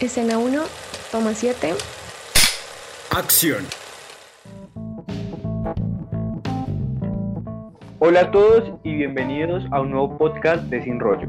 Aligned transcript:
Escena 0.00 0.38
1, 0.38 0.60
toma 1.12 1.34
7. 1.34 1.72
Acción. 3.16 3.64
Hola 8.00 8.22
a 8.22 8.30
todos 8.32 8.72
y 8.82 8.96
bienvenidos 8.96 9.62
a 9.70 9.80
un 9.80 9.92
nuevo 9.92 10.18
podcast 10.18 10.64
de 10.64 10.82
Sin 10.82 10.98
Rollo. 10.98 11.28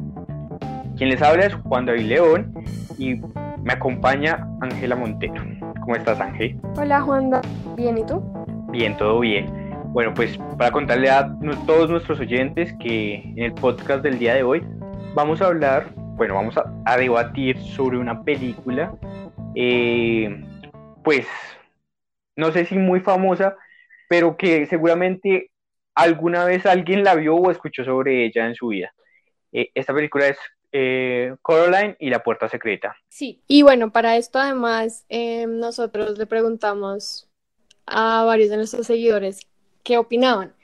Quien 0.98 1.10
les 1.10 1.22
habla 1.22 1.46
es 1.46 1.54
Juan 1.54 1.86
David 1.86 2.08
León 2.08 2.54
y 2.98 3.16
me 3.64 3.74
acompaña 3.74 4.48
Ángela 4.62 4.96
Montero. 4.96 5.44
¿Cómo 5.82 5.96
estás, 5.96 6.20
Ángel? 6.20 6.60
Hola, 6.76 7.02
Juan. 7.02 7.32
Bien, 7.76 8.00
¿y 8.00 8.06
tú? 8.06 8.24
Bien, 8.72 8.98
todo 8.98 9.20
bien. 9.20 9.46
Bueno, 9.94 10.12
pues 10.16 10.40
para 10.58 10.72
contarle 10.72 11.12
a 11.12 11.30
todos 11.68 11.92
nuestros 11.92 12.20
oyentes 12.20 12.74
que 12.80 13.16
en 13.16 13.44
el 13.44 13.54
podcast 13.54 14.02
del 14.02 14.18
día 14.18 14.34
de 14.34 14.42
hoy 14.42 14.66
vamos 15.14 15.40
a 15.42 15.46
hablar, 15.46 15.94
bueno, 16.16 16.36
vamos 16.36 16.56
a, 16.58 16.98
debatir 16.98 17.60
sobre 17.60 17.98
una 17.98 18.24
película, 18.24 18.98
eh, 19.54 20.44
pues 21.04 21.28
no 22.38 22.52
sé 22.52 22.66
si 22.66 22.76
muy 22.76 23.02
famosa, 23.02 23.58
pero 24.08 24.38
que 24.38 24.66
seguramente 24.66 25.52
alguna 25.94 26.46
vez 26.46 26.66
alguien 26.66 27.04
la 27.04 27.16
vio 27.16 27.36
o 27.36 27.52
escuchó 27.52 27.84
sobre 27.84 28.26
ella 28.26 28.48
en 28.48 28.56
su 28.56 28.70
vida. 28.70 28.94
Eh, 29.52 29.72
esta 29.74 29.94
película 29.94 30.28
es 30.28 30.38
eh, 30.72 31.36
Coraline 31.42 31.98
y 32.00 32.10
la 32.10 32.24
puerta 32.24 32.48
secreta. 32.48 32.96
Sí, 33.10 33.42
y 33.48 33.64
bueno, 33.64 33.92
para 33.92 34.16
esto 34.16 34.40
además 34.40 35.06
nosotros 35.48 36.18
le 36.18 36.26
preguntamos 36.26 37.30
a 37.86 38.24
varios 38.24 38.50
de 38.50 38.58
nuestros 38.58 38.88
seguidores 38.88 39.40
qué 39.84 39.98
opinaban 39.98 40.55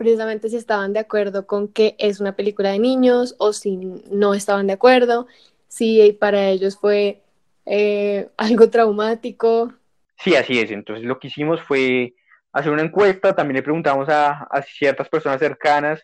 precisamente 0.00 0.48
si 0.48 0.56
estaban 0.56 0.94
de 0.94 1.00
acuerdo 1.00 1.46
con 1.46 1.68
que 1.68 1.94
es 1.98 2.20
una 2.20 2.34
película 2.34 2.70
de 2.70 2.78
niños 2.78 3.34
o 3.38 3.52
si 3.52 3.76
no 4.10 4.32
estaban 4.32 4.66
de 4.66 4.72
acuerdo, 4.72 5.26
si 5.68 6.16
para 6.18 6.48
ellos 6.48 6.78
fue 6.78 7.20
eh, 7.66 8.30
algo 8.38 8.70
traumático. 8.70 9.74
Sí, 10.16 10.34
así 10.34 10.58
es. 10.58 10.70
Entonces 10.70 11.04
lo 11.04 11.18
que 11.18 11.28
hicimos 11.28 11.60
fue 11.60 12.14
hacer 12.50 12.72
una 12.72 12.80
encuesta, 12.80 13.36
también 13.36 13.56
le 13.56 13.62
preguntamos 13.62 14.08
a, 14.08 14.48
ciertas 14.66 15.10
personas 15.10 15.38
cercanas 15.38 16.02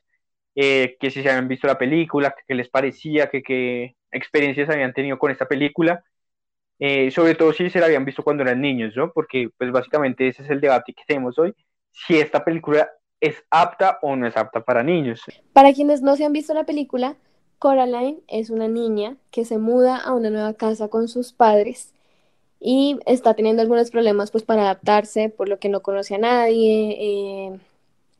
eh, 0.54 0.98
que 1.00 1.10
si 1.10 1.22
se 1.22 1.30
habían 1.30 1.48
visto 1.48 1.66
la 1.66 1.78
película, 1.78 2.34
qué 2.46 2.54
les 2.54 2.68
parecía, 2.68 3.30
qué 3.30 3.94
experiencias 4.10 4.68
habían 4.68 4.92
tenido 4.92 5.18
con 5.18 5.30
esta 5.30 5.48
película, 5.48 6.04
eh, 6.78 7.10
sobre 7.10 7.34
todo 7.34 7.54
si 7.54 7.70
se 7.70 7.80
la 7.80 7.86
habían 7.86 8.04
visto 8.04 8.22
cuando 8.22 8.42
eran 8.42 8.60
niños, 8.60 8.94
¿no? 8.94 9.10
Porque 9.10 9.48
pues 9.56 9.72
básicamente 9.72 10.28
ese 10.28 10.42
es 10.42 10.50
el 10.50 10.60
debate 10.60 10.92
que 10.92 11.02
tenemos 11.06 11.38
hoy, 11.38 11.54
si 11.92 12.18
esta 12.18 12.44
película 12.44 12.90
es 13.20 13.44
apta 13.50 13.98
o 14.02 14.16
no 14.16 14.26
es 14.26 14.36
apta 14.36 14.60
para 14.60 14.82
niños. 14.82 15.20
Para 15.52 15.72
quienes 15.72 16.02
no 16.02 16.16
se 16.16 16.24
han 16.24 16.32
visto 16.32 16.54
la 16.54 16.64
película, 16.64 17.16
Coraline 17.58 18.20
es 18.28 18.50
una 18.50 18.68
niña 18.68 19.16
que 19.30 19.44
se 19.44 19.58
muda 19.58 19.96
a 19.96 20.12
una 20.12 20.30
nueva 20.30 20.54
casa 20.54 20.88
con 20.88 21.08
sus 21.08 21.32
padres 21.32 21.94
y 22.60 22.98
está 23.06 23.34
teniendo 23.34 23.62
algunos 23.62 23.90
problemas 23.90 24.30
pues 24.30 24.44
para 24.44 24.62
adaptarse, 24.62 25.28
por 25.28 25.48
lo 25.48 25.58
que 25.58 25.68
no 25.68 25.80
conoce 25.80 26.14
a 26.14 26.18
nadie, 26.18 26.96
eh, 26.98 27.58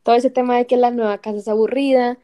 todo 0.03 0.15
ese 0.15 0.31
tema 0.31 0.57
de 0.57 0.67
que 0.67 0.77
la 0.77 0.91
nueva 0.91 1.19
casa 1.19 1.39
es 1.39 1.49
aburrida 1.49 2.19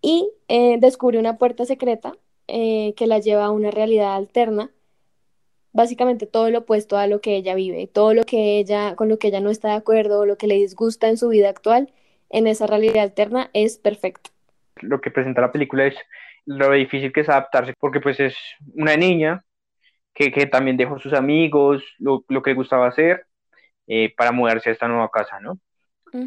y 0.00 0.30
eh, 0.48 0.78
descubre 0.80 1.18
una 1.18 1.36
puerta 1.36 1.64
secreta 1.64 2.14
eh, 2.48 2.94
que 2.96 3.06
la 3.06 3.18
lleva 3.18 3.46
a 3.46 3.50
una 3.50 3.70
realidad 3.70 4.14
alterna 4.14 4.70
básicamente 5.72 6.26
todo 6.26 6.50
lo 6.50 6.60
opuesto 6.60 6.96
a 6.96 7.06
lo 7.06 7.20
que 7.20 7.36
ella 7.36 7.54
vive, 7.54 7.86
todo 7.86 8.14
lo 8.14 8.24
que 8.24 8.58
ella, 8.58 8.96
con 8.96 9.08
lo 9.08 9.18
que 9.18 9.28
ella 9.28 9.40
no 9.40 9.50
está 9.50 9.68
de 9.68 9.74
acuerdo, 9.74 10.26
lo 10.26 10.36
que 10.36 10.46
le 10.46 10.56
disgusta 10.56 11.08
en 11.08 11.16
su 11.16 11.28
vida 11.28 11.48
actual, 11.48 11.92
en 12.28 12.46
esa 12.46 12.66
realidad 12.66 13.02
alterna 13.02 13.50
es 13.52 13.78
perfecto. 13.78 14.30
Lo 14.80 15.00
que 15.00 15.10
presenta 15.10 15.40
la 15.40 15.52
película 15.52 15.86
es 15.86 15.96
lo 16.46 16.70
difícil 16.72 17.12
que 17.12 17.20
es 17.20 17.28
adaptarse, 17.28 17.74
porque 17.78 18.00
pues 18.00 18.18
es 18.20 18.36
una 18.74 18.96
niña 18.96 19.44
que, 20.14 20.32
que 20.32 20.46
también 20.46 20.76
dejó 20.76 20.98
sus 20.98 21.12
amigos, 21.12 21.84
lo, 21.98 22.24
lo 22.28 22.42
que 22.42 22.50
le 22.50 22.56
gustaba 22.56 22.88
hacer, 22.88 23.26
eh, 23.86 24.14
para 24.16 24.32
mudarse 24.32 24.70
a 24.70 24.72
esta 24.72 24.88
nueva 24.88 25.10
casa, 25.10 25.40
¿no? 25.40 25.58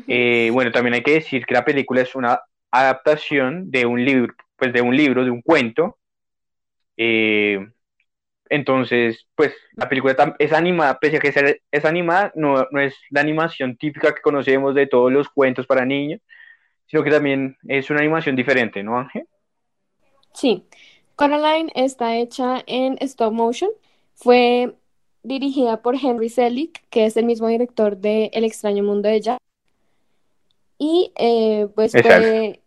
Eh, 0.08 0.50
bueno, 0.54 0.72
también 0.72 0.94
hay 0.94 1.04
que 1.04 1.14
decir 1.14 1.46
que 1.46 1.54
la 1.54 1.66
película 1.66 2.02
es 2.02 2.16
una 2.16 2.42
adaptación 2.72 3.70
de 3.70 3.86
un 3.86 4.04
libro, 4.04 4.34
pues 4.56 4.72
de 4.72 4.82
un 4.82 4.96
libro, 4.96 5.26
de 5.26 5.32
un 5.32 5.42
cuento, 5.42 5.98
eh, 6.96 7.68
entonces, 8.54 9.26
pues 9.34 9.52
la 9.76 9.90
película 9.90 10.36
es 10.38 10.54
animada, 10.54 11.00
pese 11.00 11.18
a 11.18 11.20
que 11.20 11.60
es 11.72 11.86
animada, 11.86 12.32
no, 12.36 12.68
no, 12.70 12.80
es 12.82 12.96
la 13.10 13.22
animación 13.22 13.76
típica 13.78 14.14
que 14.14 14.22
conocemos 14.22 14.76
de 14.76 14.86
todos 14.86 15.12
los 15.12 15.28
cuentos 15.28 15.66
para 15.66 15.86
niños, 15.86 16.22
sino 16.86 17.04
que 17.04 17.10
también 17.10 17.58
es 17.68 17.90
una 17.90 18.02
animación 18.02 18.36
diferente, 18.36 18.84
¿no, 18.84 19.00
Ángel? 19.00 19.28
Sí, 20.36 20.68
Coraline 21.16 21.72
está 21.74 22.16
hecha 22.16 22.62
en 22.68 23.00
stop 23.02 23.34
motion. 23.34 23.72
Fue 24.14 24.76
dirigida 25.24 25.82
por 25.82 25.96
Henry 25.96 26.30
Selick, 26.30 26.88
que 26.92 27.08
es 27.08 27.18
el 27.18 27.26
mismo 27.26 27.48
director 27.48 27.98
de 27.98 28.30
El 28.34 28.44
extraño 28.44 28.84
mundo 28.84 29.10
de 29.10 29.20
Jack. 29.20 29.40
Y 30.78 31.12
eh, 31.16 31.68
pues 31.74 31.92
fue 31.92 32.62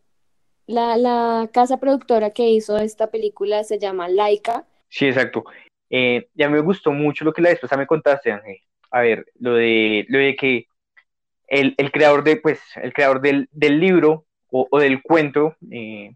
la, 0.67 0.97
la 0.97 1.49
casa 1.53 1.77
productora 1.79 2.31
que 2.31 2.49
hizo 2.49 2.77
esta 2.77 3.09
película 3.13 3.63
se 3.63 3.79
llama 3.79 4.09
Laika. 4.09 4.67
Sí, 4.89 5.07
exacto. 5.07 5.45
Eh, 5.91 6.29
ya 6.35 6.49
me 6.49 6.61
gustó 6.61 6.93
mucho 6.93 7.25
lo 7.25 7.33
que 7.33 7.43
la 7.43 7.51
esposa 7.51 7.77
me 7.77 7.87
contaste, 7.87 8.33
Ángel. 8.33 8.59
A 8.91 9.01
ver, 9.01 9.27
lo 9.39 9.55
de, 9.55 10.05
lo 10.09 10.19
de 10.19 10.37
que 10.37 10.67
el, 11.49 11.75
el 11.77 11.91
creador, 11.93 12.25
de, 12.25 12.37
pues, 12.37 12.61
el 12.77 12.93
creador 12.93 13.21
del, 13.21 13.49
del 13.53 13.79
libro 13.79 14.25
o, 14.51 14.79
del 14.79 15.03
cuento, 15.03 15.57
eh, 15.71 16.15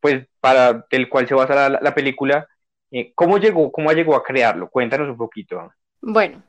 pues 0.00 0.26
para 0.40 0.86
del 0.90 1.08
cual 1.08 1.26
se 1.26 1.34
basa 1.34 1.68
la, 1.68 1.80
la 1.80 1.94
película, 1.94 2.46
eh, 2.90 3.12
¿cómo 3.14 3.38
llegó, 3.38 3.72
cómo 3.72 3.90
llegó 3.92 4.14
a 4.14 4.22
crearlo? 4.22 4.68
Cuéntanos 4.68 5.08
un 5.08 5.16
poquito. 5.16 5.72
Bueno, 6.00 6.42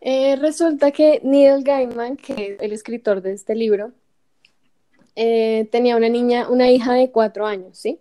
eh, 0.00 0.36
resulta 0.36 0.90
que 0.90 1.20
Neil 1.22 1.62
Gaiman, 1.62 2.16
que 2.16 2.32
es 2.32 2.60
el 2.60 2.72
escritor 2.72 3.20
de 3.20 3.32
este 3.32 3.54
libro, 3.54 3.92
tenía 5.14 5.96
una 5.96 6.08
niña, 6.08 6.48
una 6.48 6.70
hija 6.70 6.94
de 6.94 7.10
cuatro 7.10 7.46
años, 7.46 7.76
¿sí? 7.76 8.00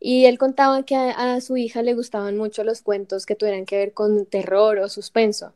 Y 0.00 0.26
él 0.26 0.38
contaba 0.38 0.84
que 0.84 0.94
a, 0.94 1.40
su 1.40 1.56
hija 1.56 1.82
le 1.82 1.94
gustaban 1.94 2.36
mucho 2.36 2.64
los 2.64 2.82
cuentos 2.82 3.26
que 3.26 3.34
tuvieran 3.34 3.66
que 3.66 3.76
ver 3.76 3.92
con 3.92 4.26
terror 4.26 4.78
o 4.78 4.88
suspenso. 4.88 5.52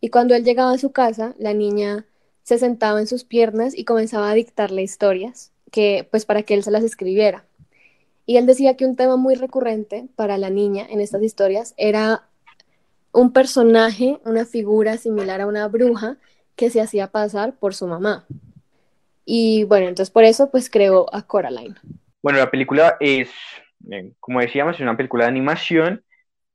Y 0.00 0.08
cuando 0.08 0.34
él 0.34 0.44
llegaba 0.44 0.72
a 0.72 0.78
su 0.78 0.92
casa, 0.92 1.34
la 1.38 1.52
niña 1.52 2.06
se 2.42 2.58
sentaba 2.58 3.00
en 3.00 3.06
sus 3.06 3.24
piernas 3.24 3.76
y 3.76 3.84
comenzaba 3.84 4.30
a 4.30 4.34
dictarle 4.34 4.82
historias, 4.82 5.52
que 5.70 6.08
pues 6.10 6.24
para 6.24 6.42
que 6.42 6.54
él 6.54 6.64
se 6.64 6.70
las 6.70 6.84
escribiera. 6.84 7.44
Y 8.24 8.36
él 8.36 8.46
decía 8.46 8.76
que 8.76 8.86
un 8.86 8.96
tema 8.96 9.16
muy 9.16 9.34
recurrente 9.34 10.08
para 10.16 10.38
la 10.38 10.50
niña 10.50 10.86
en 10.88 11.00
estas 11.00 11.22
historias 11.22 11.74
era 11.76 12.24
un 13.12 13.32
personaje, 13.32 14.18
una 14.24 14.46
figura 14.46 14.96
similar 14.96 15.40
a 15.40 15.46
una 15.46 15.68
bruja 15.68 16.16
que 16.56 16.70
se 16.70 16.80
hacía 16.80 17.08
pasar 17.08 17.54
por 17.54 17.74
su 17.74 17.86
mamá. 17.86 18.26
Y 19.24 19.64
bueno, 19.64 19.88
entonces 19.88 20.10
por 20.10 20.24
eso 20.24 20.50
pues 20.50 20.70
creó 20.70 21.14
a 21.14 21.22
Coraline. 21.22 21.76
Bueno, 22.22 22.38
la 22.38 22.50
película 22.50 22.96
es 23.00 23.28
eh, 23.90 24.12
como 24.20 24.40
decíamos, 24.40 24.76
es 24.76 24.80
una 24.82 24.96
película 24.96 25.24
de 25.24 25.30
animación 25.30 26.04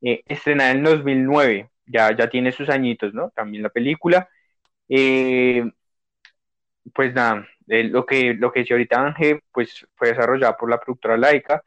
eh, 0.02 0.24
estrenada 0.28 0.72
en 0.72 0.84
2009, 0.84 1.70
ya, 1.86 2.16
ya 2.16 2.30
tiene 2.30 2.52
sus 2.52 2.70
añitos, 2.70 3.14
¿no? 3.14 3.32
También 3.32 3.64
la 3.64 3.70
película. 3.70 4.30
Eh, 4.90 5.64
pues 6.94 7.14
nada, 7.14 7.48
lo, 7.68 8.06
que, 8.06 8.34
lo 8.34 8.52
que 8.52 8.62
decía 8.62 8.76
ahorita 8.76 9.06
Ángel, 9.06 9.42
pues 9.52 9.86
fue 9.96 10.10
desarrollada 10.10 10.56
por 10.58 10.70
la 10.70 10.80
productora 10.80 11.18
Laika 11.18 11.64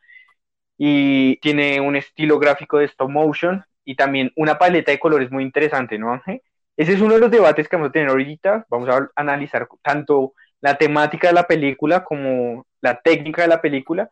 y 0.78 1.36
tiene 1.38 1.80
un 1.80 1.96
estilo 1.96 2.38
gráfico 2.38 2.78
de 2.78 2.86
stop 2.86 3.10
motion 3.10 3.64
y 3.84 3.96
también 3.96 4.32
una 4.36 4.58
paleta 4.58 4.92
de 4.92 5.00
colores 5.00 5.30
muy 5.30 5.44
interesante, 5.44 5.98
¿no 5.98 6.12
Ángel? 6.12 6.42
Ese 6.76 6.94
es 6.94 7.00
uno 7.00 7.14
de 7.14 7.20
los 7.20 7.30
debates 7.30 7.68
que 7.68 7.76
vamos 7.76 7.90
a 7.90 7.92
tener 7.92 8.08
ahorita, 8.08 8.66
vamos 8.70 8.88
a 8.88 9.10
analizar 9.16 9.68
tanto 9.82 10.34
la 10.60 10.76
temática 10.78 11.28
de 11.28 11.34
la 11.34 11.46
película 11.46 12.04
como 12.04 12.66
la 12.80 13.00
técnica 13.00 13.42
de 13.42 13.48
la 13.48 13.60
película 13.60 14.10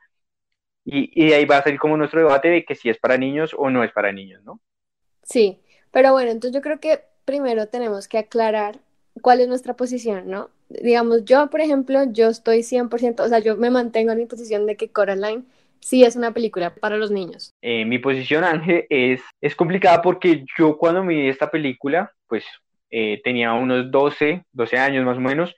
y, 0.91 1.33
ahí 1.33 1.45
va 1.45 1.59
a 1.59 1.63
salir 1.63 1.79
como 1.79 1.97
nuestro 1.97 2.21
debate 2.21 2.49
de 2.49 2.65
que 2.65 2.75
si 2.75 2.89
es 2.89 2.99
para 2.99 3.19
niños 3.19 3.55
o 3.57 3.69
no 3.69 3.85
es 3.85 3.93
para 3.93 4.11
niños, 4.11 4.43
¿no? 4.45 4.61
Sí, 5.23 5.61
pero 5.91 6.13
bueno, 6.13 6.31
entonces 6.31 6.55
yo 6.55 6.63
creo 6.63 6.81
que 6.81 7.01
primero 7.27 7.69
tenemos 7.69 8.09
que 8.09 8.17
aclarar 8.17 8.79
cuál 9.21 9.41
es 9.41 9.49
nuestra 9.49 9.75
posición, 9.75 10.31
¿no? 10.31 10.49
Digamos, 10.71 11.25
yo, 11.25 11.51
por 11.51 11.61
ejemplo, 11.61 12.05
yo 12.11 12.29
estoy 12.29 12.63
100%, 12.63 13.21
o 13.21 13.29
sea, 13.29 13.39
yo 13.39 13.57
me 13.57 13.71
mantengo 13.71 14.13
en 14.13 14.19
mi 14.19 14.27
posición 14.27 14.65
de 14.65 14.77
que 14.77 14.91
Coraline 14.91 15.45
sí 15.81 16.05
es 16.05 16.17
una 16.17 16.33
película 16.33 16.75
para 16.75 16.97
los 16.97 17.11
niños. 17.11 17.53
Eh, 17.61 17.85
mi 17.85 17.99
posición, 17.99 18.45
Ángel, 18.45 18.87
es, 18.89 19.21
es 19.43 19.55
complicada 19.55 20.01
porque 20.01 20.45
yo 20.59 20.79
cuando 20.79 21.05
vi 21.05 21.29
esta 21.29 21.51
película, 21.51 22.13
pues 22.27 22.45
eh, 22.91 23.21
tenía 23.23 23.53
unos 23.53 23.91
12, 23.91 24.45
12 24.53 24.79
años 24.79 25.05
más 25.05 25.19
o 25.19 25.21
menos, 25.21 25.55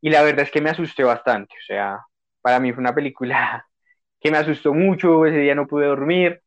y 0.00 0.10
la 0.10 0.22
verdad 0.22 0.44
es 0.44 0.50
que 0.50 0.60
me 0.60 0.70
asusté 0.70 1.04
bastante, 1.04 1.54
o 1.54 1.64
sea, 1.66 2.00
para 2.42 2.58
mí 2.58 2.72
fue 2.72 2.80
una 2.80 2.94
película 2.94 3.66
que 4.24 4.30
me 4.30 4.38
asustó 4.38 4.72
mucho, 4.72 5.26
ese 5.26 5.36
día 5.36 5.54
no 5.54 5.66
pude 5.66 5.86
dormir. 5.86 6.40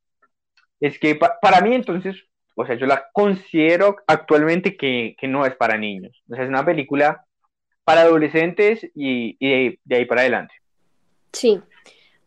Es 0.80 0.98
que 0.98 1.14
para 1.14 1.62
mí 1.62 1.76
entonces, 1.76 2.16
o 2.56 2.66
sea, 2.66 2.76
yo 2.76 2.88
la 2.88 3.08
considero 3.14 3.98
actualmente 4.08 4.76
que, 4.76 5.16
que, 5.20 5.28
no 5.28 5.46
es 5.46 5.56
para 5.56 5.78
niños. 5.78 6.24
O 6.28 6.34
sea, 6.34 6.44
es 6.44 6.50
una 6.50 6.66
película 6.66 7.24
para 7.84 8.02
adolescentes 8.02 8.90
y, 8.96 9.38
de, 9.40 9.96
ahí 9.96 10.06
para 10.06 10.22
adelante. 10.22 10.56
Sí. 11.32 11.62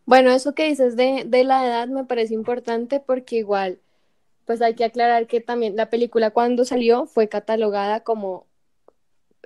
Bueno, 0.05 0.31
eso 0.31 0.55
que 0.55 0.67
dices 0.67 0.95
de, 0.95 1.23
de, 1.25 1.43
la 1.43 1.65
edad 1.67 1.87
me 1.89 2.05
parece 2.05 2.33
importante 2.33 3.01
porque 3.01 3.35
igual 3.35 3.79
pues 4.45 4.61
hay 4.61 4.73
que 4.73 4.85
aclarar 4.85 5.27
que 5.27 5.41
también 5.41 5.75
la 5.75 5.89
película 5.89 6.31
cuando 6.31 6.63
salió 6.63 7.07
fue 7.07 7.27
catalogada 7.27 8.01
como 8.01 8.47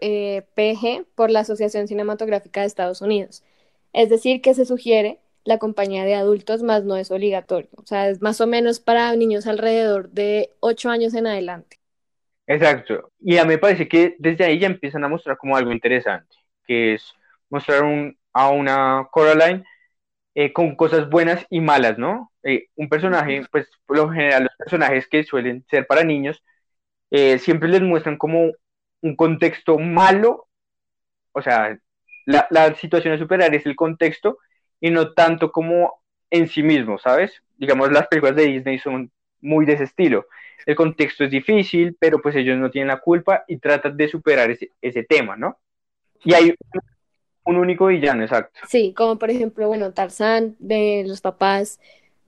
eh, 0.01 0.44
PG 0.54 1.08
por 1.16 1.31
la 1.31 1.40
Asociación 1.40 1.88
Cinematográfica 1.88 2.62
de 2.62 2.68
Estados 2.68 3.01
Unidos. 3.01 3.44
Es 3.92 4.10
decir, 4.10 4.42
que 4.42 4.54
se 4.54 4.66
sugiere 4.66 5.19
la 5.46 5.60
compañía 5.60 6.04
de 6.06 6.16
adultos, 6.16 6.64
más 6.64 6.84
no 6.84 6.98
es 6.98 7.12
obligatorio. 7.12 7.70
O 7.78 7.86
sea, 7.86 8.10
es 8.10 8.22
más 8.22 8.42
o 8.42 8.48
menos 8.48 8.80
para 8.80 9.16
niños 9.16 9.48
alrededor 9.48 10.10
de 10.12 10.52
8 10.60 10.90
años 10.90 11.14
en 11.14 11.28
adelante. 11.28 11.80
Exacto. 12.48 13.12
Y 13.20 13.38
a 13.38 13.44
mí 13.44 13.50
me 13.50 13.58
parece 13.58 13.88
que 13.88 14.16
desde 14.20 14.46
ahí 14.46 14.60
ya 14.60 14.68
empiezan 14.68 15.04
a 15.04 15.08
mostrar 15.08 15.38
como 15.38 15.58
algo 15.58 15.72
interesante, 15.72 16.36
que 16.68 16.96
es 16.96 17.14
mostrar 17.50 17.84
a 18.34 18.50
una 18.50 19.08
Coraline 19.12 19.64
eh, 20.36 20.54
con 20.54 20.76
cosas 20.76 21.10
buenas 21.10 21.46
y 21.50 21.62
malas, 21.62 21.98
¿no? 21.98 22.32
Eh, 22.44 22.68
un 22.76 22.90
personaje, 22.90 23.44
pues 23.52 23.70
por 23.86 23.98
lo 23.98 24.10
general 24.12 24.44
los 24.44 24.56
personajes 24.58 25.08
que 25.08 25.24
suelen 25.24 25.66
ser 25.70 25.88
para 25.88 26.04
niños, 26.04 26.44
eh, 27.12 27.40
siempre 27.40 27.70
les 27.70 27.82
muestran 27.82 28.18
como 28.18 28.52
un 29.02 29.16
contexto 29.16 29.80
malo, 29.80 30.48
o 31.34 31.42
sea, 31.42 31.78
la, 32.26 32.48
la 32.52 32.76
situación 32.76 33.14
a 33.14 33.18
superar 33.20 33.54
es 33.56 33.66
el 33.66 33.76
contexto 33.76 34.40
y 34.86 34.92
no 34.92 35.14
tanto 35.14 35.52
como 35.52 36.00
en 36.30 36.48
sí 36.48 36.62
mismo, 36.62 37.00
¿sabes? 37.00 37.42
Digamos, 37.58 37.92
las 37.92 38.06
películas 38.06 38.36
de 38.36 38.46
Disney 38.46 38.78
son 38.78 39.12
muy 39.42 39.66
de 39.66 39.74
ese 39.74 39.86
estilo. 39.86 40.28
El 40.64 40.76
contexto 40.76 41.24
es 41.24 41.32
difícil, 41.32 41.98
pero 42.00 42.22
pues 42.22 42.36
ellos 42.36 42.56
no 42.60 42.70
tienen 42.70 42.90
la 42.90 43.00
culpa 43.00 43.46
y 43.48 43.58
tratan 43.58 43.98
de 43.98 44.08
superar 44.08 44.52
ese, 44.52 44.70
ese 44.84 45.02
tema, 45.02 45.36
¿no? 45.36 45.58
Y 46.24 46.36
hay 46.36 46.54
un 47.46 47.58
único 47.58 47.88
villano, 47.88 48.22
exacto. 48.22 48.60
Sí, 48.68 48.94
como 48.96 49.18
por 49.18 49.32
ejemplo, 49.32 49.68
bueno, 49.68 49.92
Tarzán, 49.92 50.56
de 50.60 51.04
los 51.08 51.20
papás, 51.22 51.80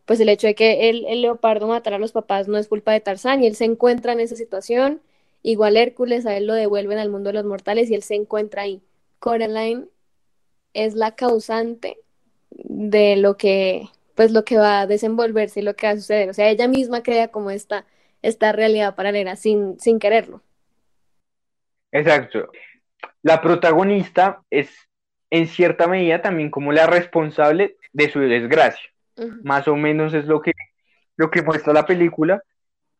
pues 0.05 0.19
el 0.19 0.29
hecho 0.29 0.47
de 0.47 0.55
que 0.55 0.89
el, 0.89 1.05
el 1.05 1.21
leopardo 1.21 1.67
matara 1.67 1.97
a 1.97 1.99
los 1.99 2.11
papás 2.11 2.47
no 2.47 2.57
es 2.57 2.67
culpa 2.67 2.91
de 2.91 3.01
Tarzán 3.01 3.43
y 3.43 3.45
él 3.45 3.55
se 3.55 3.65
encuentra 3.65 4.13
en 4.13 4.19
esa 4.19 4.35
situación. 4.35 4.99
Igual 5.43 5.77
Hércules, 5.77 6.25
a 6.25 6.35
él 6.35 6.47
lo 6.47 6.55
devuelven 6.55 6.97
al 6.97 7.11
mundo 7.11 7.29
de 7.29 7.33
los 7.33 7.45
mortales 7.45 7.91
y 7.91 7.93
él 7.93 8.01
se 8.01 8.15
encuentra 8.15 8.63
ahí. 8.63 8.81
Coraline 9.19 9.85
es 10.73 10.95
la 10.95 11.13
causante 11.13 11.97
de 12.63 13.15
lo 13.15 13.37
que, 13.37 13.89
pues 14.15 14.31
lo 14.31 14.43
que 14.43 14.57
va 14.57 14.81
a 14.81 14.87
desenvolverse 14.87 15.59
y 15.59 15.63
lo 15.63 15.75
que 15.75 15.87
va 15.87 15.93
a 15.93 15.97
suceder. 15.97 16.29
O 16.29 16.33
sea, 16.33 16.49
ella 16.49 16.67
misma 16.67 17.03
crea 17.03 17.29
como 17.29 17.51
esta, 17.51 17.85
esta 18.21 18.51
realidad 18.51 18.95
paralela 18.95 19.35
sin, 19.35 19.79
sin 19.79 19.99
quererlo. 19.99 20.41
Exacto. 21.91 22.49
La 23.21 23.41
protagonista 23.41 24.41
es 24.49 24.69
en 25.29 25.47
cierta 25.47 25.87
medida 25.87 26.21
también 26.21 26.49
como 26.49 26.71
la 26.71 26.87
responsable 26.87 27.77
de 27.93 28.09
su 28.09 28.19
desgracia. 28.19 28.89
Más 29.43 29.67
o 29.67 29.75
menos 29.75 30.13
es 30.13 30.25
lo 30.25 30.41
que, 30.41 30.53
lo 31.15 31.31
que 31.31 31.41
muestra 31.41 31.73
la 31.73 31.87
película, 31.87 32.43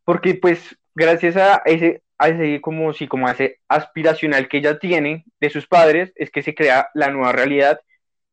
porque 0.04 0.34
pues 0.34 0.76
gracias 0.96 1.38
a 1.38 1.62
ese, 1.66 2.02
a 2.18 2.30
ese 2.30 2.60
como 2.60 2.92
si 2.94 3.08
como 3.08 3.30
ese 3.30 3.60
aspiracional 3.68 4.48
que 4.48 4.58
ella 4.58 4.80
tiene 4.80 5.26
de 5.40 5.50
sus 5.52 5.68
padres, 5.68 6.12
es 6.16 6.32
que 6.32 6.42
se 6.42 6.56
crea 6.56 6.90
la 6.96 7.12
nueva 7.12 7.34
realidad 7.34 7.80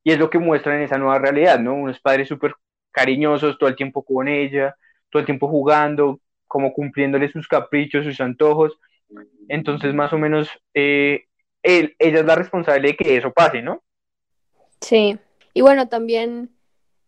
y 0.04 0.12
es 0.12 0.18
lo 0.18 0.28
que 0.30 0.38
muestra 0.38 0.76
en 0.76 0.82
esa 0.82 0.98
nueva 0.98 1.18
realidad, 1.18 1.58
¿no? 1.58 1.74
Unos 1.74 1.98
padres 1.98 2.28
súper 2.28 2.54
cariñosos 2.92 3.58
todo 3.58 3.70
el 3.70 3.74
tiempo 3.74 4.04
con 4.04 4.28
ella, 4.28 4.76
todo 5.10 5.20
el 5.20 5.26
tiempo 5.26 5.48
jugando, 5.48 6.20
como 6.46 6.72
cumpliéndole 6.72 7.30
sus 7.32 7.48
caprichos, 7.48 8.04
sus 8.04 8.20
antojos. 8.20 8.78
Entonces, 9.48 9.94
más 9.94 10.12
o 10.12 10.18
menos, 10.18 10.48
eh, 10.74 11.24
él, 11.62 11.96
ella 11.98 12.20
es 12.20 12.26
la 12.26 12.36
responsable 12.36 12.88
de 12.88 12.96
que 12.96 13.16
eso 13.16 13.32
pase, 13.32 13.62
¿no? 13.62 13.82
Sí. 14.80 15.18
Y 15.54 15.62
bueno, 15.62 15.88
también 15.88 16.50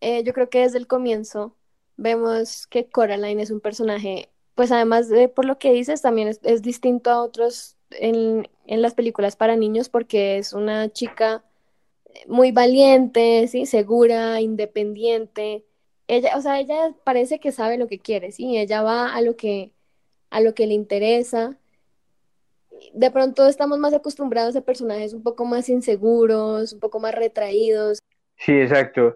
eh, 0.01 0.25
yo 0.25 0.33
creo 0.33 0.49
que 0.49 0.61
desde 0.61 0.79
el 0.79 0.87
comienzo 0.87 1.55
vemos 1.97 2.67
que 2.67 2.89
Coraline 2.89 3.43
es 3.43 3.51
un 3.51 3.61
personaje, 3.61 4.31
pues 4.55 4.73
además 4.73 5.09
de 5.11 5.29
por 5.29 5.45
lo 5.45 5.59
que 5.59 5.73
dices, 5.73 6.01
también 6.01 6.29
es, 6.29 6.63
distinto 6.63 7.11
a 7.11 7.23
otros 7.23 7.77
en, 7.91 8.49
en, 8.67 8.83
las 8.83 8.95
películas 8.95 9.37
para 9.37 9.57
niños 9.57 9.89
porque 9.89 10.39
es 10.39 10.53
una 10.53 10.91
chica 10.91 11.45
muy 12.27 12.53
valiente, 12.53 13.47
¿sí? 13.49 13.67
Segura, 13.67 14.41
independiente. 14.41 15.65
Ella, 16.09 16.37
o 16.37 16.41
sea, 16.41 16.61
ella 16.61 16.95
parece 17.05 17.41
que 17.41 17.53
sabe 17.53 17.79
lo 17.79 17.89
que 17.89 17.99
quiere, 17.99 18.33
¿sí? 18.33 18.57
Ella 18.57 18.83
va 18.83 19.15
a 19.15 19.21
lo 19.23 19.37
que, 19.37 19.73
a 20.31 20.41
lo 20.41 20.55
que 20.55 20.67
le 20.67 20.75
interesa. 20.75 21.59
De 22.93 23.11
pronto 23.11 23.47
estamos 23.49 23.79
más 23.79 23.95
acostumbrados 23.95 24.55
a 24.57 24.61
personajes 24.61 25.15
un 25.15 25.23
poco 25.23 25.45
más 25.45 25.69
inseguros, 25.69 26.73
un 26.73 26.81
poco 26.81 27.01
más 27.01 27.15
retraídos. 27.15 27.99
Sí, 28.37 28.53
exacto. 28.53 29.15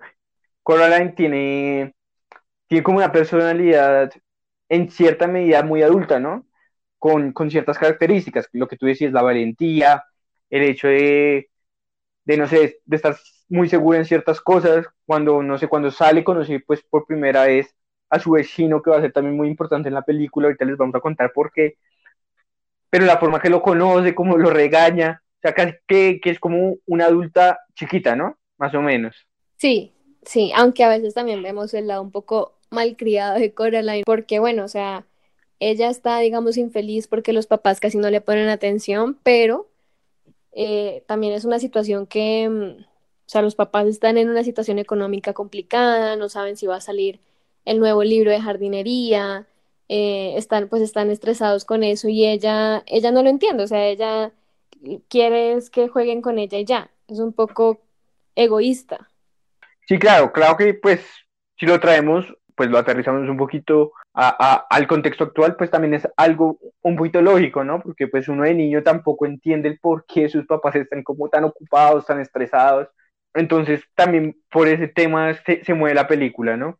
Coraline 0.62 1.12
tiene, 1.12 1.94
tiene 2.68 2.82
como 2.82 2.98
una 2.98 3.12
personalidad 3.12 4.10
en 4.68 4.90
cierta 4.90 5.26
medida 5.26 5.62
muy 5.62 5.82
adulta, 5.82 6.18
¿no? 6.18 6.46
Con, 6.98 7.32
con 7.32 7.50
ciertas 7.50 7.78
características, 7.78 8.48
lo 8.52 8.68
que 8.68 8.76
tú 8.76 8.86
decías, 8.86 9.12
la 9.12 9.22
valentía, 9.22 10.04
el 10.50 10.62
hecho 10.62 10.88
de, 10.88 11.49
de 12.24 12.36
no 12.36 12.46
sé, 12.46 12.80
de 12.84 12.96
estar 12.96 13.16
muy 13.48 13.68
segura 13.68 13.98
en 13.98 14.04
ciertas 14.04 14.40
cosas, 14.40 14.86
cuando, 15.06 15.42
no 15.42 15.58
sé, 15.58 15.68
cuando 15.68 15.90
sale, 15.90 16.24
conocí 16.24 16.58
pues 16.60 16.82
por 16.82 17.06
primera 17.06 17.44
vez 17.44 17.74
a 18.08 18.18
su 18.18 18.32
vecino, 18.32 18.82
que 18.82 18.90
va 18.90 18.98
a 18.98 19.00
ser 19.00 19.12
también 19.12 19.36
muy 19.36 19.48
importante 19.48 19.88
en 19.88 19.94
la 19.94 20.02
película, 20.02 20.46
ahorita 20.46 20.64
les 20.64 20.76
vamos 20.76 20.94
a 20.94 21.00
contar 21.00 21.32
por 21.32 21.52
qué, 21.52 21.76
pero 22.90 23.04
la 23.06 23.18
forma 23.18 23.40
que 23.40 23.50
lo 23.50 23.62
conoce, 23.62 24.14
cómo 24.14 24.36
lo 24.36 24.50
regaña, 24.50 25.22
o 25.38 25.40
sea, 25.40 25.54
que, 25.86 26.20
que 26.20 26.30
es 26.30 26.38
como 26.38 26.76
una 26.86 27.06
adulta 27.06 27.60
chiquita, 27.74 28.14
¿no? 28.14 28.36
Más 28.58 28.74
o 28.74 28.82
menos. 28.82 29.16
Sí, 29.56 29.92
sí, 30.22 30.52
aunque 30.54 30.84
a 30.84 30.88
veces 30.88 31.14
también 31.14 31.42
vemos 31.42 31.72
el 31.72 31.86
lado 31.86 32.02
un 32.02 32.10
poco 32.10 32.58
malcriado 32.70 33.38
de 33.38 33.54
Coraline, 33.54 34.02
porque 34.04 34.38
bueno, 34.38 34.64
o 34.64 34.68
sea, 34.68 35.06
ella 35.60 35.88
está, 35.88 36.18
digamos, 36.18 36.56
infeliz 36.56 37.06
porque 37.06 37.32
los 37.32 37.46
papás 37.46 37.80
casi 37.80 37.98
no 37.98 38.10
le 38.10 38.20
ponen 38.20 38.48
atención, 38.48 39.18
pero 39.22 39.69
eh, 40.52 41.04
también 41.06 41.32
es 41.32 41.44
una 41.44 41.58
situación 41.58 42.06
que, 42.06 42.48
mm, 42.48 42.82
o 42.82 43.28
sea, 43.28 43.42
los 43.42 43.54
papás 43.54 43.86
están 43.86 44.18
en 44.18 44.28
una 44.28 44.44
situación 44.44 44.78
económica 44.78 45.32
complicada, 45.32 46.16
no 46.16 46.28
saben 46.28 46.56
si 46.56 46.66
va 46.66 46.76
a 46.76 46.80
salir 46.80 47.20
el 47.64 47.78
nuevo 47.78 48.02
libro 48.04 48.30
de 48.30 48.40
jardinería, 48.40 49.46
eh, 49.88 50.34
están, 50.36 50.68
pues 50.68 50.82
están 50.82 51.10
estresados 51.10 51.64
con 51.64 51.82
eso 51.82 52.08
y 52.08 52.26
ella, 52.26 52.82
ella 52.86 53.10
no 53.10 53.22
lo 53.22 53.28
entiende, 53.28 53.64
o 53.64 53.66
sea, 53.66 53.86
ella 53.86 54.32
quiere 55.08 55.58
que 55.72 55.88
jueguen 55.88 56.22
con 56.22 56.38
ella 56.38 56.58
y 56.58 56.64
ya, 56.64 56.90
es 57.08 57.18
un 57.18 57.32
poco 57.32 57.80
egoísta. 58.34 59.10
Sí, 59.86 59.98
claro, 59.98 60.32
claro 60.32 60.56
que 60.56 60.74
pues 60.74 61.00
si 61.58 61.66
lo 61.66 61.78
traemos, 61.80 62.24
pues 62.60 62.68
lo 62.68 62.76
aterrizamos 62.76 63.26
un 63.26 63.38
poquito 63.38 63.92
al 64.12 64.86
contexto 64.86 65.24
actual, 65.24 65.56
pues 65.56 65.70
también 65.70 65.94
es 65.94 66.06
algo 66.14 66.58
un 66.82 66.94
poquito 66.94 67.22
lógico, 67.22 67.64
¿no? 67.64 67.80
Porque 67.80 68.06
pues 68.06 68.28
uno 68.28 68.42
de 68.42 68.52
niño 68.52 68.82
tampoco 68.82 69.24
entiende 69.24 69.70
el 69.70 69.78
por 69.78 70.04
qué 70.04 70.28
sus 70.28 70.44
papás 70.44 70.76
están 70.76 71.02
como 71.02 71.30
tan 71.30 71.44
ocupados, 71.44 72.04
tan 72.04 72.20
estresados. 72.20 72.88
Entonces 73.32 73.82
también 73.94 74.36
por 74.50 74.68
ese 74.68 74.88
tema 74.88 75.32
se, 75.32 75.72
mueve 75.72 75.94
la 75.94 76.06
película, 76.06 76.54
¿no? 76.58 76.78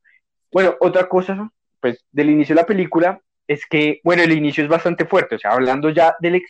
Bueno, 0.53 0.75
otra 0.81 1.09
cosa, 1.09 1.51
pues 1.81 2.05
del 2.13 2.29
inicio 2.29 2.55
de 2.55 2.61
la 2.61 2.67
película 2.67 3.19
es 3.47 3.65
que, 3.65 4.03
bueno, 4.05 4.23
el 4.23 4.33
inicio 4.33 4.63
es 4.63 4.69
bastante 4.69 5.07
fuerte, 5.07 5.37
o 5.37 5.39
sea, 5.39 5.53
hablando 5.53 5.89
ya 5.89 6.15
del 6.21 6.43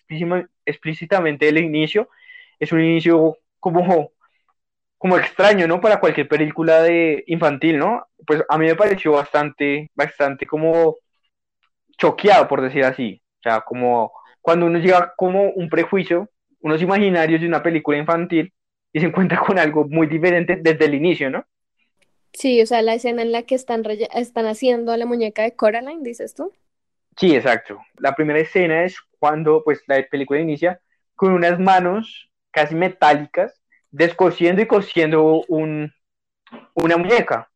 explícitamente 0.67 1.47
del 1.47 1.59
inicio, 1.59 2.09
es 2.59 2.73
un 2.73 2.81
inicio 2.81 3.37
como 3.61 4.11
como 5.01 5.17
extraño, 5.17 5.67
¿no? 5.67 5.81
Para 5.81 5.99
cualquier 5.99 6.29
película 6.29 6.83
de 6.83 7.25
infantil, 7.27 7.79
¿no? 7.79 8.07
Pues 8.27 8.45
a 8.47 8.59
mí 8.59 8.67
me 8.67 8.75
pareció 8.77 9.13
bastante, 9.13 9.91
bastante 9.95 10.45
como 10.45 10.99
choqueado, 11.97 12.47
por 12.47 12.61
decir 12.61 12.85
así. 12.85 13.23
O 13.39 13.43
sea, 13.43 13.63
como 13.63 14.13
cuando 14.43 14.67
uno 14.67 14.79
llega 14.79 15.15
como 15.17 15.53
un 15.53 15.71
prejuicio, 15.71 16.29
unos 16.61 16.83
imaginarios 16.83 17.41
de 17.41 17.47
una 17.47 17.63
película 17.63 17.97
infantil 17.97 18.53
y 18.93 19.01
se 19.01 19.07
encuentra 19.07 19.41
con 19.41 19.59
algo 19.59 19.89
muy 19.89 20.07
diferente 20.07 20.59
desde 20.61 20.85
el 20.85 20.93
inicio, 20.93 21.31
¿no? 21.31 21.47
Sí, 22.35 22.61
o 22.61 22.67
sea, 22.67 22.83
la 22.83 22.93
escena 22.93 23.23
en 23.23 23.33
la 23.33 23.45
que 23.45 23.55
están, 23.55 23.83
están 24.15 24.45
haciendo 24.45 24.93
a 24.93 24.99
la 24.99 25.07
muñeca 25.07 25.45
de 25.45 25.57
Coraline, 25.57 26.03
dices 26.03 26.35
tú. 26.35 26.53
Sí, 27.17 27.35
exacto. 27.35 27.81
La 27.97 28.15
primera 28.15 28.39
escena 28.39 28.85
es 28.85 28.99
cuando 29.19 29.65
pues 29.65 29.83
la 29.87 30.07
película 30.11 30.41
inicia 30.41 30.79
con 31.17 31.33
unas 31.33 31.59
manos 31.59 32.31
casi 32.51 32.75
metálicas 32.75 33.60
descosiendo 33.91 34.63
y 34.63 34.67
cosiendo 34.67 35.45
un, 35.49 35.93
una 36.75 36.97
muñeca. 36.97 37.51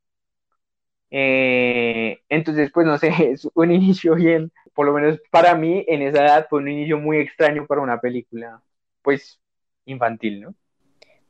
Eh, 1.10 2.20
entonces, 2.28 2.70
pues 2.72 2.86
no 2.86 2.98
sé, 2.98 3.08
es 3.32 3.48
un 3.54 3.70
inicio 3.70 4.14
bien, 4.16 4.52
por 4.74 4.86
lo 4.86 4.92
menos 4.92 5.20
para 5.30 5.54
mí 5.54 5.84
en 5.86 6.02
esa 6.02 6.24
edad 6.24 6.46
fue 6.50 6.60
un 6.60 6.68
inicio 6.68 6.98
muy 6.98 7.18
extraño 7.18 7.66
para 7.66 7.80
una 7.80 8.00
película, 8.00 8.60
pues 9.02 9.40
infantil, 9.84 10.40
¿no? 10.40 10.54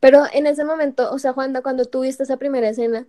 Pero 0.01 0.25
en 0.33 0.47
ese 0.47 0.65
momento, 0.65 1.11
o 1.13 1.19
sea, 1.19 1.33
Juanda, 1.33 1.63
cuando 1.63 1.87
tú 1.87 2.03
viste 2.03 2.23
esa 2.23 2.37
primera 2.37 2.69
escena, 2.69 3.07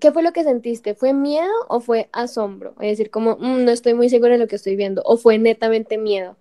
¿qué 0.00 0.12
fue 0.12 0.22
lo 0.22 0.32
que 0.32 0.44
sentiste? 0.44 0.94
¿Fue 0.94 1.12
miedo 1.12 1.52
o 1.68 1.80
fue 1.80 2.08
asombro? 2.12 2.74
Es 2.80 2.90
decir, 2.90 3.10
como, 3.10 3.36
mm, 3.36 3.64
no 3.64 3.70
estoy 3.70 3.94
muy 3.94 4.08
seguro 4.08 4.32
de 4.32 4.38
lo 4.38 4.46
que 4.46 4.56
estoy 4.56 4.76
viendo, 4.76 5.02
o 5.04 5.16
fue 5.16 5.38
netamente 5.38 5.98
miedo. 5.98 6.36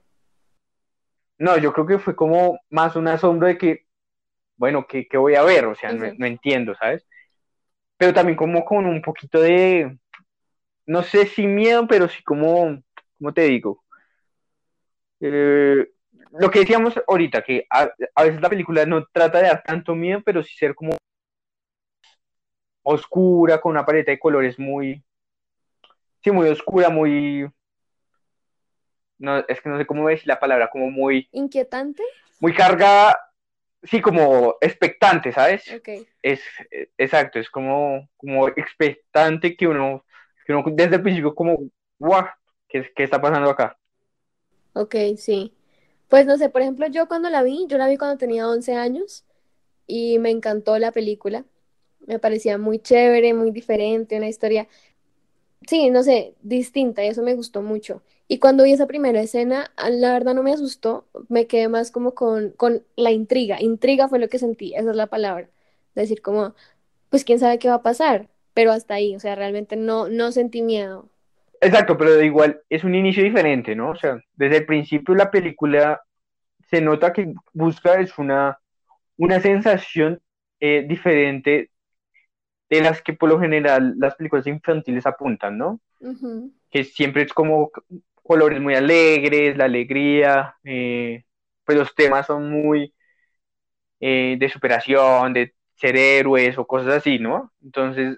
No, 1.37 1.57
yo 1.57 1.73
creo 1.73 1.85
que 1.85 1.99
fue 1.99 2.15
como 2.15 2.59
más 2.69 2.95
un 2.95 3.07
asombro 3.07 3.47
de 3.47 3.57
que 3.57 3.82
bueno, 4.55 4.85
¿qué, 4.87 5.07
voy 5.17 5.35
a 5.35 5.43
ver? 5.43 5.65
O 5.65 5.75
sea, 5.75 5.91
no, 5.91 6.25
entiendo, 6.25 6.75
¿sabes? 6.75 7.05
Pero 7.97 8.13
también 8.13 8.35
como 8.37 8.65
con 8.65 8.85
un 8.85 9.01
poquito 9.01 9.41
de, 9.41 9.97
no 10.85 11.03
sé 11.03 11.25
si 11.25 11.47
miedo, 11.47 11.87
pero 11.87 12.07
sí 12.07 12.23
como, 12.23 12.81
¿cómo 13.17 13.33
te 13.33 13.43
digo? 13.43 13.83
Eh, 15.19 15.87
lo 16.31 16.51
que 16.51 16.59
decíamos 16.59 16.93
ahorita, 17.07 17.43
que 17.43 17.65
a, 17.69 17.89
veces 18.23 18.41
la 18.41 18.49
película 18.49 18.85
no 18.85 19.05
trata 19.05 19.39
de 19.39 19.47
dar 19.47 19.63
tanto 19.63 19.95
miedo, 19.95 20.21
pero 20.25 20.43
sí 20.43 20.55
ser 20.55 20.75
como 20.75 20.97
oscura, 22.83 23.61
con 23.61 23.71
una 23.71 23.85
paleta 23.85 24.11
de 24.11 24.19
colores 24.19 24.59
muy, 24.59 25.03
sí, 26.23 26.31
muy 26.31 26.49
oscura, 26.49 26.89
muy, 26.89 27.47
no, 29.17 29.37
es 29.47 29.61
que 29.61 29.69
no 29.69 29.77
sé 29.77 29.85
cómo 29.85 30.07
decir 30.07 30.27
la 30.27 30.39
palabra, 30.39 30.69
como 30.69 30.89
muy... 30.89 31.29
¿Inquietante? 31.31 32.03
Muy 32.39 32.53
cargada, 32.53 33.17
sí, 33.83 34.01
como 34.01 34.55
expectante, 34.61 35.31
¿sabes? 35.31 35.63
Ok. 35.73 36.05
Es, 36.21 36.41
exacto, 36.97 37.39
es 37.39 37.49
como, 37.49 38.09
como 38.17 38.47
expectante 38.49 39.55
que 39.55 39.67
uno, 39.67 40.05
que 40.45 40.53
uno 40.53 40.63
desde 40.71 40.95
el 40.95 41.01
principio 41.03 41.35
como, 41.35 41.59
guau, 41.99 42.25
¿qué, 42.67 42.89
¿qué 42.95 43.03
está 43.03 43.21
pasando 43.21 43.49
acá? 43.49 43.77
Ok, 44.73 44.95
sí. 45.17 45.53
Pues 46.09 46.25
no 46.25 46.37
sé, 46.37 46.49
por 46.49 46.61
ejemplo, 46.61 46.87
yo 46.87 47.07
cuando 47.07 47.29
la 47.29 47.43
vi, 47.43 47.65
yo 47.67 47.77
la 47.77 47.87
vi 47.87 47.97
cuando 47.97 48.17
tenía 48.17 48.47
11 48.47 48.75
años 48.75 49.25
y 49.87 50.19
me 50.19 50.29
encantó 50.29 50.77
la 50.79 50.91
película. 50.91 51.45
Me 52.05 52.19
parecía 52.19 52.57
muy 52.57 52.79
chévere, 52.79 53.33
muy 53.33 53.51
diferente, 53.51 54.17
una 54.17 54.27
historia, 54.27 54.67
sí, 55.67 55.89
no 55.89 56.03
sé, 56.03 56.35
distinta 56.41 57.03
y 57.03 57.07
eso 57.09 57.23
me 57.23 57.35
gustó 57.35 57.61
mucho. 57.61 58.01
Y 58.27 58.39
cuando 58.39 58.63
vi 58.63 58.71
esa 58.73 58.87
primera 58.87 59.21
escena, 59.21 59.71
la 59.77 60.13
verdad 60.13 60.33
no 60.33 60.43
me 60.43 60.53
asustó, 60.53 61.05
me 61.29 61.47
quedé 61.47 61.67
más 61.67 61.91
como 61.91 62.13
con, 62.13 62.51
con 62.51 62.83
la 62.95 63.11
intriga. 63.11 63.61
Intriga 63.61 64.07
fue 64.07 64.19
lo 64.19 64.29
que 64.29 64.39
sentí, 64.39 64.73
esa 64.75 64.91
es 64.91 64.95
la 64.95 65.07
palabra. 65.07 65.49
Decir 65.95 66.21
como, 66.21 66.55
pues 67.09 67.25
quién 67.25 67.39
sabe 67.39 67.59
qué 67.59 67.69
va 67.69 67.75
a 67.75 67.83
pasar, 67.83 68.29
pero 68.53 68.71
hasta 68.71 68.95
ahí, 68.95 69.15
o 69.15 69.19
sea, 69.19 69.35
realmente 69.35 69.75
no, 69.75 70.09
no 70.09 70.31
sentí 70.31 70.61
miedo. 70.61 71.09
Exacto, 71.61 71.97
pero 71.97 72.21
igual 72.21 72.61
es 72.69 72.83
un 72.83 72.95
inicio 72.95 73.23
diferente, 73.23 73.75
¿no? 73.75 73.91
O 73.91 73.95
sea, 73.95 74.21
desde 74.35 74.57
el 74.57 74.65
principio 74.65 75.15
la 75.15 75.31
película 75.31 76.01
se 76.69 76.81
nota 76.81 77.13
que 77.13 77.33
busca 77.53 77.99
es 77.99 78.17
una, 78.17 78.59
una 79.17 79.39
sensación 79.39 80.21
eh, 80.59 80.85
diferente 80.87 81.69
de 82.75 82.81
las 82.81 83.01
que 83.01 83.13
por 83.13 83.29
lo 83.29 83.39
general 83.39 83.95
las 83.97 84.15
películas 84.15 84.47
infantiles 84.47 85.05
apuntan, 85.05 85.57
¿no? 85.57 85.79
Que 86.71 86.83
siempre 86.83 87.23
es 87.23 87.33
como 87.33 87.71
colores 88.23 88.61
muy 88.61 88.75
alegres, 88.75 89.57
la 89.57 89.65
alegría, 89.65 90.55
eh, 90.63 91.23
pues 91.65 91.77
los 91.77 91.93
temas 91.95 92.27
son 92.27 92.49
muy 92.49 92.93
eh, 93.99 94.35
de 94.39 94.49
superación, 94.49 95.33
de 95.33 95.53
ser 95.75 95.95
héroes 95.95 96.57
o 96.57 96.65
cosas 96.65 96.95
así, 96.95 97.19
¿no? 97.19 97.51
Entonces, 97.63 98.17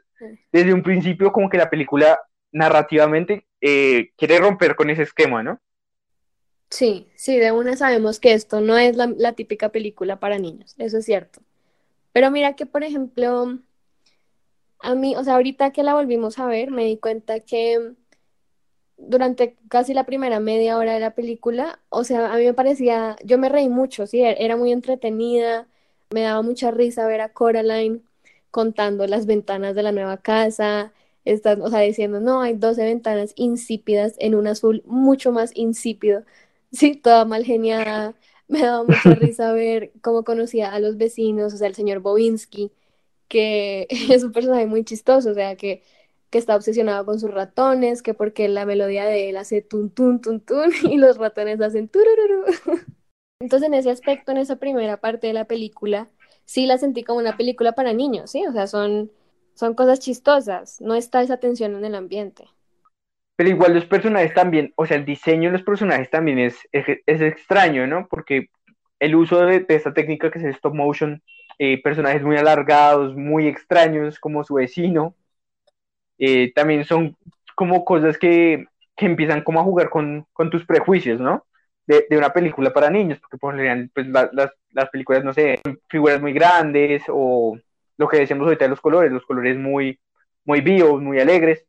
desde 0.51 0.73
un 0.73 0.83
principio 0.83 1.31
como 1.31 1.49
que 1.49 1.57
la 1.57 1.69
película 1.69 2.19
narrativamente 2.51 3.45
eh, 3.61 4.11
quiere 4.17 4.39
romper 4.39 4.75
con 4.75 4.89
ese 4.89 5.03
esquema, 5.03 5.43
¿no? 5.43 5.59
Sí, 6.69 7.07
sí, 7.15 7.37
de 7.37 7.51
una 7.51 7.77
sabemos 7.77 8.19
que 8.19 8.33
esto 8.33 8.59
no 8.59 8.77
es 8.77 8.95
la, 8.95 9.07
la 9.17 9.33
típica 9.33 9.69
película 9.69 10.19
para 10.19 10.39
niños, 10.39 10.75
eso 10.77 10.97
es 10.97 11.05
cierto. 11.05 11.41
Pero 12.11 12.31
mira 12.31 12.55
que, 12.55 12.65
por 12.65 12.83
ejemplo, 12.83 13.59
a 14.85 14.95
mí, 14.95 15.15
o 15.15 15.23
sea, 15.23 15.35
ahorita 15.35 15.71
que 15.71 15.83
la 15.83 15.93
volvimos 15.95 16.39
a 16.39 16.45
ver, 16.47 16.71
me 16.71 16.85
di 16.85 16.97
cuenta 16.97 17.39
que 17.39 17.95
durante 18.97 19.57
casi 19.69 19.93
la 19.93 20.05
primera 20.05 20.39
media 20.39 20.77
hora 20.77 20.93
de 20.93 20.99
la 20.99 21.15
película, 21.15 21.79
o 21.89 22.03
sea, 22.03 22.31
a 22.33 22.37
mí 22.37 22.45
me 22.45 22.53
parecía, 22.53 23.17
yo 23.23 23.37
me 23.37 23.49
reí 23.49 23.69
mucho, 23.69 24.07
sí, 24.07 24.21
e-, 24.23 24.43
era 24.43 24.57
muy 24.57 24.71
entretenida, 24.71 25.67
me 26.11 26.21
daba 26.21 26.41
mucha 26.41 26.71
risa 26.71 27.07
ver 27.07 27.21
a 27.21 27.29
Coraline 27.33 28.01
contando 28.51 29.07
las 29.07 29.25
ventanas 29.25 29.75
de 29.75 29.83
la 29.83 29.91
nueva 29.91 30.17
casa, 30.17 30.93
estás, 31.25 31.59
o 31.59 31.69
sea, 31.69 31.79
diciendo, 31.81 32.19
no, 32.21 32.41
hay 32.41 32.53
12 32.53 32.83
ventanas 32.85 33.33
insípidas 33.35 34.15
en 34.19 34.35
un 34.35 34.47
azul 34.47 34.83
mucho 34.85 35.31
más 35.31 35.51
insípido, 35.55 36.23
sí, 36.71 36.95
toda 36.95 37.25
mal 37.25 37.43
geniada, 37.45 38.15
me 38.47 38.61
daba 38.61 38.83
mucha 38.83 39.15
risa 39.15 39.51
ver 39.53 39.91
cómo 40.01 40.23
conocía 40.23 40.73
a 40.73 40.79
los 40.79 40.97
vecinos, 40.97 41.53
o 41.53 41.57
sea, 41.57 41.67
el 41.67 41.75
señor 41.75 41.99
Bobinsky, 41.99 42.71
que 43.27 43.87
es 44.09 44.23
un 44.23 44.31
personaje 44.31 44.67
muy 44.67 44.83
chistoso, 44.83 45.31
o 45.31 45.33
sea, 45.33 45.55
que 45.55 45.83
que 46.35 46.39
está 46.39 46.57
obsesionado 46.57 47.05
con 47.05 47.17
sus 47.17 47.31
ratones, 47.31 48.01
que 48.01 48.13
porque 48.13 48.49
la 48.49 48.65
melodía 48.65 49.05
de 49.05 49.29
él 49.29 49.37
hace 49.37 49.61
tun 49.61 49.89
tun 49.89 50.19
tun 50.19 50.41
tun 50.41 50.69
y 50.83 50.97
los 50.97 51.17
ratones 51.17 51.61
hacen 51.61 51.87
turururu. 51.87 52.43
Entonces 53.39 53.67
en 53.67 53.73
ese 53.73 53.89
aspecto, 53.89 54.33
en 54.33 54.39
esa 54.39 54.57
primera 54.57 54.97
parte 54.97 55.27
de 55.27 55.33
la 55.33 55.45
película, 55.45 56.09
sí 56.43 56.65
la 56.65 56.77
sentí 56.77 57.03
como 57.03 57.19
una 57.19 57.37
película 57.37 57.71
para 57.71 57.93
niños, 57.93 58.31
¿sí? 58.31 58.45
O 58.45 58.51
sea, 58.51 58.67
son, 58.67 59.11
son 59.53 59.75
cosas 59.75 60.01
chistosas, 60.01 60.81
no 60.81 60.95
está 60.95 61.21
esa 61.21 61.37
tensión 61.37 61.75
en 61.75 61.85
el 61.85 61.95
ambiente. 61.95 62.45
Pero 63.37 63.49
igual 63.49 63.73
los 63.73 63.85
personajes 63.85 64.33
también, 64.33 64.73
o 64.75 64.85
sea, 64.85 64.97
el 64.97 65.05
diseño 65.05 65.49
de 65.49 65.57
los 65.57 65.65
personajes 65.65 66.09
también 66.09 66.39
es, 66.39 66.57
es, 66.71 66.87
extraño, 67.05 67.87
¿no? 67.87 68.07
Porque 68.09 68.49
el 68.99 69.15
uso 69.15 69.45
de, 69.45 69.65
esta 69.69 69.93
técnica 69.93 70.31
que 70.31 70.39
es 70.39 70.45
el 70.45 70.51
stop 70.51 70.73
motion, 70.73 71.21
eh, 71.59 71.81
personajes 71.81 72.23
muy 72.23 72.37
alargados, 72.37 73.15
muy 73.15 73.47
extraños, 73.47 74.19
como 74.19 74.43
su 74.43 74.55
vecino, 74.55 75.15
eh, 76.17 76.51
también 76.53 76.85
son 76.85 77.17
como 77.55 77.85
cosas 77.85 78.17
que, 78.17 78.65
que, 78.95 79.05
empiezan 79.05 79.43
como 79.43 79.59
a 79.59 79.63
jugar 79.63 79.89
con, 79.89 80.27
con 80.33 80.49
tus 80.49 80.65
prejuicios, 80.65 81.19
¿no? 81.19 81.45
De, 81.87 82.05
de, 82.09 82.17
una 82.17 82.31
película 82.33 82.73
para 82.73 82.89
niños, 82.89 83.19
porque 83.19 83.37
por 83.37 83.55
general, 83.55 83.89
pues 83.93 84.07
las, 84.07 84.51
las 84.71 84.89
películas, 84.89 85.23
no 85.23 85.33
sé, 85.33 85.61
figuras 85.89 86.21
muy 86.21 86.33
grandes 86.33 87.03
o 87.09 87.57
lo 87.97 88.07
que 88.07 88.17
decíamos 88.17 88.45
ahorita 88.45 88.65
de 88.65 88.69
los 88.69 88.81
colores, 88.81 89.11
los 89.11 89.25
colores 89.25 89.57
muy, 89.57 89.99
muy 90.45 90.61
vivos, 90.61 91.01
muy 91.01 91.19
alegres. 91.19 91.65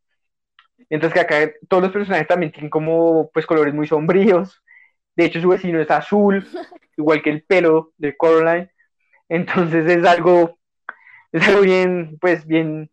Mientras 0.90 1.12
que 1.12 1.21
acá 1.21 1.52
todos 1.69 1.83
los 1.85 1.93
personajes 1.93 2.28
también 2.28 2.52
tienen 2.52 2.71
como 2.71 3.31
pues 3.33 3.47
colores 3.47 3.75
muy 3.75 3.87
sombríos. 3.87 4.62
De 5.16 5.25
hecho, 5.26 5.40
su 5.40 5.49
vecino 5.49 5.81
es 5.81 5.90
azul, 5.90 6.47
igual 6.97 7.23
que 7.23 7.31
el 7.31 7.43
pelo 7.45 7.93
de 7.99 8.16
Coraline. 8.16 8.71
Entonces 9.28 9.87
es 9.90 10.04
algo, 10.04 10.59
es 11.33 11.49
algo 11.49 11.62
bien, 11.62 12.18
pues 12.21 12.47
bien, 12.47 12.90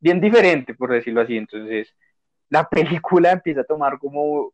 bien 0.00 0.20
diferente, 0.20 0.74
por 0.74 0.92
decirlo 0.92 1.22
así. 1.22 1.36
Entonces, 1.36 1.94
la 2.50 2.68
película 2.68 3.32
empieza 3.32 3.62
a 3.62 3.64
tomar 3.64 3.98
como, 3.98 4.52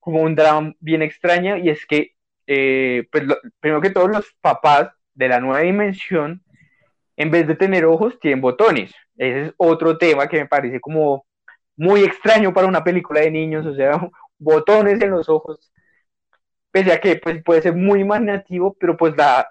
como 0.00 0.22
un 0.22 0.34
drama 0.34 0.74
bien 0.80 1.02
extraño 1.02 1.56
y 1.56 1.70
es 1.70 1.86
que, 1.86 2.12
eh, 2.46 3.08
pues, 3.10 3.24
primero 3.60 3.80
que 3.80 3.90
todos 3.90 4.10
los 4.10 4.26
papás 4.40 4.90
de 5.14 5.28
la 5.28 5.40
nueva 5.40 5.60
dimensión, 5.60 6.42
en 7.16 7.30
vez 7.30 7.46
de 7.46 7.56
tener 7.56 7.84
ojos, 7.86 8.18
tienen 8.20 8.40
botones. 8.40 8.94
Ese 9.16 9.46
es 9.46 9.54
otro 9.58 9.98
tema 9.98 10.28
que 10.28 10.38
me 10.40 10.48
parece 10.48 10.80
como 10.80 11.26
muy 11.76 12.02
extraño 12.04 12.52
para 12.52 12.66
una 12.66 12.84
película 12.84 13.20
de 13.20 13.30
niños, 13.30 13.66
o 13.66 13.74
sea, 13.74 13.92
botones 14.38 15.00
en 15.02 15.10
los 15.10 15.28
ojos. 15.28 15.72
Pese 16.70 16.92
a 16.92 17.00
que 17.00 17.16
pues, 17.16 17.42
puede 17.44 17.62
ser 17.62 17.74
muy 17.74 18.00
imaginativo, 18.00 18.74
pero 18.78 18.96
pues 18.96 19.16
la, 19.16 19.46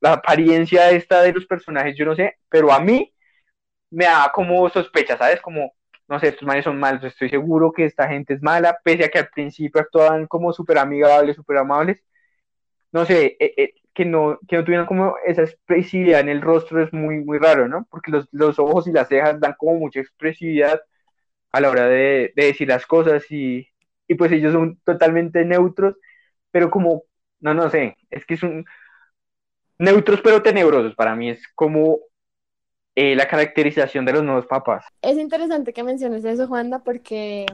la 0.00 0.14
apariencia 0.14 0.90
esta 0.90 1.22
de 1.22 1.32
los 1.32 1.46
personajes, 1.46 1.96
yo 1.96 2.04
no 2.06 2.14
sé, 2.16 2.36
pero 2.48 2.72
a 2.72 2.80
mí 2.80 3.12
me 3.90 4.04
da 4.06 4.30
como 4.34 4.68
sospecha, 4.70 5.16
¿sabes? 5.18 5.40
Como, 5.40 5.74
no 6.08 6.20
sé, 6.20 6.28
estos 6.28 6.46
manes 6.46 6.64
son 6.64 6.78
malos, 6.80 7.04
estoy 7.04 7.30
seguro 7.30 7.72
que 7.72 7.84
esta 7.86 8.08
gente 8.08 8.34
es 8.34 8.42
mala, 8.42 8.78
pese 8.84 9.04
a 9.04 9.08
que 9.10 9.18
al 9.20 9.28
principio 9.30 9.80
actuaban 9.80 10.26
como 10.26 10.52
súper 10.52 10.78
amigables, 10.78 11.36
súper 11.36 11.58
amables. 11.58 12.02
No 12.92 13.04
sé, 13.04 13.36
eh, 13.40 13.54
eh, 13.56 13.74
que, 13.94 14.04
no, 14.04 14.38
que 14.48 14.56
no 14.56 14.64
tuvieran 14.64 14.86
como 14.86 15.16
esa 15.26 15.42
expresividad 15.42 16.20
en 16.20 16.28
el 16.30 16.40
rostro 16.42 16.82
es 16.82 16.92
muy, 16.92 17.18
muy 17.24 17.38
raro, 17.38 17.68
¿no? 17.68 17.86
Porque 17.90 18.10
los, 18.10 18.28
los 18.32 18.58
ojos 18.58 18.86
y 18.88 18.92
las 18.92 19.08
cejas 19.08 19.40
dan 19.40 19.54
como 19.58 19.74
mucha 19.78 20.00
expresividad 20.00 20.80
a 21.52 21.60
la 21.60 21.70
hora 21.70 21.86
de, 21.88 22.32
de 22.36 22.44
decir 22.46 22.68
las 22.68 22.86
cosas 22.86 23.24
y, 23.30 23.68
y 24.08 24.14
pues 24.16 24.32
ellos 24.32 24.52
son 24.52 24.78
totalmente 24.84 25.44
neutros, 25.44 25.96
pero 26.50 26.70
como, 26.70 27.04
no, 27.40 27.54
no 27.54 27.70
sé, 27.70 27.96
es 28.10 28.26
que 28.26 28.36
son 28.36 28.64
neutros 29.78 30.20
pero 30.22 30.42
tenebrosos, 30.42 30.94
para 30.94 31.14
mí 31.14 31.30
es 31.30 31.40
como 31.54 32.00
eh, 32.94 33.14
la 33.14 33.28
caracterización 33.28 34.04
de 34.04 34.12
los 34.12 34.24
nuevos 34.24 34.46
papás. 34.46 34.84
Es 35.02 35.16
interesante 35.18 35.72
que 35.72 35.82
menciones 35.82 36.24
eso, 36.24 36.48
Juanda, 36.48 36.80
porque, 36.80 37.46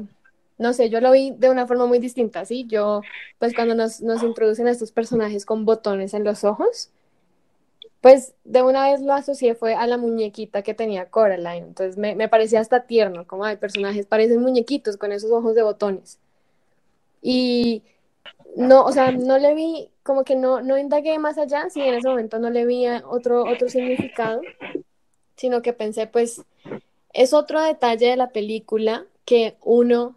no 0.58 0.72
sé, 0.72 0.88
yo 0.88 1.00
lo 1.00 1.12
vi 1.12 1.32
de 1.32 1.50
una 1.50 1.66
forma 1.66 1.86
muy 1.86 1.98
distinta, 1.98 2.44
¿sí? 2.44 2.64
Yo, 2.66 3.02
pues 3.38 3.54
cuando 3.54 3.74
nos, 3.74 4.00
nos 4.00 4.22
introducen 4.22 4.66
a 4.68 4.70
estos 4.70 4.90
personajes 4.90 5.44
con 5.44 5.64
botones 5.64 6.14
en 6.14 6.24
los 6.24 6.44
ojos, 6.44 6.90
pues 8.00 8.34
de 8.44 8.62
una 8.62 8.90
vez 8.90 9.00
lo 9.00 9.14
asocié 9.14 9.54
fue 9.54 9.74
a 9.74 9.86
la 9.86 9.96
muñequita 9.96 10.62
que 10.62 10.74
tenía 10.74 11.08
Coraline, 11.08 11.66
entonces 11.68 11.96
me, 11.96 12.14
me 12.14 12.28
parecía 12.28 12.60
hasta 12.60 12.86
tierno, 12.86 13.26
como 13.26 13.44
hay 13.44 13.56
personajes 13.56 14.04
parecen 14.04 14.42
muñequitos 14.42 14.96
con 14.96 15.12
esos 15.12 15.30
ojos 15.30 15.54
de 15.54 15.62
botones. 15.62 16.18
Y 17.22 17.82
no, 18.56 18.84
o 18.84 18.92
sea, 18.92 19.10
no 19.10 19.38
le 19.38 19.54
vi, 19.54 19.90
como 20.04 20.22
que 20.22 20.36
no, 20.36 20.60
no 20.60 20.78
indagué 20.78 21.18
más 21.18 21.38
allá, 21.38 21.68
si 21.70 21.80
en 21.80 21.94
ese 21.94 22.06
momento 22.06 22.38
no 22.38 22.50
le 22.50 22.66
vi 22.66 22.86
otro, 23.06 23.44
otro 23.44 23.68
significado, 23.68 24.42
sino 25.34 25.62
que 25.62 25.72
pensé, 25.72 26.06
pues, 26.06 26.42
es 27.12 27.32
otro 27.32 27.60
detalle 27.60 28.08
de 28.08 28.16
la 28.16 28.28
película 28.28 29.06
que 29.24 29.56
uno 29.62 30.14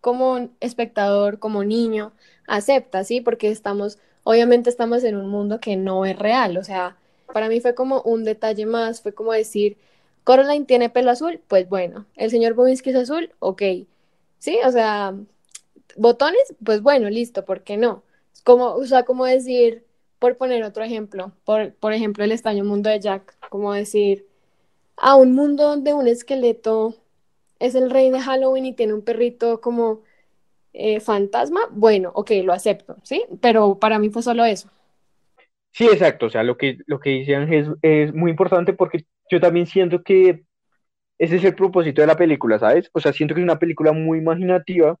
como 0.00 0.50
espectador, 0.60 1.38
como 1.38 1.62
niño, 1.62 2.12
acepta, 2.48 3.04
¿sí? 3.04 3.20
Porque 3.20 3.48
estamos, 3.48 3.98
obviamente 4.24 4.68
estamos 4.68 5.04
en 5.04 5.16
un 5.16 5.28
mundo 5.28 5.60
que 5.60 5.76
no 5.76 6.04
es 6.04 6.18
real, 6.18 6.58
o 6.58 6.64
sea, 6.64 6.96
para 7.32 7.48
mí 7.48 7.60
fue 7.60 7.76
como 7.76 8.02
un 8.02 8.24
detalle 8.24 8.66
más, 8.66 9.02
fue 9.02 9.14
como 9.14 9.32
decir, 9.32 9.78
Coraline 10.24 10.66
tiene 10.66 10.90
pelo 10.90 11.12
azul, 11.12 11.40
pues 11.46 11.68
bueno, 11.68 12.06
el 12.16 12.30
señor 12.30 12.54
Bobinsky 12.54 12.90
es 12.90 12.96
azul, 12.96 13.32
ok. 13.38 13.62
Sí, 14.40 14.58
o 14.66 14.72
sea, 14.72 15.14
botones, 15.96 16.54
pues 16.64 16.82
bueno, 16.82 17.08
listo, 17.08 17.44
¿por 17.44 17.62
qué 17.62 17.76
no? 17.76 18.02
Como, 18.44 18.74
o 18.74 18.84
sea, 18.86 19.04
como 19.04 19.24
decir, 19.26 19.84
por 20.18 20.36
poner 20.36 20.64
otro 20.64 20.84
ejemplo, 20.84 21.32
por, 21.44 21.74
por 21.74 21.92
ejemplo, 21.92 22.24
el 22.24 22.32
extraño 22.32 22.64
mundo 22.64 22.90
de 22.90 23.00
Jack, 23.00 23.36
como 23.48 23.72
decir, 23.72 24.26
a 24.96 25.16
un 25.16 25.34
mundo 25.34 25.64
donde 25.64 25.94
un 25.94 26.08
esqueleto 26.08 26.94
es 27.58 27.74
el 27.74 27.90
rey 27.90 28.10
de 28.10 28.20
Halloween 28.20 28.66
y 28.66 28.74
tiene 28.74 28.94
un 28.94 29.02
perrito 29.02 29.60
como 29.60 30.02
eh, 30.72 31.00
fantasma, 31.00 31.60
bueno, 31.70 32.10
ok, 32.14 32.30
lo 32.44 32.52
acepto, 32.52 32.96
¿sí? 33.02 33.24
Pero 33.40 33.78
para 33.78 33.98
mí 33.98 34.10
fue 34.10 34.22
solo 34.22 34.44
eso. 34.44 34.68
Sí, 35.72 35.86
exacto, 35.86 36.26
o 36.26 36.30
sea, 36.30 36.42
lo 36.42 36.56
que, 36.56 36.78
lo 36.86 37.00
que 37.00 37.10
dicen 37.10 37.52
es, 37.52 37.66
es 37.82 38.12
muy 38.14 38.30
importante 38.30 38.74
porque 38.74 39.06
yo 39.30 39.40
también 39.40 39.66
siento 39.66 40.02
que 40.02 40.44
ese 41.18 41.36
es 41.36 41.44
el 41.44 41.54
propósito 41.54 42.00
de 42.00 42.08
la 42.08 42.16
película, 42.16 42.58
¿sabes? 42.58 42.90
O 42.92 43.00
sea, 43.00 43.12
siento 43.12 43.34
que 43.34 43.40
es 43.40 43.44
una 43.44 43.58
película 43.58 43.92
muy 43.92 44.18
imaginativa 44.18 44.98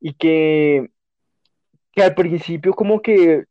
y 0.00 0.14
que, 0.14 0.90
que 1.96 2.02
al 2.02 2.14
principio 2.14 2.74
como 2.74 3.00
que 3.00 3.46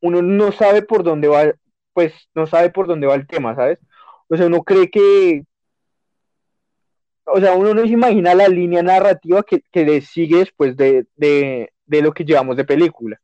uno 0.00 0.20
no 0.20 0.50
sabe 0.50 0.82
por 0.82 1.04
dónde 1.04 1.28
va, 1.28 1.54
pues 1.92 2.12
no 2.34 2.44
sabe 2.48 2.70
por 2.70 2.88
dónde 2.88 3.06
va 3.06 3.14
el 3.14 3.28
tema, 3.28 3.54
¿sabes? 3.54 3.78
O 4.26 4.36
sea, 4.36 4.46
uno 4.46 4.64
cree 4.64 4.90
que, 4.90 5.44
o 7.24 7.40
sea, 7.40 7.54
uno 7.54 7.72
no 7.72 7.82
se 7.82 7.92
imagina 7.92 8.34
la 8.34 8.48
línea 8.48 8.82
narrativa 8.82 9.44
que, 9.44 9.62
que 9.70 9.84
le 9.84 10.00
sigue 10.00 10.38
después 10.38 10.76
de, 10.76 11.06
de, 11.14 11.72
de, 11.86 12.02
lo 12.02 12.12
que 12.12 12.24
llevamos 12.24 12.56
de 12.56 12.64
película. 12.64 13.20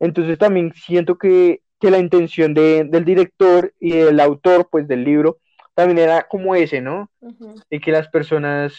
Entonces 0.00 0.38
también 0.38 0.72
siento 0.74 1.18
que, 1.18 1.60
que 1.78 1.90
la 1.90 1.98
intención 1.98 2.54
de, 2.54 2.84
del 2.84 3.04
director 3.04 3.74
y 3.78 3.90
del 3.90 4.18
autor, 4.20 4.66
pues 4.70 4.88
del 4.88 5.04
libro, 5.04 5.40
también 5.74 5.98
era 5.98 6.26
como 6.26 6.54
ese, 6.54 6.80
¿no? 6.80 7.10
Uh 7.20 7.32
-huh. 7.32 7.62
De 7.68 7.80
que 7.80 7.92
las 7.92 8.08
personas 8.08 8.72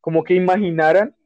como 0.00 0.22
que 0.22 0.34
imaginaran 0.34 1.16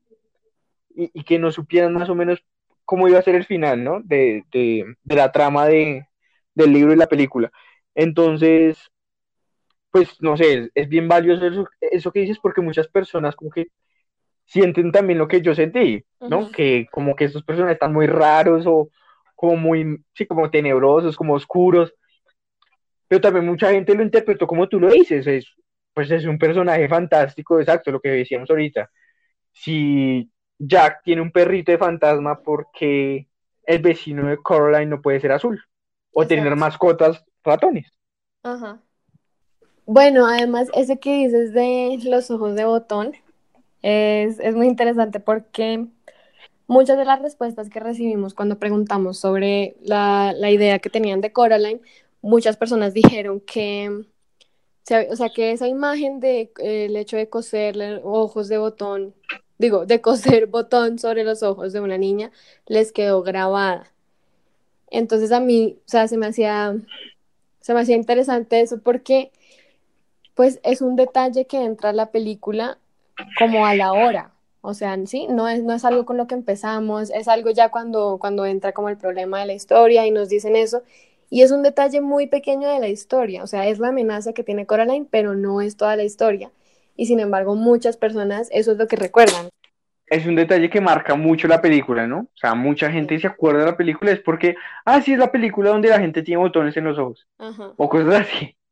y, 0.95 1.11
y, 1.13 1.23
que 1.23 1.39
no 1.39 1.53
supieran 1.53 1.93
más 1.93 2.09
o 2.09 2.15
menos 2.15 2.43
cómo 2.91 3.07
iba 3.07 3.21
a 3.21 3.23
ser 3.23 3.37
el 3.37 3.45
final, 3.45 3.85
¿no? 3.85 4.01
De, 4.03 4.43
de, 4.51 4.85
de 5.05 5.15
la 5.15 5.31
trama 5.31 5.67
de, 5.67 6.09
del 6.57 6.73
libro 6.73 6.93
y 6.93 6.97
la 6.97 7.07
película. 7.07 7.49
Entonces, 7.95 8.91
pues 9.93 10.21
no 10.21 10.37
sé, 10.37 10.55
es, 10.55 10.71
es 10.75 10.89
bien 10.89 11.07
valioso 11.07 11.47
eso, 11.47 11.69
eso, 11.81 12.11
que 12.11 12.19
dices 12.23 12.41
porque 12.43 12.61
muchas 12.61 12.89
personas 12.89 13.37
como 13.37 13.53
que 13.53 13.69
sienten 14.45 14.91
también 14.91 15.21
lo 15.21 15.29
que 15.29 15.41
yo 15.41 15.55
sentí, 15.55 16.05
¿no? 16.19 16.41
Uh 16.41 16.43
-huh. 16.47 16.51
Que 16.51 16.89
como 16.91 17.15
que 17.15 17.27
estos 17.27 17.45
personajes 17.45 17.77
están 17.77 17.93
muy 17.93 18.09
raros 18.09 18.65
o 18.67 18.89
como 19.37 19.55
muy, 19.55 20.05
sí, 20.13 20.27
como 20.27 20.51
tenebrosos, 20.51 21.17
como 21.17 21.35
oscuros, 21.35 21.95
pero 23.07 23.21
también 23.21 23.47
mucha 23.47 23.71
gente 23.71 23.95
lo 23.95 24.03
interpretó 24.03 24.49
como 24.49 24.69
tú 24.69 24.81
lo 24.81 24.89
dices, 24.91 25.29
es, 25.29 25.47
pues 25.95 26.11
es 26.11 26.25
un 26.25 26.39
personaje 26.39 26.89
fantástico, 26.89 27.61
exacto, 27.61 27.93
lo 27.93 28.01
que 28.01 28.09
decíamos 28.11 28.51
ahorita. 28.51 28.91
Si 29.53 30.29
Jack 30.61 31.03
tiene 31.03 31.23
un 31.23 31.33
perrito 31.33 31.73
de 31.73 31.79
fantasma 31.79 32.41
porque 32.43 33.27
el 33.65 33.79
vecino 33.81 34.29
de 34.29 34.37
Coraline 34.37 34.91
no 34.91 35.03
puede 35.03 35.21
ser 35.21 35.33
azul 35.33 35.61
o 36.13 36.23
exacto. 36.23 36.43
tener 36.43 36.57
mascotas 36.57 37.25
ratones. 37.43 37.91
Ajá. 38.43 38.81
Bueno, 39.87 40.27
además, 40.27 40.69
ese 40.75 41.01
que 41.01 41.25
dices 41.25 41.53
de 41.53 41.99
los 42.05 42.31
ojos 42.31 42.55
de 42.55 42.65
botón 42.65 43.13
es, 43.83 44.39
es 44.39 44.55
muy 44.55 44.67
interesante 44.67 45.19
porque 45.19 45.87
muchas 46.67 46.99
de 46.99 47.05
las 47.05 47.21
respuestas 47.21 47.71
que 47.71 47.81
recibimos 47.81 48.35
cuando 48.35 48.59
preguntamos 48.59 49.19
sobre 49.19 49.77
la, 49.83 50.33
la 50.37 50.51
idea 50.51 50.79
que 50.79 50.91
tenían 50.91 51.21
de 51.21 51.33
Coraline, 51.33 51.81
muchas 52.23 52.57
personas 52.57 52.95
dijeron 52.95 53.41
que, 53.41 54.05
o 55.11 55.17
sea, 55.17 55.31
que 55.31 55.53
esa 55.53 55.69
imagen 55.69 56.21
de 56.21 56.53
eh, 56.59 56.85
el 56.85 56.97
hecho 56.97 57.17
de 57.17 57.29
coser 57.29 58.01
ojos 58.05 58.49
de 58.49 58.59
botón, 58.59 59.15
digo, 59.61 59.87
de 59.87 60.01
coser 60.01 60.47
botón 60.49 60.99
sobre 60.99 61.23
los 61.23 61.43
ojos 61.43 61.73
de 61.73 61.81
una 61.81 61.99
niña, 61.99 62.33
les 62.67 62.93
quedó 62.93 63.23
grabada. 63.23 63.93
Entonces 64.91 65.33
a 65.33 65.41
mí, 65.41 65.79
o 65.87 65.89
sea, 65.89 66.09
se 66.09 66.17
me 66.17 66.27
hacía, 66.27 66.77
se 67.61 67.75
me 67.75 67.81
hacía 67.81 67.97
interesante 67.97 68.61
eso 68.61 68.81
porque 68.81 69.31
pues 70.35 70.61
es 70.65 70.81
un 70.81 70.97
detalle 70.97 71.47
que 71.47 71.63
entra 71.63 71.91
a 71.91 71.93
la 71.93 72.11
película 72.11 72.79
como 73.39 73.67
a 73.67 73.75
la 73.75 73.93
hora. 73.93 74.33
O 74.63 74.75
sea, 74.75 74.97
sí, 75.07 75.27
no 75.29 75.49
es, 75.49 75.63
no 75.63 75.75
es 75.75 75.85
algo 75.85 76.07
con 76.07 76.17
lo 76.17 76.27
que 76.27 76.35
empezamos, 76.35 77.11
es 77.11 77.29
algo 77.29 77.51
ya 77.51 77.71
cuando, 77.71 78.19
cuando 78.19 78.47
entra 78.47 78.73
como 78.73 78.89
el 78.89 78.97
problema 78.97 79.41
de 79.41 79.47
la 79.47 79.53
historia 79.55 80.07
y 80.07 80.11
nos 80.11 80.29
dicen 80.31 80.57
eso. 80.57 80.83
Y 81.31 81.43
es 81.43 81.51
un 81.51 81.63
detalle 81.63 82.01
muy 82.01 82.27
pequeño 82.27 82.69
de 82.69 82.81
la 82.81 82.89
historia, 82.89 83.43
o 83.43 83.47
sea, 83.47 83.69
es 83.69 83.79
la 83.79 83.89
amenaza 83.89 84.33
que 84.33 84.43
tiene 84.43 84.67
Coraline, 84.67 85.07
pero 85.11 85.35
no 85.35 85.61
es 85.61 85.77
toda 85.77 85.97
la 85.97 86.05
historia. 86.05 86.51
Y 87.01 87.07
sin 87.07 87.19
embargo, 87.19 87.57
muchas 87.57 87.97
personas 87.97 88.51
eso 88.53 88.73
es 88.73 88.77
lo 88.77 88.87
que 88.87 88.95
recuerdan. 88.95 89.49
Es 90.07 90.27
un 90.27 90.35
detalle 90.35 90.69
que 90.69 90.83
marca 90.83 91.15
mucho 91.15 91.49
la 91.49 91.63
película, 91.63 92.07
¿no? 92.07 92.19
O 92.19 92.37
sea, 92.37 92.55
mucha 92.55 92.93
gente 92.93 93.19
se 93.19 93.27
acuerda 93.27 93.61
de 93.61 93.71
la 93.71 93.77
película 93.79 94.11
es 94.11 94.21
porque, 94.21 94.55
ah, 94.85 95.01
sí, 95.01 95.15
es 95.15 95.19
la 95.19 95.33
película 95.33 95.71
donde 95.71 95.89
la 95.89 95.99
gente 95.99 96.23
tiene 96.23 96.43
botones 96.43 96.77
en 96.77 96.85
los 96.85 96.99
ojos. 96.99 97.27
Ajá. 97.39 97.73
O 97.79 97.89
cosas 97.89 98.27
así. 98.27 98.55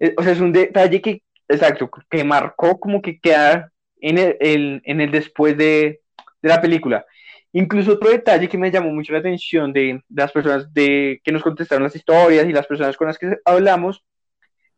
Eh, 0.00 0.14
o 0.16 0.22
sea, 0.22 0.32
es 0.32 0.40
un 0.40 0.52
detalle 0.52 1.02
que, 1.02 1.22
exacto, 1.48 1.90
que 2.08 2.22
marcó 2.22 2.78
como 2.78 3.02
que 3.02 3.18
queda 3.18 3.72
en 4.00 4.16
el, 4.16 4.36
el 4.38 4.82
en 4.84 5.00
el 5.00 5.10
después 5.10 5.56
de, 5.56 6.02
de, 6.40 6.48
la 6.48 6.60
película. 6.60 7.04
Incluso 7.50 7.94
otro 7.94 8.08
detalle 8.08 8.48
que 8.48 8.56
me 8.58 8.70
llamó 8.70 8.92
mucho 8.92 9.12
la 9.12 9.18
atención 9.18 9.72
de, 9.72 10.00
de, 10.08 10.22
las 10.22 10.30
personas 10.30 10.72
de, 10.72 11.20
que 11.24 11.32
nos 11.32 11.42
contestaron 11.42 11.82
las 11.82 11.96
historias 11.96 12.46
y 12.46 12.52
las 12.52 12.68
personas 12.68 12.96
con 12.96 13.08
las 13.08 13.18
que 13.18 13.38
hablamos 13.44 14.04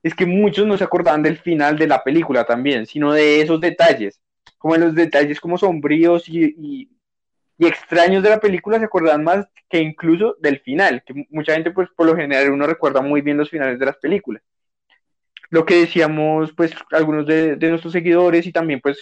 es 0.03 0.15
que 0.15 0.27
muchos 0.27 0.67
no 0.67 0.77
se 0.79 0.85
acordaban 0.85 1.23
del 1.23 1.39
final 1.39 1.79
de 1.79 1.87
la 1.87 2.03
película 2.03 2.45
también, 2.45 2.87
sino 2.87 3.13
de 3.13 3.41
esos 3.41 3.61
detalles, 3.61 4.21
como 4.59 4.77
los 4.77 4.95
detalles 4.95 5.41
como 5.41 5.59
sombríos 5.59 6.29
y, 6.29 6.55
y, 6.59 6.89
extraños 7.59 8.23
de 8.23 8.31
la 8.31 8.41
película 8.41 8.79
se 8.79 8.87
acordaban 8.87 9.23
más 9.23 9.47
que 9.69 9.81
incluso 9.81 10.35
del 10.41 10.61
final, 10.61 11.03
que 11.05 11.27
mucha 11.29 11.53
gente 11.53 11.71
pues 11.71 11.91
por 11.95 12.07
lo 12.07 12.17
general 12.17 12.51
uno 12.51 12.67
recuerda 12.67 13.03
muy 13.03 13.21
bien 13.21 13.37
los 13.37 13.51
finales 13.51 13.79
de 13.79 13.87
las 13.87 13.99
películas. 13.99 14.43
Lo 15.51 15.67
que 15.67 15.81
decíamos, 15.81 16.53
pues, 16.57 16.73
algunos 16.93 17.27
de, 17.27 17.57
de, 17.57 17.69
nuestros 17.71 17.93
seguidores 17.93 18.47
y 18.47 18.53
también, 18.53 18.81
pues, 18.81 18.99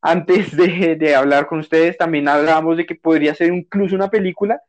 antes 0.00 0.56
de, 0.56 0.96
de, 0.96 1.14
hablar 1.14 1.46
con 1.46 1.60
ustedes, 1.60 1.98
también 1.98 2.28
hablábamos 2.28 2.78
de 2.78 2.86
que 2.86 2.94
podría 2.94 3.34
ser 3.34 3.52
incluso 3.52 3.94
una 3.94 4.08
película 4.08 4.60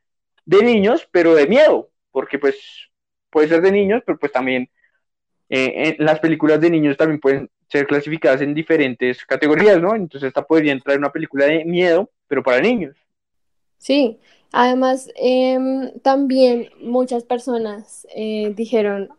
de 0.46 0.62
niños, 0.64 1.08
pero 1.12 1.34
de 1.34 1.48
miedo, 1.48 1.90
porque, 2.12 2.38
pues, 2.38 2.92
puede 3.32 3.48
ser 3.48 3.62
de 3.62 3.72
niños, 3.72 4.04
pero 4.06 4.20
pues 4.20 4.32
también 4.32 4.70
eh, 5.54 5.96
en 6.00 6.06
las 6.06 6.22
películas 6.22 6.62
de 6.62 6.70
niños 6.70 6.96
también 6.96 7.20
pueden 7.20 7.50
ser 7.68 7.86
clasificadas 7.86 8.40
en 8.40 8.54
diferentes 8.54 9.26
categorías, 9.26 9.82
¿no? 9.82 9.94
Entonces, 9.94 10.30
esta 10.30 10.44
podría 10.44 10.72
entrar 10.72 10.96
en 10.96 11.02
una 11.02 11.12
película 11.12 11.46
de 11.46 11.66
miedo, 11.66 12.10
pero 12.30 12.42
para 12.42 12.62
niños. 12.62 12.96
Sí, 13.78 14.18
además, 14.54 15.12
eh, 15.22 15.60
también 16.04 16.70
muchas 16.80 17.26
personas 17.26 18.08
eh, 18.16 18.54
dijeron, 18.56 19.10
o 19.12 19.18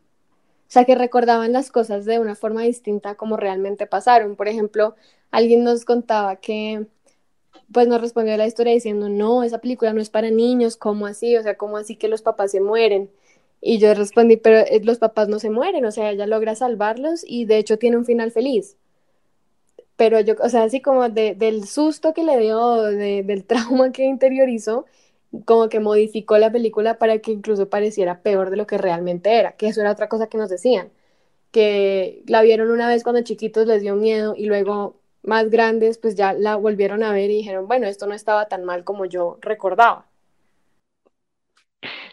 sea, 0.69 0.87
que 0.87 0.95
recordaban 0.95 1.53
las 1.53 1.71
cosas 1.71 2.07
de 2.07 2.19
una 2.19 2.35
forma 2.35 2.63
distinta 2.63 3.15
como 3.15 3.37
realmente 3.37 3.87
pasaron. 3.87 4.35
Por 4.35 4.49
ejemplo, 4.49 4.97
alguien 5.31 5.65
nos 5.65 5.85
contaba 5.85 6.37
que, 6.37 6.87
pues 7.71 7.89
nos 7.89 8.01
respondió 8.01 8.33
a 8.33 8.39
la 8.39 8.47
historia 8.47 8.73
diciendo, 8.73 9.11
no, 9.11 9.43
esa 9.43 9.59
película 9.59 9.93
no 9.93 10.01
es 10.01 10.09
para 10.09 10.31
niños, 10.31 10.79
¿cómo 10.79 11.07
así? 11.07 11.37
O 11.37 11.43
sea, 11.43 11.59
¿cómo 11.59 11.77
así 11.77 11.97
que 11.97 12.09
los 12.09 12.23
papás 12.23 12.53
se 12.53 12.63
mueren? 12.63 13.11
Y 13.65 13.79
yo 13.79 13.95
respondí, 13.95 14.37
pero 14.37 14.59
eh, 14.59 14.81
los 14.85 14.99
papás 14.99 15.29
no 15.29 15.39
se 15.39 15.49
mueren, 15.49 15.85
o 15.87 15.93
sea, 15.93 16.11
ella 16.11 16.27
logra 16.27 16.57
salvarlos 16.57 17.25
y 17.27 17.45
de 17.47 17.59
hecho 17.59 17.79
tiene 17.79 17.97
un 17.97 18.05
final 18.05 18.33
feliz. 18.33 18.77
Pero 19.97 20.21
yo, 20.21 20.35
o 20.43 20.49
sea, 20.49 20.65
así 20.65 20.81
como 20.81 21.09
de, 21.09 21.35
del 21.37 21.67
susto 21.67 22.13
que 22.13 22.25
le 22.25 22.39
dio, 22.39 22.83
de, 22.83 23.23
del 23.23 23.45
trauma 23.47 23.93
que 23.93 24.05
interiorizó, 24.05 24.87
como 25.47 25.69
que 25.69 25.81
modificó 25.81 26.39
la 26.39 26.51
película 26.53 26.99
para 26.99 27.19
que 27.21 27.33
incluso 27.33 27.71
pareciera 27.71 28.21
peor 28.23 28.51
de 28.51 28.57
lo 28.57 28.67
que 28.67 28.79
realmente 28.79 29.33
era, 29.39 29.53
que 29.53 29.69
eso 29.69 29.81
era 29.81 29.93
otra 29.93 30.09
cosa 30.09 30.29
que 30.29 30.39
nos 30.39 30.51
decían, 30.51 30.91
que 31.53 32.23
la 32.27 32.43
vieron 32.43 32.71
una 32.71 32.89
vez 32.89 33.05
cuando 33.05 33.23
chiquitos 33.23 33.67
les 33.67 33.83
dio 33.83 33.97
miedo 33.97 34.35
y 34.37 34.47
luego 34.47 34.97
más 35.23 35.51
grandes 35.51 35.99
pues 35.99 36.17
ya 36.17 36.33
la 36.33 36.57
volvieron 36.57 37.03
a 37.05 37.13
ver 37.13 37.31
y 37.31 37.37
dijeron, 37.39 37.69
bueno, 37.69 37.87
esto 37.87 38.07
no 38.07 38.15
estaba 38.15 38.49
tan 38.49 38.65
mal 38.65 38.85
como 38.85 39.05
yo 39.07 39.39
recordaba. 39.41 40.07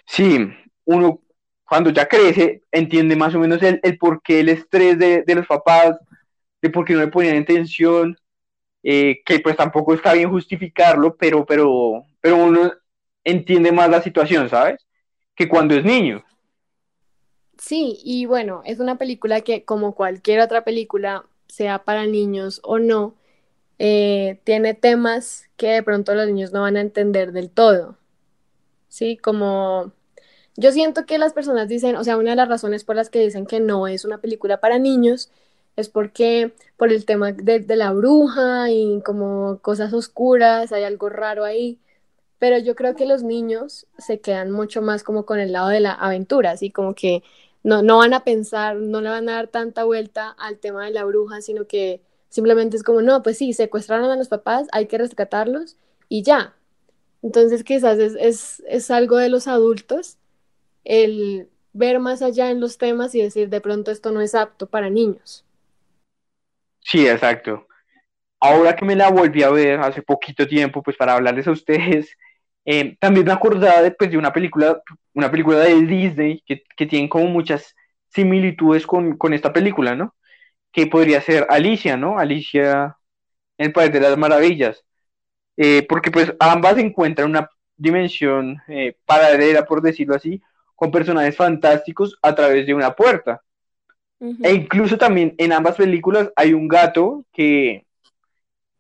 Sí, 0.06 0.38
uno 0.86 1.22
cuando 1.70 1.92
ya 1.92 2.08
crece 2.08 2.64
entiende 2.72 3.16
más 3.16 3.36
o 3.36 3.40
menos 3.40 3.62
el, 3.62 3.80
el 3.84 3.98
por 4.00 4.24
qué 4.24 4.40
el 4.40 4.50
estrés 4.50 4.98
de, 4.98 5.22
de, 5.22 5.36
los 5.36 5.46
papás, 5.46 5.98
de 6.64 6.70
por 6.72 6.84
qué 6.84 6.94
no 6.94 7.02
le 7.02 7.08
ponían 7.08 7.38
atención, 7.38 8.18
eh, 8.82 9.22
que 9.24 9.40
pues 9.40 9.56
tampoco 9.56 9.94
está 9.94 10.14
bien 10.14 10.32
justificarlo, 10.32 11.16
pero, 11.16 11.46
pero, 11.46 12.06
pero 12.20 12.38
uno 12.38 12.74
entiende 13.24 13.72
más 13.72 13.88
la 13.88 14.02
situación, 14.02 14.50
¿sabes? 14.50 14.84
Que 15.36 15.48
cuando 15.48 15.76
es 15.76 15.86
niño. 15.86 16.24
Sí, 17.60 18.00
y 18.04 18.26
bueno, 18.26 18.64
es 18.66 18.80
una 18.80 18.98
película 18.98 19.42
que 19.42 19.64
como 19.64 19.94
cualquier 19.94 20.40
otra 20.40 20.64
película, 20.64 21.26
sea 21.48 21.84
para 21.84 22.08
niños 22.08 22.62
o 22.64 22.80
no, 22.80 23.16
eh, 23.78 24.40
tiene 24.44 24.74
temas 24.74 25.50
que 25.56 25.68
de 25.68 25.84
pronto 25.84 26.16
los 26.16 26.26
niños 26.26 26.52
no 26.52 26.62
van 26.62 26.78
a 26.78 26.82
entender 26.82 27.32
del 27.32 27.52
todo. 27.52 27.98
Sí, 28.88 29.18
como 29.18 29.94
Yo 30.60 30.72
siento 30.72 31.06
que 31.06 31.18
las 31.18 31.34
personas 31.34 31.68
dicen, 31.70 31.96
o 31.96 32.04
sea, 32.04 32.18
una 32.18 32.32
de 32.32 32.36
las 32.38 32.50
razones 32.50 32.84
por 32.84 32.96
las 32.96 33.10
que 33.10 33.20
dicen 33.22 33.46
que 33.46 33.60
no 33.60 33.88
es 33.88 34.06
una 34.06 34.20
película 34.20 34.60
para 34.60 34.80
niños 34.80 35.32
es 35.76 35.90
porque 35.90 36.54
por 36.78 36.92
el 36.92 37.06
tema 37.06 37.32
de, 37.32 37.60
de 37.62 37.76
la 37.78 37.94
bruja 37.94 38.70
y 38.72 39.02
como 39.06 39.60
cosas 39.62 39.94
oscuras, 39.94 40.72
hay 40.74 40.84
algo 40.84 41.10
raro 41.10 41.46
ahí 41.46 41.80
pero 42.40 42.58
yo 42.58 42.76
creo 42.76 42.96
que 42.96 43.06
los 43.06 43.24
niños 43.24 43.86
se 43.98 44.22
quedan 44.22 44.52
mucho 44.52 44.82
más 44.82 45.04
como 45.04 45.26
con 45.26 45.40
el 45.40 45.52
lado 45.52 45.70
de 45.70 45.82
la 45.82 45.94
aventura, 45.94 46.52
así 46.52 46.72
como 46.72 46.96
que 46.96 47.24
no, 47.64 47.84
no 47.84 47.98
van 47.98 48.14
a 48.14 48.24
pensar, 48.24 48.78
no 48.78 49.02
le 49.02 49.10
van 49.10 49.28
a 49.30 49.34
dar 49.34 49.48
tanta 49.50 49.84
vuelta 49.84 50.30
al 50.40 50.58
tema 50.60 50.86
de 50.86 50.92
la 50.92 51.04
bruja, 51.06 51.42
sino 51.42 51.68
que 51.68 52.02
simplemente 52.30 52.78
es 52.78 52.84
como, 52.84 53.02
no, 53.02 53.22
pues 53.24 53.38
sí, 53.38 53.54
secuestraron 53.54 54.10
a 54.10 54.16
los 54.16 54.30
papás, 54.30 54.68
hay 54.72 54.88
que 54.88 54.98
rescatarlos 54.98 55.76
y 56.08 56.24
ya. 56.24 56.56
Entonces 57.22 57.64
quizás 57.66 58.00
es, 58.00 58.16
es, 58.20 58.64
es 58.68 58.92
algo 58.92 59.18
de 59.18 59.30
los 59.30 59.48
adultos 59.48 60.18
el 60.84 61.50
ver 61.74 62.00
más 62.00 62.22
allá 62.22 62.50
en 62.52 62.60
los 62.60 62.78
temas 62.78 63.14
y 63.16 63.22
decir, 63.22 63.50
de 63.50 63.62
pronto 63.62 63.92
esto 63.92 64.12
no 64.12 64.22
es 64.22 64.36
apto 64.36 64.68
para 64.68 64.90
niños. 64.90 65.46
Sí, 66.80 67.08
exacto. 67.08 67.68
Ahora 68.40 68.76
que 68.76 68.86
me 68.86 68.96
la 68.96 69.10
volví 69.10 69.44
a 69.44 69.50
ver 69.50 69.80
hace 69.80 70.02
poquito 70.02 70.48
tiempo, 70.48 70.82
pues 70.82 70.98
para 70.98 71.14
hablarles 71.14 71.48
a 71.48 71.52
ustedes, 71.52 72.16
eh, 72.66 72.98
también 73.00 73.26
me 73.26 73.34
acordaba 73.34 73.82
de, 73.82 73.92
pues, 73.92 74.12
de 74.12 74.18
una 74.18 74.34
película, 74.34 74.82
una 75.14 75.30
película 75.30 75.60
de 75.60 75.82
Disney 75.82 76.42
que, 76.46 76.64
que 76.76 76.86
tiene 76.86 77.10
como 77.10 77.26
muchas 77.26 77.76
similitudes 78.10 78.88
con, 78.88 79.18
con, 79.18 79.34
esta 79.34 79.54
película, 79.54 79.96
¿no? 79.96 80.16
Que 80.72 80.88
podría 80.88 81.22
ser 81.22 81.46
Alicia, 81.50 81.98
¿no? 81.98 82.18
Alicia 82.18 82.98
en 83.58 83.68
el 83.68 83.74
País 83.74 83.92
de 83.92 84.00
las 84.00 84.18
Maravillas. 84.18 84.84
Eh, 85.58 85.86
porque 85.90 86.10
pues 86.10 86.34
ambas 86.40 86.78
encuentran 86.78 87.30
una 87.30 87.50
dimensión 87.76 88.62
eh, 88.70 88.96
paralela, 89.06 89.66
por 89.66 89.82
decirlo 89.82 90.16
así, 90.16 90.42
con 90.80 90.92
personajes 90.92 91.36
fantásticos 91.36 92.18
a 92.22 92.34
través 92.34 92.66
de 92.66 92.74
una 92.74 92.96
puerta. 92.96 93.42
Uh 94.20 94.34
-huh. 94.34 94.46
E 94.46 94.54
incluso 94.54 94.98
también 94.98 95.36
en 95.38 95.52
ambas 95.52 95.76
películas 95.76 96.32
hay 96.38 96.54
un 96.54 96.70
gato 96.70 97.26
que, 97.34 97.86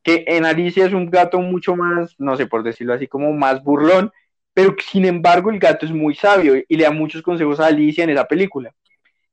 que 0.02 0.24
en 0.28 0.46
Alicia 0.46 0.86
es 0.86 0.94
un 0.94 1.10
gato 1.10 1.40
mucho 1.42 1.76
más, 1.76 2.16
no 2.18 2.38
sé 2.38 2.48
por 2.48 2.64
decirlo 2.64 2.94
así, 2.94 3.08
como 3.08 3.34
más 3.34 3.62
burlón, 3.62 4.12
pero 4.54 4.76
sin 4.80 5.04
embargo 5.04 5.52
el 5.52 5.60
gato 5.60 5.86
es 5.86 5.92
muy 5.92 6.16
sabio 6.16 6.56
y 6.68 6.78
le 6.78 6.86
da 6.86 6.92
muchos 6.92 7.22
consejos 7.22 7.60
a 7.60 7.68
Alicia 7.68 8.06
en 8.06 8.12
esa 8.12 8.26
película. 8.26 8.74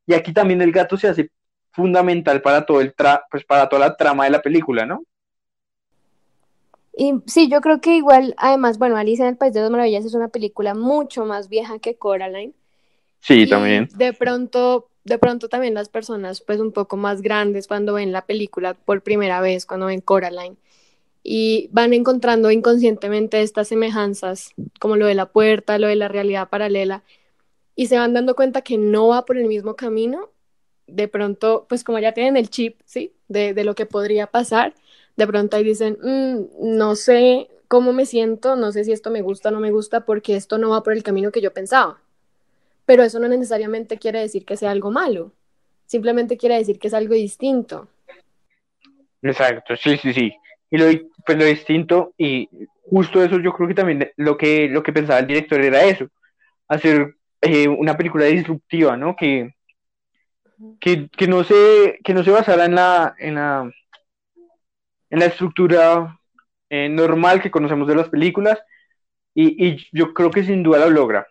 Y 0.04 0.14
aquí 0.14 0.32
también 0.32 0.60
el 0.60 0.72
gato 0.72 0.96
se 0.96 1.06
hace 1.08 1.30
fundamental 1.70 2.42
para 2.42 2.66
todo 2.66 2.80
el 2.80 2.94
tra 2.94 3.24
pues 3.30 3.44
para 3.44 3.68
toda 3.68 3.86
la 3.86 3.96
trama 3.96 4.24
de 4.24 4.30
la 4.30 4.42
película, 4.42 4.84
¿no? 4.84 5.04
Y 6.98 7.12
sí, 7.26 7.48
yo 7.50 7.60
creo 7.60 7.82
que 7.82 7.94
igual, 7.94 8.34
además, 8.38 8.78
bueno, 8.78 8.96
Alicia 8.96 9.24
en 9.26 9.32
el 9.32 9.36
País 9.36 9.52
de 9.52 9.60
las 9.60 9.70
Maravillas 9.70 10.06
es 10.06 10.14
una 10.14 10.28
película 10.28 10.74
mucho 10.74 11.26
más 11.26 11.50
vieja 11.50 11.78
que 11.78 11.96
Coraline. 11.96 12.54
Sí, 13.20 13.42
y 13.42 13.48
también. 13.48 13.88
De 13.94 14.14
pronto, 14.14 14.88
de 15.04 15.18
pronto 15.18 15.50
también 15.50 15.74
las 15.74 15.90
personas, 15.90 16.40
pues 16.40 16.58
un 16.58 16.72
poco 16.72 16.96
más 16.96 17.20
grandes, 17.20 17.66
cuando 17.68 17.92
ven 17.94 18.12
la 18.12 18.24
película 18.24 18.72
por 18.72 19.02
primera 19.02 19.42
vez, 19.42 19.66
cuando 19.66 19.86
ven 19.86 20.00
Coraline, 20.00 20.56
y 21.22 21.68
van 21.70 21.92
encontrando 21.92 22.50
inconscientemente 22.50 23.42
estas 23.42 23.68
semejanzas, 23.68 24.54
como 24.80 24.96
lo 24.96 25.06
de 25.06 25.14
la 25.14 25.26
puerta, 25.26 25.78
lo 25.78 25.88
de 25.88 25.96
la 25.96 26.08
realidad 26.08 26.48
paralela, 26.48 27.02
y 27.74 27.88
se 27.88 27.98
van 27.98 28.14
dando 28.14 28.34
cuenta 28.34 28.62
que 28.62 28.78
no 28.78 29.08
va 29.08 29.26
por 29.26 29.36
el 29.36 29.48
mismo 29.48 29.76
camino, 29.76 30.30
de 30.86 31.08
pronto, 31.08 31.66
pues 31.68 31.84
como 31.84 31.98
ya 31.98 32.12
tienen 32.12 32.38
el 32.38 32.48
chip, 32.48 32.80
¿sí? 32.86 33.12
De, 33.28 33.52
de 33.52 33.64
lo 33.64 33.74
que 33.74 33.84
podría 33.84 34.28
pasar, 34.28 34.72
de 35.16 35.26
pronto 35.26 35.56
ahí 35.56 35.64
dicen, 35.64 35.98
mmm, 36.02 36.76
no 36.76 36.94
sé 36.94 37.48
cómo 37.68 37.92
me 37.92 38.06
siento, 38.06 38.56
no 38.56 38.72
sé 38.72 38.84
si 38.84 38.92
esto 38.92 39.10
me 39.10 39.22
gusta 39.22 39.48
o 39.48 39.52
no 39.52 39.60
me 39.60 39.70
gusta, 39.70 40.04
porque 40.04 40.36
esto 40.36 40.58
no 40.58 40.70
va 40.70 40.82
por 40.82 40.92
el 40.92 41.02
camino 41.02 41.32
que 41.32 41.40
yo 41.40 41.52
pensaba. 41.52 42.00
Pero 42.84 43.02
eso 43.02 43.18
no 43.18 43.28
necesariamente 43.28 43.98
quiere 43.98 44.20
decir 44.20 44.44
que 44.44 44.56
sea 44.56 44.70
algo 44.70 44.90
malo, 44.90 45.32
simplemente 45.86 46.36
quiere 46.36 46.56
decir 46.56 46.78
que 46.78 46.88
es 46.88 46.94
algo 46.94 47.14
distinto. 47.14 47.88
Exacto, 49.22 49.76
sí, 49.76 49.96
sí, 49.96 50.12
sí. 50.12 50.32
Y 50.70 50.78
lo, 50.78 50.86
pues 51.24 51.38
lo 51.38 51.44
distinto, 51.44 52.12
y 52.16 52.48
justo 52.82 53.22
eso 53.22 53.40
yo 53.40 53.52
creo 53.52 53.68
que 53.68 53.74
también 53.74 54.12
lo 54.16 54.36
que, 54.36 54.68
lo 54.68 54.82
que 54.82 54.92
pensaba 54.92 55.18
el 55.20 55.26
director 55.26 55.60
era 55.60 55.82
eso, 55.82 56.08
hacer 56.68 57.16
eh, 57.40 57.66
una 57.66 57.96
película 57.96 58.26
disruptiva, 58.26 58.96
¿no? 58.96 59.16
Que, 59.16 59.54
que, 60.80 61.08
que, 61.08 61.26
no 61.26 61.42
se, 61.42 61.98
que 62.04 62.14
no 62.14 62.22
se 62.22 62.30
basara 62.30 62.66
en 62.66 62.74
la, 62.74 63.14
en 63.18 63.34
la, 63.34 63.70
en 65.16 65.20
la 65.20 65.26
estructura 65.26 66.20
eh, 66.68 66.90
normal 66.90 67.40
que 67.40 67.50
conocemos 67.50 67.88
de 67.88 67.96
las 67.96 68.10
películas, 68.10 68.58
y, 69.34 69.66
y 69.66 69.86
yo 69.90 70.12
creo 70.12 70.30
que 70.30 70.44
sin 70.44 70.62
duda 70.62 70.78
lo 70.78 70.90
logra, 70.90 71.26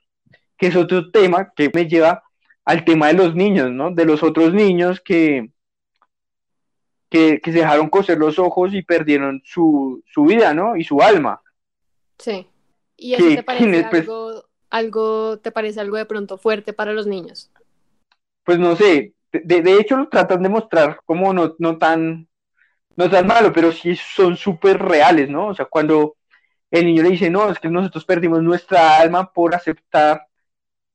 que 0.57 0.67
es 0.67 0.75
otro 0.75 1.11
tema 1.11 1.51
que 1.55 1.69
me 1.71 1.87
lleva 1.87 2.23
al 2.65 2.83
tema 2.83 3.07
de 3.07 3.13
los 3.13 3.35
niños, 3.35 3.69
¿no? 3.69 3.91
De 3.91 4.05
los 4.05 4.23
otros 4.23 4.55
niños 4.55 4.99
que, 5.01 5.51
que, 7.09 7.39
que, 7.43 7.51
se 7.51 7.59
dejaron 7.59 7.89
coser 7.89 8.17
los 8.17 8.39
ojos 8.39 8.73
y 8.73 8.81
perdieron 8.81 9.43
su, 9.45 10.03
su 10.07 10.23
vida, 10.23 10.55
¿no? 10.55 10.75
Y 10.75 10.83
su 10.83 10.99
alma. 11.01 11.41
Sí. 12.17 12.47
¿Y 12.97 13.13
eso 13.13 13.27
te 13.35 13.43
parece 13.43 13.83
algo, 13.83 14.45
algo, 14.71 15.37
te 15.37 15.51
parece 15.51 15.79
algo 15.79 15.97
de 15.97 16.05
pronto 16.05 16.39
fuerte 16.39 16.73
para 16.73 16.91
los 16.91 17.05
niños? 17.05 17.51
Pues 18.43 18.57
no 18.57 18.75
sé, 18.75 19.13
de, 19.31 19.61
de 19.61 19.79
hecho 19.79 19.95
lo 19.95 20.09
tratan 20.09 20.41
de 20.41 20.49
mostrar 20.49 21.01
como 21.05 21.33
no, 21.33 21.55
no 21.59 21.77
tan 21.77 22.27
no 22.95 23.09
tan 23.09 23.27
malo, 23.27 23.51
pero 23.53 23.71
sí 23.71 23.95
son 23.95 24.37
súper 24.37 24.81
reales, 24.81 25.29
¿no? 25.29 25.47
O 25.47 25.55
sea, 25.55 25.65
cuando 25.65 26.15
el 26.71 26.85
niño 26.85 27.03
le 27.03 27.11
dice, 27.11 27.29
no, 27.29 27.49
es 27.49 27.59
que 27.59 27.69
nosotros 27.69 28.05
perdimos 28.05 28.41
nuestra 28.41 28.97
alma 28.97 29.31
por 29.31 29.55
aceptar 29.55 30.27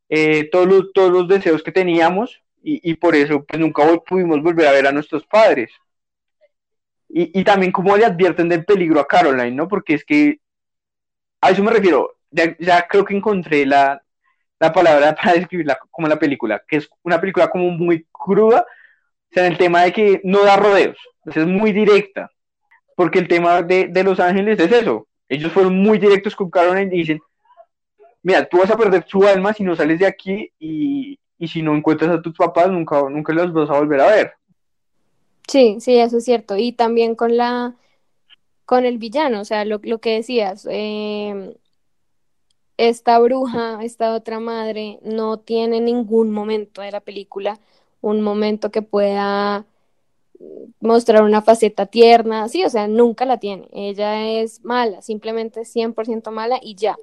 eh, 0.08 0.48
todos, 0.50 0.66
los, 0.66 0.92
todos 0.92 1.10
los 1.12 1.28
deseos 1.28 1.62
que 1.62 1.72
teníamos 1.72 2.42
y, 2.62 2.90
y, 2.90 2.94
por 2.94 3.14
eso 3.14 3.44
pues 3.44 3.60
nunca 3.60 3.84
pudimos 4.06 4.42
volver 4.42 4.66
a 4.66 4.72
ver 4.72 4.86
a 4.86 4.92
nuestros 4.92 5.24
padres. 5.26 5.70
Y, 7.08 7.38
y, 7.40 7.44
también 7.44 7.72
como 7.72 7.96
le 7.96 8.04
advierten 8.04 8.48
del 8.48 8.64
peligro 8.64 9.00
a 9.00 9.06
Caroline, 9.08 9.52
¿no? 9.52 9.68
Porque 9.68 9.94
es 9.94 10.04
que 10.04 10.40
a 11.40 11.50
eso 11.50 11.62
me 11.62 11.72
refiero, 11.72 12.16
ya, 12.30 12.56
ya 12.58 12.86
creo 12.86 13.04
que 13.04 13.16
encontré 13.16 13.66
la, 13.66 14.02
la 14.58 14.72
palabra 14.72 15.14
para 15.20 15.34
describirla 15.34 15.78
como 15.90 16.08
la 16.08 16.18
película, 16.18 16.62
que 16.66 16.76
es 16.76 16.88
una 17.02 17.20
película 17.20 17.48
como 17.48 17.70
muy 17.70 18.06
cruda, 18.12 18.60
o 18.62 19.32
sea, 19.32 19.46
en 19.46 19.52
el 19.52 19.58
tema 19.58 19.82
de 19.82 19.92
que 19.92 20.20
no 20.24 20.44
da 20.44 20.56
rodeos, 20.56 20.98
es 21.36 21.46
muy 21.46 21.72
directa, 21.72 22.30
porque 22.96 23.18
el 23.18 23.28
tema 23.28 23.62
de, 23.62 23.88
de, 23.88 24.04
Los 24.04 24.20
Ángeles 24.20 24.58
es 24.58 24.72
eso, 24.72 25.06
ellos 25.28 25.52
fueron 25.52 25.76
muy 25.76 25.98
directos 25.98 26.34
con 26.34 26.50
Caroline 26.50 26.94
y 26.94 26.98
dicen, 26.98 27.20
mira, 28.22 28.46
tú 28.46 28.58
vas 28.58 28.70
a 28.70 28.76
perder 28.76 29.04
tu 29.04 29.26
alma 29.26 29.52
si 29.52 29.62
no 29.62 29.76
sales 29.76 29.98
de 29.98 30.06
aquí 30.06 30.50
y, 30.58 31.18
y 31.38 31.48
si 31.48 31.62
no 31.62 31.74
encuentras 31.74 32.10
a 32.10 32.22
tus 32.22 32.36
papás, 32.36 32.68
nunca, 32.70 33.02
nunca 33.08 33.32
los 33.32 33.52
vas 33.52 33.70
a 33.70 33.78
volver 33.78 34.00
a 34.00 34.06
ver. 34.06 34.32
Sí, 35.48 35.76
sí, 35.80 35.98
eso 35.98 36.18
es 36.18 36.24
cierto, 36.24 36.56
y 36.56 36.72
también 36.72 37.14
con 37.14 37.36
la, 37.36 37.74
con 38.64 38.84
el 38.84 38.98
villano, 38.98 39.40
o 39.40 39.44
sea, 39.44 39.64
lo, 39.64 39.80
lo 39.82 39.98
que 39.98 40.14
decías, 40.14 40.66
eh, 40.70 41.56
esta 42.76 43.18
bruja, 43.18 43.82
esta 43.82 44.14
otra 44.14 44.40
madre, 44.40 44.98
no 45.02 45.38
tiene 45.38 45.80
ningún 45.80 46.30
momento 46.30 46.82
de 46.82 46.92
la 46.92 47.00
película 47.00 47.58
un 48.00 48.22
momento 48.22 48.70
que 48.70 48.82
pueda 48.82 49.66
mostrar 50.80 51.22
una 51.22 51.42
faceta 51.42 51.86
tierna, 51.86 52.48
sí, 52.48 52.64
o 52.64 52.70
sea, 52.70 52.88
nunca 52.88 53.24
la 53.24 53.38
tiene. 53.38 53.68
Ella 53.72 54.28
es 54.28 54.64
mala, 54.64 55.02
simplemente 55.02 55.64
100% 55.64 56.30
mala 56.30 56.58
y 56.62 56.74
ya. 56.74 56.96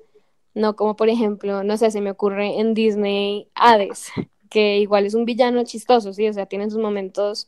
No 0.53 0.75
como 0.75 0.95
por 0.95 1.09
ejemplo, 1.09 1.63
no 1.63 1.77
sé, 1.77 1.91
se 1.91 2.01
me 2.01 2.11
ocurre 2.11 2.59
en 2.59 2.73
Disney 2.73 3.47
Hades, 3.53 4.11
que 4.49 4.79
igual 4.79 5.05
es 5.05 5.13
un 5.13 5.25
villano 5.25 5.63
chistoso, 5.63 6.13
sí, 6.13 6.27
o 6.27 6.33
sea, 6.33 6.45
tienen 6.47 6.71
sus 6.71 6.79
momentos 6.79 7.47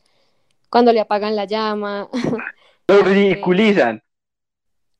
cuando 0.68 0.92
le 0.92 1.00
apagan 1.00 1.34
la 1.36 1.44
llama. 1.44 2.08
Lo 2.88 3.02
ridiculizan. 3.02 4.02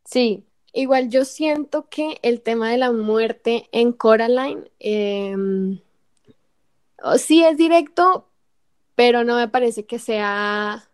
Sí, 0.05 0.45
igual 0.73 1.09
yo 1.09 1.25
siento 1.25 1.89
que 1.89 2.19
el 2.23 2.41
tema 2.41 2.71
de 2.71 2.79
la 2.79 2.91
muerte 2.91 3.69
en 3.71 3.93
Coraline 3.93 4.65
eh, 4.81 5.37
sí 7.17 7.45
es 7.45 7.57
directo, 7.57 8.30
pero 9.01 9.25
no 9.25 9.37
me 9.37 9.49
parece 9.49 9.87
que 9.87 9.99
sea 9.99 10.87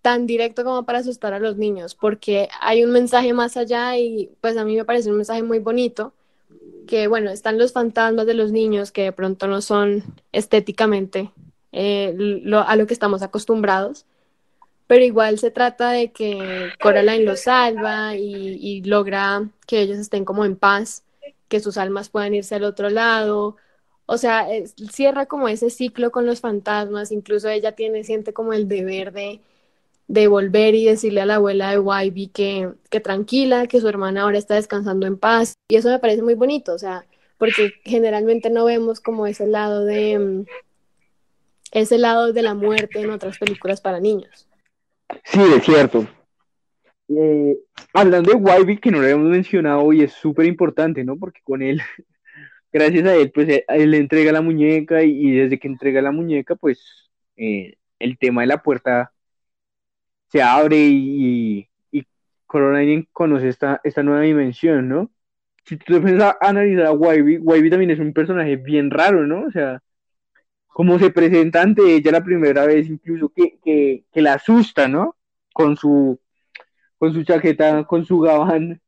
tan 0.00 0.26
directo 0.26 0.64
como 0.64 0.86
para 0.86 1.00
asustar 1.00 1.34
a 1.34 1.38
los 1.38 1.58
niños, 1.58 1.94
porque 1.94 2.48
hay 2.58 2.84
un 2.84 2.90
mensaje 2.90 3.34
más 3.34 3.58
allá 3.58 3.98
y 3.98 4.30
pues 4.40 4.56
a 4.56 4.64
mí 4.64 4.74
me 4.74 4.86
parece 4.86 5.10
un 5.10 5.16
mensaje 5.16 5.42
muy 5.42 5.58
bonito, 5.58 6.14
que 6.86 7.06
bueno, 7.06 7.30
están 7.30 7.58
los 7.58 7.74
fantasmas 7.74 8.24
de 8.24 8.32
los 8.32 8.50
niños 8.50 8.92
que 8.92 9.02
de 9.02 9.12
pronto 9.12 9.46
no 9.46 9.60
son 9.60 10.04
estéticamente 10.32 11.30
eh, 11.70 12.16
a 12.66 12.76
lo 12.76 12.86
que 12.86 12.94
estamos 12.94 13.20
acostumbrados, 13.20 14.06
pero 14.86 15.04
igual 15.04 15.38
se 15.38 15.50
trata 15.50 15.90
de 15.90 16.12
que 16.12 16.70
Coraline 16.80 17.26
los 17.26 17.40
salva 17.40 18.16
y 18.16 18.80
logra 18.86 19.50
que 19.66 19.82
ellos 19.82 19.98
estén 19.98 20.24
como 20.24 20.46
en 20.46 20.56
paz, 20.56 21.04
que 21.48 21.60
sus 21.60 21.76
almas 21.76 22.08
puedan 22.08 22.34
irse 22.34 22.54
al 22.54 22.64
otro 22.64 22.88
lado, 22.88 23.58
o 24.06 24.18
sea, 24.18 24.46
cierra 24.90 25.26
como 25.26 25.48
ese 25.48 25.70
ciclo 25.70 26.10
con 26.10 26.26
los 26.26 26.40
fantasmas, 26.40 27.12
incluso 27.12 27.48
ella 27.48 27.72
tiene, 27.72 28.04
siente 28.04 28.32
como 28.32 28.52
el 28.52 28.68
deber 28.68 29.12
de, 29.12 29.40
de 30.08 30.28
volver 30.28 30.74
y 30.74 30.84
decirle 30.84 31.20
a 31.20 31.26
la 31.26 31.36
abuela 31.36 31.70
de 31.70 31.78
Wybie 31.78 32.30
que, 32.30 32.70
que 32.90 33.00
tranquila, 33.00 33.66
que 33.66 33.80
su 33.80 33.88
hermana 33.88 34.22
ahora 34.22 34.38
está 34.38 34.54
descansando 34.54 35.06
en 35.06 35.18
paz, 35.18 35.54
y 35.68 35.76
eso 35.76 35.88
me 35.88 35.98
parece 35.98 36.22
muy 36.22 36.34
bonito, 36.34 36.72
o 36.72 36.78
sea, 36.78 37.04
porque 37.38 37.72
generalmente 37.84 38.48
no 38.50 38.64
vemos 38.64 39.00
como 39.00 39.26
ese 39.26 39.46
lado 39.46 39.84
de 39.84 40.18
mm, 40.18 40.44
ese 41.72 41.98
lado 41.98 42.32
de 42.32 42.42
la 42.42 42.54
muerte 42.54 43.00
en 43.00 43.10
otras 43.10 43.38
películas 43.38 43.80
para 43.80 44.00
niños. 44.00 44.48
Sí, 45.24 45.40
es 45.56 45.64
cierto. 45.64 46.06
Eh, 47.08 47.58
hablando 47.92 48.30
de 48.30 48.36
Wybie, 48.36 48.78
que 48.78 48.90
no 48.90 48.98
lo 48.98 49.04
habíamos 49.04 49.28
mencionado 49.28 49.92
y 49.92 50.02
es 50.02 50.12
súper 50.12 50.46
importante, 50.46 51.04
¿no? 51.04 51.16
Porque 51.16 51.40
con 51.44 51.62
él, 51.62 51.80
gracias 52.72 53.06
a 53.06 53.14
él, 53.16 53.30
pues 53.32 53.48
eh, 53.48 53.64
él 53.68 53.90
le 53.92 53.98
entrega 53.98 54.32
la 54.32 54.42
muñeca 54.42 55.02
y, 55.02 55.30
desde 55.32 55.58
que 55.58 55.68
entrega 55.68 56.02
la 56.02 56.12
muñeca, 56.12 56.56
pues 56.56 57.10
eh, 57.36 57.76
el 57.98 58.18
tema 58.18 58.42
de 58.42 58.48
la 58.48 58.62
puerta 58.62 59.12
se 60.28 60.42
abre 60.42 60.76
y, 60.78 61.68
y 61.90 62.06
conoce 63.12 63.48
esta, 63.48 63.80
esta 63.84 64.02
nueva 64.02 64.22
dimensión, 64.22 64.88
¿no? 64.88 65.10
Si 65.64 65.76
tú 65.76 66.00
te 66.00 66.22
a 66.22 66.36
analizar 66.40 66.86
a 66.86 66.92
Wybie, 66.92 67.38
Wybie 67.38 67.70
también 67.70 67.90
es 67.90 67.98
un 67.98 68.12
personaje 68.12 68.56
bien 68.56 68.90
raro, 68.90 69.26
¿no? 69.26 69.42
O 69.46 69.50
sea, 69.50 69.82
como 70.68 70.98
se 70.98 71.10
presenta 71.10 71.62
ante 71.62 71.96
ella 71.96 72.12
la 72.12 72.24
primera 72.24 72.66
vez, 72.66 72.88
incluso 72.88 73.30
que, 73.30 73.58
que, 73.64 74.04
que 74.12 74.22
la 74.22 74.34
asusta, 74.34 74.88
¿no? 74.88 75.16
Con 75.52 75.76
su, 75.76 76.20
con 76.98 77.12
su 77.14 77.24
chaqueta, 77.24 77.84
con 77.84 78.04
su 78.04 78.20
gabán, 78.20 78.80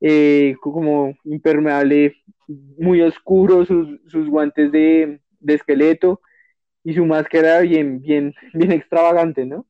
eh, 0.00 0.56
como 0.60 1.14
impermeable, 1.24 2.16
muy 2.78 3.02
oscuro, 3.02 3.64
sus, 3.64 4.00
sus 4.06 4.28
guantes 4.28 4.70
de, 4.72 5.20
de, 5.40 5.54
esqueleto 5.54 6.20
y 6.84 6.94
su 6.94 7.04
máscara 7.04 7.60
bien, 7.60 8.00
bien, 8.00 8.34
bien 8.54 8.72
extravagante, 8.72 9.44
¿no? 9.44 9.66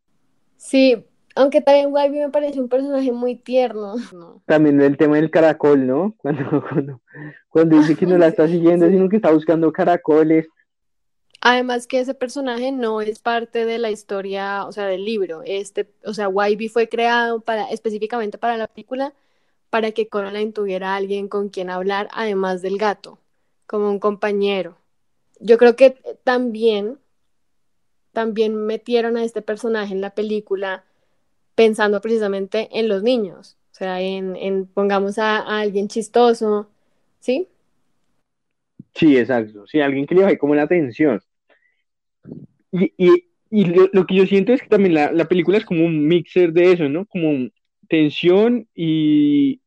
Sí, 0.57 1.05
aunque 1.35 1.61
también 1.61 1.93
Wybie 1.93 2.27
me 2.27 2.31
parece 2.31 2.61
un 2.61 2.69
personaje 2.69 3.13
muy 3.13 3.37
tierno. 3.37 3.95
También 4.47 4.81
el 4.81 4.97
tema 4.97 5.17
del 5.17 5.31
caracol, 5.31 5.87
¿no? 5.87 6.15
Cuando, 6.19 6.63
cuando, 6.69 7.01
cuando 7.49 7.79
dice 7.79 7.97
que 7.97 8.07
no 8.07 8.19
la 8.19 8.29
está 8.29 8.47
siguiendo, 8.47 8.89
sino 8.89 9.09
que 9.09 9.17
está 9.17 9.31
buscando 9.31 9.73
caracoles. 9.73 10.47
Además 11.41 11.89
que 11.89 11.99
ese 11.99 12.15
personaje 12.15 12.71
no 12.71 13.01
es 13.01 13.19
parte 13.19 13.65
de 13.65 13.79
la 13.79 13.91
historia, 13.91 14.65
o 14.65 14.73
sea, 14.73 14.87
del 14.87 15.05
libro. 15.05 15.43
Este, 15.45 15.91
o 16.05 16.15
sea, 16.15 16.29
Wybie 16.29 16.69
fue 16.69 16.89
creado 16.89 17.41
para, 17.41 17.65
específicamente 17.71 18.39
para 18.39 18.57
la 18.57 18.69
película, 18.69 19.13
para 19.73 19.93
que 19.93 20.07
Coraline 20.07 20.53
tuviera 20.53 20.95
alguien 20.95 21.29
con 21.29 21.49
quien 21.49 21.71
hablar, 21.71 22.11
además 22.13 22.61
del 22.61 22.77
gato, 22.77 23.19
como 23.67 23.89
un 23.89 24.01
compañero. 24.01 24.77
Yo 25.41 25.57
creo 25.57 25.77
que 25.77 25.97
también, 26.25 26.99
también 28.13 28.55
metieron 28.67 29.17
a 29.17 29.25
este 29.25 29.41
personaje 29.41 29.95
en 29.95 30.03
la 30.03 30.11
película 30.11 30.85
pensando 31.55 32.03
precisamente 32.03 32.69
en 32.71 32.87
los 32.87 33.03
niños, 33.03 33.57
o 33.73 33.75
sea, 33.75 34.03
en, 34.03 34.67
pongamos 34.67 35.19
a, 35.19 35.39
a 35.39 35.61
alguien 35.61 35.89
chistoso, 35.89 36.69
¿sí? 37.21 37.49
Sí, 38.95 39.17
exacto. 39.17 39.67
Sí, 39.67 39.81
alguien 39.81 40.05
que 40.05 40.15
le 40.15 40.25
baje 40.25 40.37
como 40.37 40.55
la 40.55 40.65
atención. 40.65 41.19
Y, 42.71 42.93
y, 42.99 43.25
y 43.49 43.65
lo, 43.65 44.07
que 44.07 44.17
yo 44.17 44.27
siento 44.27 44.53
es 44.53 44.61
que 44.61 44.69
también 44.69 44.93
la, 44.93 45.13
la, 45.13 45.25
película 45.25 45.57
es 45.57 45.65
como 45.65 45.87
un 45.87 46.07
mixer 46.07 46.53
de 46.53 46.73
eso, 46.73 46.91
¿no? 46.91 47.07
Como 47.07 47.49
tensión 47.93 48.67
y, 48.75 49.61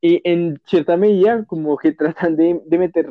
y 0.00 0.20
en 0.22 0.62
cierta 0.64 0.96
medida 0.96 1.44
como 1.44 1.76
que 1.76 1.90
tratan 1.90 2.36
de, 2.36 2.60
de, 2.64 2.78
meter 2.78 3.08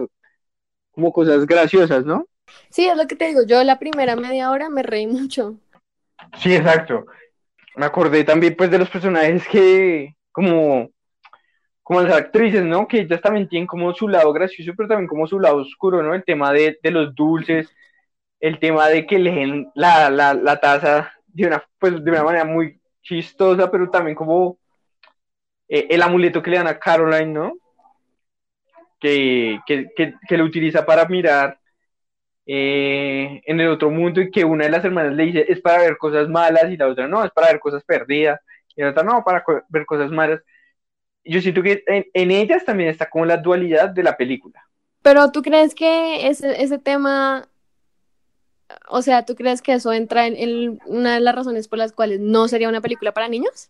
como 0.91 1.11
cosas 1.11 1.45
graciosas, 1.45 2.05
¿no? 2.05 2.27
Sí, 2.69 2.87
es 2.87 2.95
lo 2.95 3.05
que 3.05 3.17
te 3.17 3.27
digo, 3.27 3.41
yo 3.45 3.61
la 3.65 3.77
primera 3.77 4.15
media 4.15 4.49
hora 4.51 4.69
me 4.69 4.81
reí 4.81 5.05
mucho. 5.05 5.57
Sí, 6.37 6.55
exacto. 6.55 7.05
Me 7.75 7.85
acordé 7.85 8.23
también 8.23 8.55
pues 8.55 8.71
de 8.71 8.79
los 8.79 8.89
personajes 8.89 9.45
que 9.49 10.15
como 10.31 10.89
como 11.81 12.01
las 12.01 12.15
actrices, 12.15 12.63
¿no? 12.63 12.87
Que 12.87 13.01
ellas 13.01 13.19
también 13.19 13.49
tienen 13.49 13.67
como 13.67 13.93
su 13.93 14.07
lado 14.07 14.31
gracioso, 14.31 14.71
pero 14.77 14.87
también 14.87 15.09
como 15.09 15.27
su 15.27 15.41
lado 15.41 15.57
oscuro, 15.57 16.01
¿no? 16.01 16.15
El 16.15 16.23
tema 16.23 16.53
de, 16.53 16.79
de 16.81 16.91
los 16.91 17.13
dulces, 17.13 17.67
el 18.39 18.59
tema 18.59 18.87
de 18.87 19.05
que 19.05 19.19
leen 19.19 19.69
la, 19.75 20.09
la, 20.09 20.33
la 20.33 20.57
taza 20.61 21.11
de 21.27 21.47
una, 21.47 21.61
pues, 21.79 22.01
de 22.01 22.11
una 22.11 22.23
manera 22.23 22.45
muy 22.45 22.79
chistosa, 23.03 23.69
pero 23.69 23.89
también 23.89 24.15
como 24.15 24.57
eh, 25.67 25.87
el 25.89 26.01
amuleto 26.01 26.41
que 26.41 26.51
le 26.51 26.57
dan 26.57 26.67
a 26.67 26.79
Caroline, 26.79 27.31
¿no? 27.31 27.53
Que, 28.99 29.59
que, 29.65 29.89
que, 29.95 30.13
que 30.27 30.37
lo 30.37 30.45
utiliza 30.45 30.85
para 30.85 31.05
mirar 31.05 31.59
eh, 32.45 33.41
en 33.45 33.59
el 33.59 33.69
otro 33.69 33.89
mundo 33.89 34.21
y 34.21 34.31
que 34.31 34.43
una 34.43 34.65
de 34.65 34.71
las 34.71 34.83
hermanas 34.83 35.13
le 35.13 35.25
dice 35.25 35.45
es 35.47 35.61
para 35.61 35.79
ver 35.79 35.97
cosas 35.97 36.27
malas 36.27 36.69
y 36.69 36.77
la 36.77 36.87
otra 36.87 37.07
no, 37.07 37.23
es 37.23 37.31
para 37.31 37.47
ver 37.47 37.59
cosas 37.59 37.83
perdidas 37.83 38.39
y 38.75 38.81
la 38.81 38.89
otra 38.89 39.03
no, 39.03 39.23
para 39.23 39.43
ver 39.69 39.85
cosas 39.85 40.11
malas. 40.11 40.41
Yo 41.25 41.41
siento 41.41 41.61
que 41.63 41.83
en, 41.87 42.05
en 42.13 42.31
ellas 42.31 42.65
también 42.65 42.89
está 42.89 43.09
como 43.09 43.25
la 43.25 43.37
dualidad 43.37 43.89
de 43.89 44.03
la 44.03 44.17
película. 44.17 44.61
Pero 45.01 45.31
tú 45.31 45.41
crees 45.41 45.75
que 45.75 46.27
ese, 46.27 46.61
ese 46.61 46.79
tema 46.79 47.47
o 48.87 49.01
sea, 49.01 49.25
¿tú 49.25 49.35
crees 49.35 49.61
que 49.61 49.73
eso 49.73 49.93
entra 49.93 50.27
en, 50.27 50.79
una 50.85 51.15
de 51.15 51.19
las 51.19 51.35
razones 51.35 51.67
por 51.67 51.79
las 51.79 51.91
cuales 51.91 52.19
no 52.19 52.47
sería 52.47 52.69
una 52.69 52.81
película 52.81 53.11
para 53.11 53.27
niños? 53.27 53.69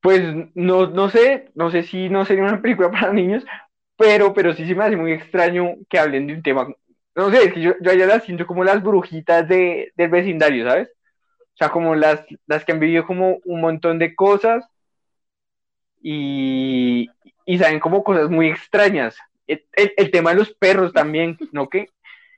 Pues 0.00 0.22
no, 0.54 0.88
no 0.88 1.10
sé, 1.10 1.50
no 1.54 1.70
sé 1.70 1.84
si 1.84 2.08
no 2.08 2.24
sería 2.24 2.44
una 2.44 2.60
película 2.60 2.90
para 2.90 3.12
niños, 3.12 3.44
pero, 3.96 4.34
pero 4.34 4.54
sí 4.54 4.66
se 4.66 4.74
me 4.74 4.84
hace 4.84 4.96
muy 4.96 5.12
extraño 5.12 5.76
que 5.88 5.98
hablen 5.98 6.26
de 6.26 6.34
un 6.34 6.42
tema, 6.42 6.68
no 7.14 7.30
sé, 7.30 7.44
es 7.44 7.52
que 7.52 7.60
yo, 7.60 7.74
yo 7.80 7.90
allá 7.90 8.06
las 8.06 8.24
siento 8.24 8.46
como 8.46 8.64
las 8.64 8.82
brujitas 8.82 9.46
de, 9.46 9.92
del 9.96 10.10
vecindario, 10.10 10.66
¿sabes? 10.66 10.88
O 11.54 11.56
sea, 11.56 11.70
como 11.70 11.94
las, 11.94 12.24
las 12.46 12.64
que 12.64 12.72
han 12.72 12.80
vivido 12.80 13.06
como 13.06 13.38
un 13.44 13.60
montón 13.60 13.98
de 13.98 14.14
cosas 14.14 14.66
y, 16.00 17.10
y 17.44 17.58
saben 17.58 17.78
como 17.78 18.02
cosas 18.02 18.30
muy 18.30 18.48
extrañas. 18.48 19.16
El, 19.46 19.64
el, 19.74 19.92
el 19.96 20.10
tema 20.10 20.30
de 20.30 20.36
los 20.36 20.54
perros 20.54 20.92
también, 20.92 21.36
¿no? 21.52 21.68
Que 21.68 21.90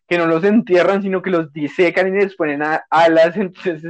que 0.09 0.19
no 0.19 0.27
los 0.27 0.45
entierran, 0.45 1.03
sino 1.03 1.23
que 1.23 1.31
los 1.31 1.53
disecan 1.53 2.09
y 2.09 2.21
les 2.21 2.35
ponen 2.35 2.63
a, 2.63 2.85
alas, 2.91 3.37
entonces 3.37 3.83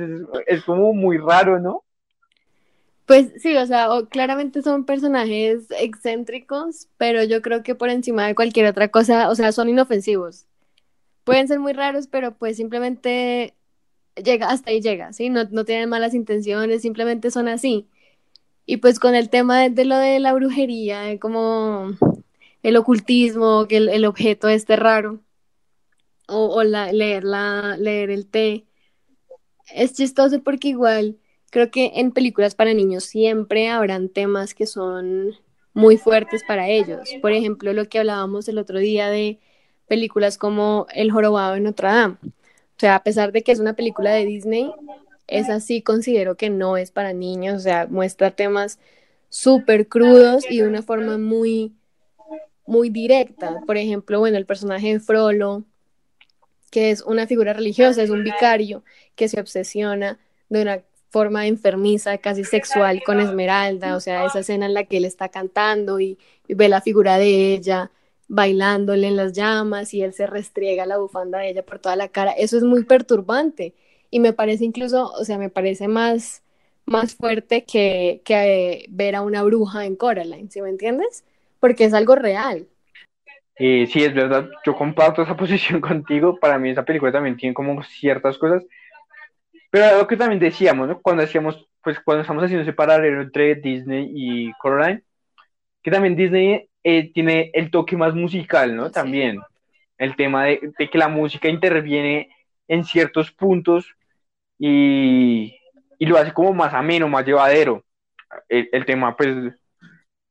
es, 0.47 0.65
como 0.65 0.93
muy 0.93 1.19
raro, 1.19 1.59
¿no? 1.59 1.85
Pues 3.07 3.33
sí, 3.39 3.55
o 3.57 3.67
sea, 3.67 3.89
claramente 4.09 4.63
son 4.63 4.87
personajes 4.87 5.67
excéntricos, 5.79 6.89
pero 6.97 7.23
yo 7.23 7.43
creo 7.43 7.63
que 7.63 7.75
por 7.75 7.91
encima 7.91 8.27
de 8.27 8.35
cualquier 8.35 8.67
otra 8.67 8.89
cosa, 8.89 9.29
o 9.29 9.35
sea, 9.35 9.53
son 9.53 9.69
inofensivos. 9.69 10.47
Pueden 11.25 11.49
ser 11.49 11.61
muy 11.61 11.75
raros, 11.75 12.07
pero 12.07 12.35
pues 12.35 12.57
simplemente 12.57 13.55
llega, 14.17 14.49
hasta 14.49 14.71
ahí 14.71 14.81
llega, 14.81 15.13
¿sí? 15.13 15.29
No, 15.29 15.45
no 15.51 15.65
tienen 15.67 15.91
malas 15.91 16.15
intenciones, 16.15 16.83
simplemente 16.83 17.31
son 17.31 17.49
así. 17.49 17.89
Y 18.67 18.79
pues 18.79 18.99
con 18.99 19.15
el 19.15 19.29
tema 19.29 19.69
de, 19.69 19.85
lo 19.85 19.99
de 19.99 20.21
la 20.21 20.33
brujería, 20.33 21.19
como 21.19 21.91
el 22.63 22.77
ocultismo, 22.77 23.67
que 23.69 23.77
el, 23.79 23.89
el 23.91 24.07
objeto 24.07 24.49
este 24.49 24.77
raro, 24.77 25.21
o, 26.27 26.63
la, 26.63 26.93
leer, 26.93 27.25
la, 27.25 27.77
leer 27.79 28.11
el 28.11 28.27
té. 28.27 28.67
Es 29.73 29.95
chistoso 29.95 30.43
porque 30.43 30.69
igual 30.69 31.19
creo 31.51 31.71
que 31.71 31.93
en 31.95 32.13
películas 32.13 32.55
para 32.55 32.75
niños 32.75 33.05
siempre 33.05 33.69
habrán 33.69 34.09
temas 34.09 34.55
que 34.55 34.67
son 34.67 35.35
muy 35.73 35.97
fuertes 35.97 36.43
para 36.47 36.69
ellos. 36.69 37.09
Por 37.23 37.33
ejemplo, 37.33 37.73
lo 37.73 37.89
que 37.89 37.99
hablábamos 37.99 38.49
el 38.49 38.59
otro 38.59 38.79
día 38.79 39.09
de 39.09 39.41
películas 39.87 40.39
como 40.39 40.87
El 40.95 41.11
jorobado 41.11 41.55
de 41.55 41.61
Notre 41.61 41.89
Dame. 41.89 42.17
O 42.23 42.79
sea, 42.79 42.97
a 42.97 43.03
pesar 43.03 43.33
de 43.33 43.43
que 43.43 43.53
es 43.53 43.61
una 43.61 43.75
película 43.75 44.13
de 44.13 44.25
Disney, 44.25 44.71
es 45.27 45.49
así, 45.49 45.83
considero 45.83 46.37
que 46.37 46.51
no 46.51 46.77
es 46.77 46.91
para 46.91 47.13
niños, 47.13 47.57
o 47.57 47.61
sea, 47.61 47.87
muestra 47.87 48.31
temas 48.31 48.79
súper 49.29 49.89
crudos 49.89 50.45
y 50.51 50.59
de 50.59 50.69
una 50.69 50.83
forma 50.83 51.19
muy, 51.19 51.73
muy 52.67 52.91
directa. 52.91 53.61
Por 53.67 53.77
ejemplo, 53.77 54.19
bueno, 54.19 54.37
el 54.39 54.47
personaje 54.47 54.93
de 54.95 55.01
Frollo, 55.01 55.65
que 56.75 56.91
es 56.91 57.03
una 57.03 57.29
figura 57.29 57.53
religiosa, 57.53 58.03
es 58.03 58.11
un 58.11 58.25
vicario 58.25 58.83
que 59.15 59.29
se 59.29 59.39
obsesiona 59.39 60.19
de 60.49 60.63
una 60.63 60.83
forma 61.09 61.47
enfermiza, 61.47 62.19
casi 62.19 62.43
sexual 62.43 63.01
con 63.07 63.21
Esmeralda, 63.21 63.95
o 63.95 64.01
sea, 64.01 64.27
esa 64.27 64.41
escena 64.41 64.67
en 64.67 64.75
la 64.75 64.83
que 64.83 64.97
él 64.97 65.05
está 65.05 65.29
cantando 65.29 66.01
y, 66.01 66.19
ve 66.49 66.69
la 66.69 66.81
figura 66.81 67.17
de 67.17 67.55
ella 67.55 67.93
bailándole 68.27 69.07
en 69.07 69.15
las 69.15 69.35
llamas 69.35 69.95
y 69.95 70.03
él 70.03 70.15
se 70.15 70.27
restriega 70.27 70.85
la 70.85 70.99
bufanda 70.99 71.39
de 71.39 71.51
ella 71.51 71.65
por 71.65 71.79
toda 71.79 71.95
la 71.95 72.09
cara, 72.09 72.33
eso 72.33 72.57
es 72.57 72.65
muy 72.65 72.83
perturbante 72.83 73.73
y 74.11 74.19
me 74.19 74.33
parece 74.33 74.65
incluso, 74.65 75.13
o 75.13 75.25
sea, 75.25 75.39
me 75.39 75.51
parece 75.51 75.87
más, 75.87 76.43
más 76.87 77.15
fuerte 77.15 77.63
que, 77.63 78.21
que 78.25 78.35
eh, 78.35 78.87
ver 78.89 79.15
a 79.15 79.23
una 79.23 79.45
bruja 79.45 79.87
en 79.87 79.95
Coraline, 79.95 80.51
¿sí 80.51 80.61
me 80.61 80.71
entiendes? 80.71 81.23
Porque 81.61 81.85
es 81.85 81.95
algo 81.95 82.17
real. 82.17 82.67
Eh, 83.57 83.87
sí, 83.87 84.03
es 84.03 84.15
verdad, 84.15 84.49
yo 84.65 84.75
comparto 84.75 85.23
esa 85.23 85.37
posición 85.37 85.81
contigo. 85.81 86.39
Para 86.39 86.59
mí 86.59 86.71
esa 86.71 86.85
película 86.85 87.13
también 87.13 87.37
tiene 87.37 87.55
como 87.55 87.83
ciertas 87.85 88.39
cosas. 88.39 88.65
Pero 89.71 89.87
algo 89.87 90.07
que 90.07 90.17
también 90.17 90.41
decíamos, 90.41 90.89
¿no? 90.89 91.01
Cuando 91.03 91.23
hacíamos, 91.25 91.69
pues 91.83 91.99
cuando 92.01 92.23
estamos 92.23 92.45
haciendo 92.45 92.63
ese 92.63 92.73
paralelo 92.73 93.23
entre 93.23 93.57
Disney 93.57 94.11
y 94.15 94.53
Coraline, 94.55 95.03
que 95.83 95.91
también 95.91 96.17
Disney 96.17 96.71
eh, 96.85 97.13
tiene 97.13 97.51
el 97.55 97.71
toque 97.71 97.97
más 97.97 98.15
musical, 98.15 98.77
¿no? 98.77 98.91
También 98.91 99.41
el 99.99 100.17
tema 100.17 100.45
de, 100.47 100.73
de, 100.79 100.91
que 100.91 100.99
la 100.99 101.09
música 101.09 101.49
interviene 101.49 102.31
en 102.69 102.85
ciertos 102.85 103.33
puntos 103.33 103.87
y, 104.59 105.57
y 105.99 106.07
lo 106.07 106.19
hace 106.19 106.33
como 106.33 106.53
más 106.55 106.75
ameno, 106.75 107.09
más 107.09 107.27
llevadero. 107.27 107.85
El, 108.49 108.69
el 108.73 108.85
tema, 108.87 109.17
pues, 109.17 109.55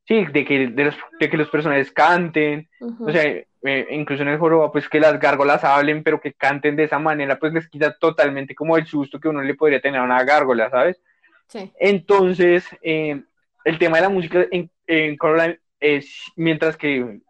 sí, 0.05 0.25
de 0.25 0.45
que, 0.45 0.67
de 0.67 0.85
los, 0.85 0.95
de 1.19 1.29
que 1.29 1.37
los 1.37 1.49
personajes 1.49 1.91
canten, 1.91 2.69
o 2.99 3.11
sea, 3.11 3.23
eh, 3.23 3.87
incluso 3.91 4.23
en 4.23 4.29
el 4.29 4.39
joroba, 4.39 4.71
pues 4.71 4.89
que 4.89 4.99
las 4.99 5.19
gárgolas 5.19 5.63
hablen, 5.63 6.03
pero 6.03 6.19
que 6.19 6.33
canten 6.33 6.75
de 6.75 6.83
esa 6.83 6.99
manera, 6.99 7.39
pues 7.39 7.53
les 7.53 7.69
quita 7.69 7.97
totalmente 7.97 8.55
como 8.55 8.77
el 8.77 8.85
susto 8.85 9.19
que 9.19 9.29
uno 9.29 9.41
le 9.41 9.55
podría 9.55 9.81
tener 9.81 10.01
a 10.01 10.03
una 10.03 10.23
gárgola, 10.23 10.69
¿sabes? 10.69 11.01
Sí. 11.47 11.71
Entonces, 11.79 12.65
eh, 12.81 13.21
el 13.63 13.77
tema 13.77 13.97
de 13.97 14.03
la 14.03 14.09
música 14.09 14.45
en, 14.51 14.69
en 14.87 15.17
Coraline 15.17 15.59
es, 15.79 16.31
mientras 16.35 16.75
que, 16.75 17.21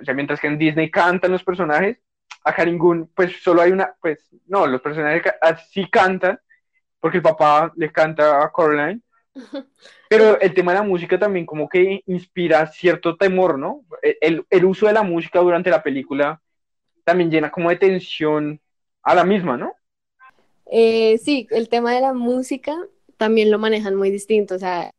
o 0.00 0.04
sea, 0.04 0.14
mientras 0.14 0.40
que 0.40 0.46
en 0.46 0.58
Disney 0.58 0.90
cantan 0.90 1.32
los 1.32 1.42
personajes, 1.42 1.98
a 2.44 2.50
Haringun, 2.50 3.10
pues 3.14 3.40
solo 3.42 3.62
hay 3.62 3.70
una, 3.70 3.94
pues, 4.00 4.28
no, 4.46 4.66
los 4.66 4.80
personajes 4.80 5.22
sí 5.70 5.88
cantan, 5.88 6.40
porque 7.00 7.18
el 7.18 7.22
papá 7.22 7.72
le 7.76 7.90
canta 7.90 8.42
a 8.42 8.50
Coraline, 8.50 9.00
pero 10.08 10.40
el 10.40 10.54
tema 10.54 10.72
de 10.72 10.78
la 10.78 10.84
música 10.84 11.18
también 11.18 11.46
como 11.46 11.68
que 11.68 12.02
inspira 12.06 12.66
cierto 12.66 13.16
temor, 13.16 13.58
¿no? 13.58 13.84
El, 14.20 14.44
el, 14.48 14.64
uso 14.64 14.86
de 14.86 14.92
la 14.92 15.02
música 15.02 15.40
durante 15.40 15.70
la 15.70 15.82
película 15.82 16.40
también 17.04 17.30
llena 17.30 17.50
como 17.50 17.70
de 17.70 17.76
tensión 17.76 18.60
a 19.02 19.14
la 19.14 19.24
misma, 19.24 19.56
¿no? 19.56 19.74
Eh, 20.66 21.18
sí, 21.18 21.46
el 21.50 21.68
tema 21.68 21.94
de 21.94 22.00
la 22.00 22.12
música 22.12 22.76
también 23.16 23.50
lo 23.50 23.58
manejan 23.58 23.94
muy 23.94 24.10
distinto, 24.10 24.54
o 24.54 24.58
sea, 24.58 24.90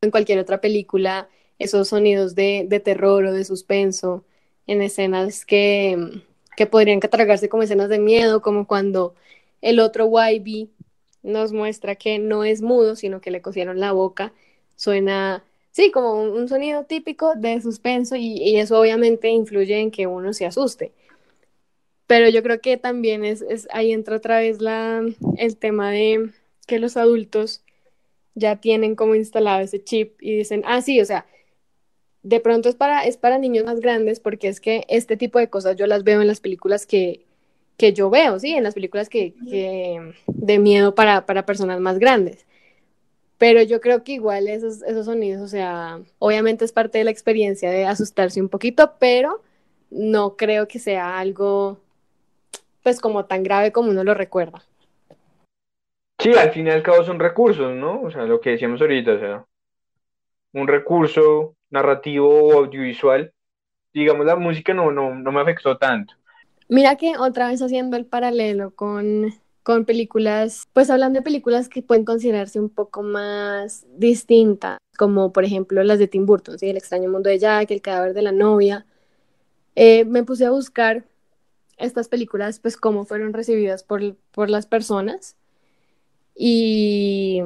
en 0.00 0.10
cualquier 0.10 0.38
otra 0.38 0.60
película, 0.60 1.28
esos 1.58 1.88
sonidos 1.88 2.34
de, 2.34 2.66
de 2.68 2.80
terror 2.80 3.24
o 3.24 3.32
de 3.32 3.44
suspenso, 3.44 4.24
en 4.66 4.82
escenas 4.82 5.44
que, 5.44 6.22
que 6.56 6.66
podrían 6.66 7.00
catalogarse 7.00 7.48
como 7.48 7.62
escenas 7.62 7.88
de 7.88 7.98
miedo, 7.98 8.42
como 8.42 8.66
cuando 8.66 9.14
el 9.60 9.80
otro 9.80 10.08
YB 10.08 10.68
nos 11.28 11.52
muestra 11.52 11.94
que 11.94 12.18
no 12.18 12.44
es 12.44 12.62
mudo, 12.62 12.96
sino 12.96 13.20
que 13.20 13.30
le 13.30 13.42
cosieron 13.42 13.80
la 13.80 13.92
boca. 13.92 14.32
Suena, 14.76 15.44
sí, 15.70 15.90
como 15.90 16.22
un, 16.22 16.48
sonido 16.48 16.84
típico 16.84 17.34
de 17.36 17.60
suspenso 17.60 18.16
y, 18.16 18.56
eso 18.56 18.80
obviamente 18.80 19.28
influye 19.28 19.78
en 19.80 19.90
que 19.90 20.06
uno 20.06 20.32
se 20.32 20.46
asuste. 20.46 20.92
Pero 22.06 22.28
yo 22.28 22.42
creo 22.42 22.60
que 22.60 22.76
también 22.78 23.24
es, 23.24 23.44
ahí 23.70 23.92
entra 23.92 24.16
otra 24.16 24.38
vez 24.40 24.60
la, 24.60 25.02
el 25.36 25.56
tema 25.58 25.90
de 25.90 26.30
que 26.66 26.78
los 26.78 26.96
adultos 26.96 27.62
ya 28.34 28.56
tienen 28.56 28.96
como 28.96 29.14
instalado 29.14 29.60
ese 29.60 29.82
chip 29.82 30.20
y 30.22 30.36
dicen, 30.36 30.62
ah, 30.66 30.80
sí, 30.80 31.00
o 31.00 31.04
sea, 31.04 31.26
de 32.22 32.40
pronto 32.40 32.68
es 32.68 32.76
para, 32.76 33.04
es 33.06 33.16
para 33.16 33.38
niños 33.38 33.64
más 33.64 33.80
grandes 33.80 34.20
porque 34.20 34.48
es 34.48 34.60
que 34.60 34.84
este 34.88 35.16
tipo 35.16 35.38
de 35.38 35.50
cosas 35.50 35.76
yo 35.76 35.86
las 35.86 36.04
veo 36.04 36.20
en 36.20 36.26
las 36.26 36.40
películas 36.40 36.86
que, 36.86 37.27
que 37.78 37.92
yo 37.92 38.10
veo, 38.10 38.38
¿sí? 38.38 38.54
En 38.54 38.64
las 38.64 38.74
películas 38.74 39.08
que, 39.08 39.34
de 40.26 40.58
miedo 40.58 40.94
para, 40.94 41.24
personas 41.46 41.80
más 41.80 41.98
grandes. 41.98 42.44
Pero 43.38 43.62
yo 43.62 43.80
creo 43.80 44.02
que 44.02 44.12
igual 44.12 44.48
esos, 44.48 44.82
esos 44.82 45.06
sonidos, 45.06 45.40
o 45.40 45.48
sea, 45.48 46.00
obviamente 46.18 46.64
es 46.64 46.72
parte 46.72 46.98
de 46.98 47.04
la 47.04 47.12
experiencia 47.12 47.70
de 47.70 47.86
asustarse 47.86 48.42
un 48.42 48.48
poquito, 48.48 48.94
pero 48.98 49.42
no 49.90 50.36
creo 50.36 50.66
que 50.66 50.80
sea 50.80 51.20
algo, 51.20 51.78
pues, 52.82 53.00
como 53.00 53.26
tan 53.26 53.44
grave 53.44 53.70
como 53.70 53.90
uno 53.90 54.02
lo 54.02 54.12
recuerda. 54.12 54.64
Sí, 56.20 56.32
al 56.34 56.50
fin 56.50 56.66
y 56.66 56.70
al 56.70 56.82
cabo 56.82 57.04
son 57.04 57.20
recursos, 57.20 57.76
¿no? 57.76 58.02
O 58.02 58.10
sea, 58.10 58.24
lo 58.24 58.40
que 58.40 58.50
decíamos 58.50 58.80
ahorita, 58.80 59.12
o 59.12 59.18
sea, 59.20 59.44
un 60.52 60.66
recurso 60.66 61.54
narrativo 61.70 62.28
o 62.28 62.58
audiovisual. 62.58 63.32
Digamos, 63.92 64.26
la 64.26 64.34
música 64.34 64.74
no, 64.74 64.90
no, 64.90 65.14
no 65.14 65.30
me 65.30 65.40
afectó 65.40 65.78
tanto. 65.78 66.14
Mira 66.68 66.96
que 66.96 67.16
otra 67.16 67.48
vez 67.48 67.62
haciendo 67.62 67.96
el 67.96 68.04
paralelo 68.04 68.74
con, 68.74 69.34
con 69.62 69.84
películas, 69.84 70.64
pues 70.72 70.90
hablando 70.90 71.18
de 71.18 71.22
películas 71.24 71.68
que 71.68 71.82
pueden 71.82 72.04
considerarse 72.04 72.60
un 72.60 72.68
poco 72.68 73.02
más 73.02 73.86
distintas, 73.96 74.78
como 74.98 75.32
por 75.32 75.44
ejemplo 75.44 75.82
las 75.82 75.98
de 75.98 76.08
Tim 76.08 76.26
Burton, 76.26 76.58
¿sí? 76.58 76.68
El 76.68 76.76
extraño 76.76 77.10
mundo 77.10 77.30
de 77.30 77.38
Jack, 77.38 77.70
El 77.70 77.80
cadáver 77.82 78.14
de 78.14 78.22
la 78.22 78.32
novia. 78.32 78.86
Eh, 79.76 80.04
me 80.04 80.24
puse 80.24 80.44
a 80.44 80.50
buscar 80.50 81.04
estas 81.78 82.08
películas, 82.08 82.60
pues 82.60 82.76
cómo 82.76 83.04
fueron 83.04 83.32
recibidas 83.32 83.82
por, 83.82 84.16
por 84.32 84.50
las 84.50 84.66
personas. 84.66 85.36
Y 86.34 87.42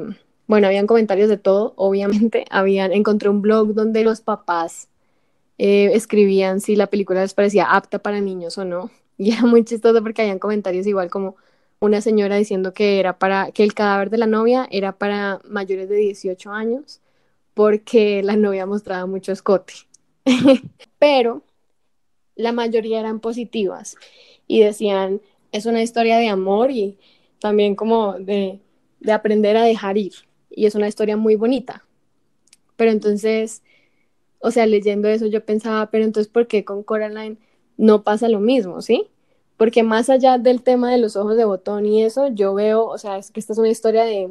bueno, 0.47 0.67
habían 0.67 0.87
comentarios 0.87 1.29
de 1.29 1.39
todo, 1.39 1.75
obviamente. 1.77 2.45
Habían, 2.51 2.93
encontré 2.93 3.29
un 3.29 3.43
blog 3.43 3.75
donde 3.75 4.05
los 4.05 4.21
papás 4.21 4.89
eh, 5.59 5.91
escribían 5.95 6.61
si 6.61 6.77
la 6.77 6.89
película 6.89 7.23
les 7.23 7.35
parecía 7.35 7.67
apta 7.75 8.01
para 8.01 8.21
niños 8.21 8.59
o 8.59 8.65
no. 8.65 8.91
Y 9.23 9.31
era 9.31 9.43
muy 9.43 9.65
chistoso 9.65 10.03
porque 10.03 10.23
habían 10.23 10.41
comentarios 10.41 10.85
igual 10.85 11.09
como 11.09 11.37
una 11.79 12.01
señora 12.01 12.37
diciendo 12.37 12.73
que 12.73 12.99
era 12.99 13.21
para 13.21 13.53
que 13.53 13.63
el 13.63 13.73
cadáver 13.73 14.11
de 14.11 14.19
la 14.19 14.27
novia 14.27 14.67
era 14.73 14.99
para 14.99 15.41
mayores 15.49 15.89
de 15.89 15.95
18 15.95 16.51
años 16.51 17.01
porque 17.55 18.25
la 18.25 18.35
novia 18.35 18.67
mostraba 18.67 19.07
mucho 19.07 19.31
escote. 19.31 19.75
Pero 20.99 21.45
la 22.35 22.51
mayoría 22.51 22.99
eran 22.99 23.21
positivas 23.21 23.97
y 24.49 24.63
decían, 24.63 25.21
es 25.53 25.67
una 25.67 25.83
historia 25.83 26.19
de 26.19 26.29
amor 26.29 26.73
y 26.73 26.99
también 27.41 27.77
como 27.77 28.15
de, 28.15 28.59
de 28.99 29.13
aprender 29.13 29.57
a 29.57 29.63
dejar 29.63 29.99
ir. 29.99 30.15
Y 30.51 30.67
es 30.67 30.75
una 30.75 30.89
historia 30.89 31.17
muy 31.17 31.37
bonita. 31.37 31.85
Pero 32.75 32.91
entonces, 32.91 33.63
o 34.41 34.51
sea, 34.51 34.67
leyendo 34.67 35.09
eso 35.09 35.27
yo 35.27 35.45
pensaba, 35.45 35.91
pero 35.91 36.05
entonces, 36.05 36.33
¿por 36.33 36.49
qué 36.49 36.65
con 36.65 36.83
Coraline 36.83 37.39
no 37.77 38.03
pasa 38.03 38.29
lo 38.29 38.41
mismo, 38.41 38.83
sí? 38.83 39.12
Porque 39.63 39.85
más 39.85 40.11
allá 40.11 40.39
del 40.39 40.61
tema 40.61 40.91
de 40.91 40.99
los 40.99 41.15
ojos 41.15 41.37
de 41.37 41.45
botón 41.45 41.87
y 41.87 42.03
eso, 42.03 42.27
yo 42.35 42.53
veo, 42.53 42.85
o 42.85 42.99
sea, 42.99 43.17
es 43.17 43.31
que 43.31 43.39
esta 43.39 43.53
es 43.53 43.61
una 43.61 43.69
historia 43.69 44.03
de 44.03 44.29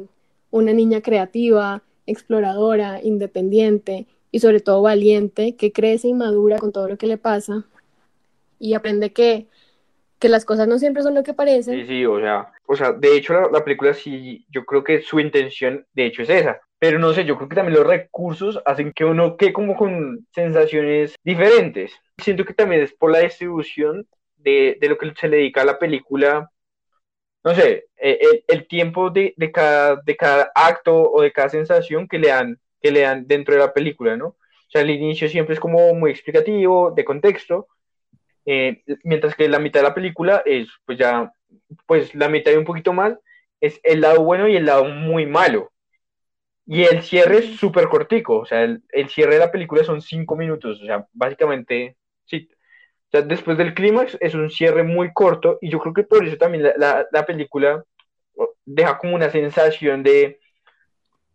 una 0.50 0.74
niña 0.74 1.00
creativa, 1.00 1.80
exploradora, 2.04 3.00
independiente 3.02 4.04
y 4.30 4.40
sobre 4.40 4.60
todo 4.60 4.82
valiente, 4.82 5.56
que 5.56 5.72
crece 5.72 6.08
y 6.08 6.12
madura 6.12 6.58
con 6.58 6.70
todo 6.70 6.86
lo 6.86 6.98
que 6.98 7.06
le 7.06 7.16
pasa 7.16 7.64
y 8.58 8.74
aprende 8.74 9.14
que, 9.14 9.46
que 10.18 10.28
las 10.28 10.44
cosas 10.44 10.68
no 10.68 10.78
siempre 10.78 11.02
son 11.02 11.14
lo 11.14 11.22
que 11.22 11.32
parecen. 11.32 11.80
Sí, 11.80 11.86
sí, 11.86 12.04
o 12.04 12.20
sea, 12.20 12.52
o 12.66 12.76
sea 12.76 12.92
de 12.92 13.16
hecho 13.16 13.32
la, 13.32 13.48
la 13.50 13.64
película 13.64 13.94
sí, 13.94 14.44
yo 14.50 14.66
creo 14.66 14.84
que 14.84 15.00
su 15.00 15.18
intención 15.18 15.86
de 15.94 16.04
hecho 16.04 16.24
es 16.24 16.28
esa, 16.28 16.60
pero 16.78 16.98
no 16.98 17.14
sé, 17.14 17.24
yo 17.24 17.38
creo 17.38 17.48
que 17.48 17.56
también 17.56 17.78
los 17.78 17.86
recursos 17.86 18.60
hacen 18.66 18.92
que 18.92 19.06
uno 19.06 19.38
quede 19.38 19.54
como 19.54 19.76
con 19.76 20.26
sensaciones 20.34 21.14
diferentes. 21.24 21.90
Siento 22.18 22.44
que 22.44 22.52
también 22.52 22.82
es 22.82 22.92
por 22.92 23.10
la 23.10 23.20
distribución 23.20 24.06
de, 24.42 24.78
lo 24.82 24.98
que 24.98 25.12
se 25.18 25.28
le 25.28 25.38
dedica 25.38 25.62
a 25.62 25.64
la 25.64 25.78
película, 25.78 26.50
no 27.44 27.54
sé, 27.54 27.86
eh, 27.96 28.44
el, 28.48 28.66
tiempo 28.68 29.10
de, 29.10 29.34
cada, 29.52 29.96
de 29.96 30.16
cada 30.16 30.52
acto 30.54 31.10
o 31.10 31.22
de 31.22 31.32
cada 31.32 31.48
sensación 31.48 32.06
que 32.08 32.18
le, 32.18 32.28
dan, 32.28 32.58
que 32.80 32.92
le 32.92 33.00
dan 33.00 33.26
dentro 33.26 33.54
de 33.54 33.60
la 33.60 33.72
película, 33.72 34.16
¿no? 34.16 34.26
O 34.28 34.36
sea, 34.68 34.82
el 34.82 34.90
inicio 34.90 35.28
siempre 35.28 35.54
es 35.54 35.60
como 35.60 35.94
muy 35.94 36.10
explicativo, 36.10 36.92
de 36.92 37.04
contexto, 37.04 37.68
eh, 38.46 38.82
mientras 39.04 39.34
que 39.34 39.48
la 39.48 39.58
mitad 39.58 39.80
de 39.80 39.88
la 39.88 39.94
película 39.94 40.42
es, 40.46 40.68
pues 40.84 40.98
ya, 40.98 41.32
pues 41.86 42.14
la 42.14 42.28
mitad 42.28 42.52
y 42.52 42.56
un 42.56 42.64
poquito 42.64 42.92
más, 42.92 43.14
es 43.60 43.80
el 43.84 44.00
lado 44.00 44.24
bueno 44.24 44.48
y 44.48 44.56
el 44.56 44.66
lado 44.66 44.84
muy 44.84 45.26
malo. 45.26 45.72
Y 46.66 46.84
el 46.84 47.02
cierre 47.02 47.38
es 47.38 47.56
súper 47.56 47.88
cortico, 47.88 48.38
o 48.38 48.46
sea, 48.46 48.62
el, 48.62 48.82
el, 48.90 49.08
cierre 49.08 49.34
de 49.34 49.40
la 49.40 49.52
película 49.52 49.84
son 49.84 50.00
cinco 50.00 50.36
minutos, 50.36 50.80
o 50.80 50.86
sea, 50.86 51.06
básicamente, 51.12 51.96
sí, 52.24 52.48
después 53.12 53.58
del 53.58 53.74
clímax 53.74 54.16
es 54.20 54.34
un 54.34 54.50
cierre 54.50 54.82
muy 54.82 55.12
corto 55.12 55.58
y 55.60 55.70
yo 55.70 55.78
creo 55.78 55.92
que 55.92 56.04
por 56.04 56.26
eso 56.26 56.36
también 56.38 56.72
la, 56.76 57.06
la, 57.10 57.26
película 57.26 57.84
deja 58.64 58.96
como 58.96 59.14
una 59.14 59.30
sensación 59.30 60.02
de, 60.02 60.40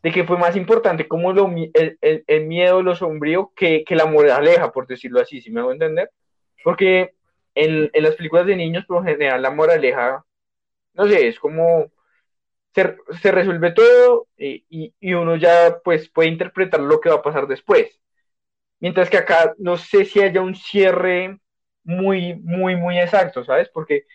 de 0.02 0.12
que 0.12 0.24
fue 0.24 0.38
más 0.38 0.56
importante 0.56 1.08
como 1.08 1.34
lo, 1.34 1.50
el, 1.74 1.98
el, 2.02 2.46
miedo, 2.46 2.82
lo 2.82 2.96
sombrío, 2.96 3.52
que, 3.56 3.84
que, 3.84 3.96
la 3.96 4.08
moraleja, 4.08 4.72
por 4.72 4.88
decirlo 4.88 5.22
así, 5.22 5.40
si 5.42 5.52
me 5.52 5.60
hago 5.60 5.72
entender. 5.72 6.10
Porque 6.64 7.12
en, 7.54 7.90
en, 7.94 8.04
las 8.04 8.16
películas 8.16 8.48
de 8.48 8.56
niños, 8.56 8.86
por 8.86 9.06
general, 9.06 9.42
la 9.42 9.52
moraleja, 9.52 10.26
no 10.94 11.08
sé, 11.08 11.28
es 11.28 11.40
como 11.40 11.92
se, 12.74 12.98
se 13.22 13.32
resuelve 13.32 13.72
todo 13.72 14.28
y, 14.38 14.66
y, 14.70 14.94
y, 15.00 15.14
uno 15.14 15.36
ya 15.36 15.80
pues 15.84 16.10
puede 16.10 16.30
interpretar 16.30 16.80
lo 16.80 17.00
que 17.00 17.10
va 17.10 17.16
a 17.16 17.22
pasar 17.22 17.48
después. 17.48 18.00
Mientras 18.80 19.10
que 19.10 19.18
acá 19.18 19.54
no 19.58 19.78
sé 19.78 20.06
si 20.06 20.22
haya 20.22 20.42
un 20.42 20.56
cierre 20.56 21.40
muy, 21.88 22.36
muy, 22.44 22.76
muy 22.76 23.00
exacto, 23.00 23.44
¿sabes? 23.46 23.70
Porque 23.74 24.06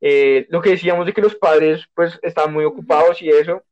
eh, 0.00 0.46
lo 0.50 0.62
que 0.62 0.70
decíamos 0.70 1.06
de 1.06 1.12
que 1.14 1.22
los 1.22 1.36
padres 1.36 1.86
pues 1.94 2.18
están 2.22 2.52
muy 2.52 2.64
ocupados 2.64 3.22
y 3.22 3.30
eso, 3.30 3.64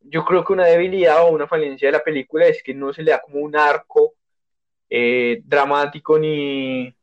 yo 0.00 0.24
creo 0.24 0.44
que 0.44 0.52
una 0.52 0.66
debilidad 0.66 1.24
o 1.24 1.30
una 1.32 1.48
falencia 1.48 1.88
de 1.88 1.92
la 1.92 2.04
película 2.04 2.46
es 2.46 2.62
que 2.62 2.74
no 2.74 2.92
se 2.92 3.02
le 3.02 3.10
da 3.12 3.20
como 3.20 3.40
un 3.40 3.56
arco 3.56 4.14
eh, 4.90 5.42
dramático 5.44 6.18
ni, 6.18 6.94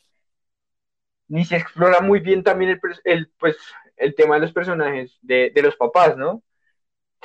ni 1.28 1.46
se 1.46 1.56
explora 1.58 2.02
muy 2.02 2.20
bien 2.20 2.44
también 2.44 2.72
el, 2.72 2.80
el, 3.06 3.32
pues, 3.40 3.58
el 3.98 4.16
tema 4.16 4.36
de 4.36 4.42
los 4.42 4.54
personajes, 4.54 5.18
de, 5.22 5.52
de 5.54 5.62
los 5.62 5.76
papás, 5.76 6.18
¿no? 6.18 6.44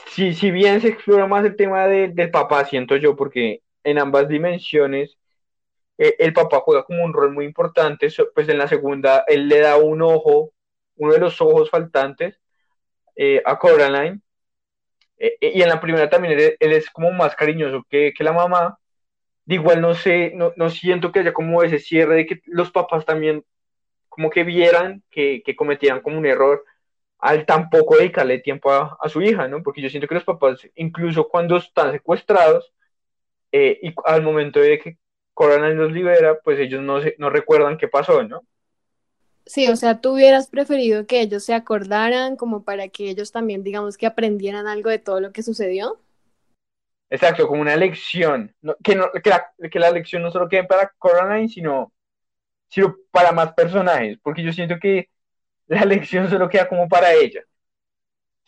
Si, 0.09 0.35
si 0.35 0.51
bien 0.51 0.81
se 0.81 0.89
explora 0.89 1.27
más 1.27 1.45
el 1.45 1.57
tema 1.57 1.87
de, 1.87 2.09
del 2.09 2.31
papá, 2.31 2.65
siento 2.65 2.97
yo, 2.97 3.17
porque 3.17 3.63
en 3.85 3.99
ambas 3.99 4.29
dimensiones 4.29 5.19
eh, 5.99 6.17
el 6.19 6.33
papá 6.33 6.61
juega 6.61 6.85
como 6.85 7.05
un 7.05 7.13
rol 7.13 7.33
muy 7.33 7.45
importante, 7.45 8.09
pues 8.35 8.49
en 8.49 8.59
la 8.59 8.69
segunda 8.69 9.25
él 9.27 9.49
le 9.49 9.61
da 9.61 9.77
un 9.77 10.03
ojo, 10.03 10.53
uno 10.97 11.13
de 11.13 11.21
los 11.21 11.41
ojos 11.41 11.71
faltantes 11.71 12.41
eh, 13.17 13.43
a 13.45 13.59
Coraline, 13.59 14.21
eh, 15.19 15.37
y 15.41 15.63
en 15.63 15.69
la 15.69 15.81
primera 15.81 16.09
también 16.11 16.39
él, 16.39 16.73
es 16.73 16.91
como 16.91 17.11
más 17.13 17.35
cariñoso 17.37 17.85
que, 17.91 18.13
que, 18.17 18.25
la 18.25 18.33
mamá, 18.33 18.79
igual 19.47 19.81
no 19.81 19.95
sé, 19.95 20.33
no, 20.35 20.53
no 20.57 20.71
siento 20.71 21.13
que 21.13 21.21
haya 21.21 21.33
como 21.33 21.63
ese 21.63 21.79
cierre 21.79 22.17
de 22.17 22.27
que 22.27 22.41
los 22.47 22.71
papás 22.71 23.05
también 23.07 23.45
como 24.09 24.31
que 24.31 24.45
vieran 24.45 25.03
que, 25.11 25.43
que 25.45 25.57
cometieran 25.57 26.01
como 26.03 26.19
un 26.19 26.27
error 26.27 26.65
al 27.19 27.47
tampoco 27.47 27.97
dedicarle 27.97 28.39
tiempo 28.41 28.73
a, 28.73 28.97
a, 29.01 29.09
su 29.09 29.23
hija, 29.23 29.49
¿no? 29.49 29.63
Porque 29.63 29.83
yo 29.83 29.91
siento 29.91 30.09
que 30.09 30.15
los 30.15 30.25
papás, 30.25 30.69
incluso 30.77 31.29
cuando 31.29 31.57
están 31.57 31.93
secuestrados, 31.93 32.73
eh, 33.53 33.79
y 33.83 33.95
al 34.05 34.23
momento 34.23 34.61
de 34.61 34.79
que 34.79 34.99
Coraline 35.39 35.77
los 35.77 35.93
libera, 35.93 36.41
pues 36.41 36.59
ellos 36.59 36.83
no, 36.83 37.01
se, 37.01 37.15
no 37.17 37.31
recuerdan 37.31 37.79
qué 37.79 37.87
pasó, 37.87 38.25
¿no? 38.25 38.43
Sí, 39.47 39.69
o 39.69 39.77
sea, 39.77 40.01
tú 40.01 40.15
hubieras 40.15 40.49
preferido 40.49 41.07
que 41.07 41.21
ellos 41.21 41.45
se 41.45 41.55
acordaran 41.55 42.35
como 42.35 42.65
para 42.65 42.89
que 42.89 43.09
ellos 43.09 43.31
también, 43.31 43.63
digamos, 43.63 43.97
que 43.97 44.07
aprendieran 44.07 44.67
algo 44.67 44.91
de 44.91 44.99
todo 44.99 45.21
lo 45.21 45.31
que 45.31 45.45
sucedió. 45.45 46.01
Exacto, 47.09 47.47
como 47.47 47.63
una 47.63 47.77
lección, 47.77 48.53
no, 48.63 48.75
que, 48.83 48.97
no, 48.97 49.13
que, 49.13 49.31
la, 49.31 49.47
que 49.71 49.79
la 49.79 49.93
lección 49.93 50.23
no 50.23 50.33
solo 50.33 50.49
quede 50.49 50.65
para 50.65 50.93
Coraline, 50.99 51.49
sino, 51.49 51.93
sino 52.69 52.97
para 53.13 53.31
más 53.31 53.53
personajes, 53.53 54.19
porque 54.21 54.43
yo 54.43 54.53
siento 54.53 54.75
que 54.81 55.09
la 55.69 55.85
lección 55.85 56.29
solo 56.29 56.49
queda 56.49 56.69
como 56.69 56.89
para 56.89 57.13
ella. 57.15 57.45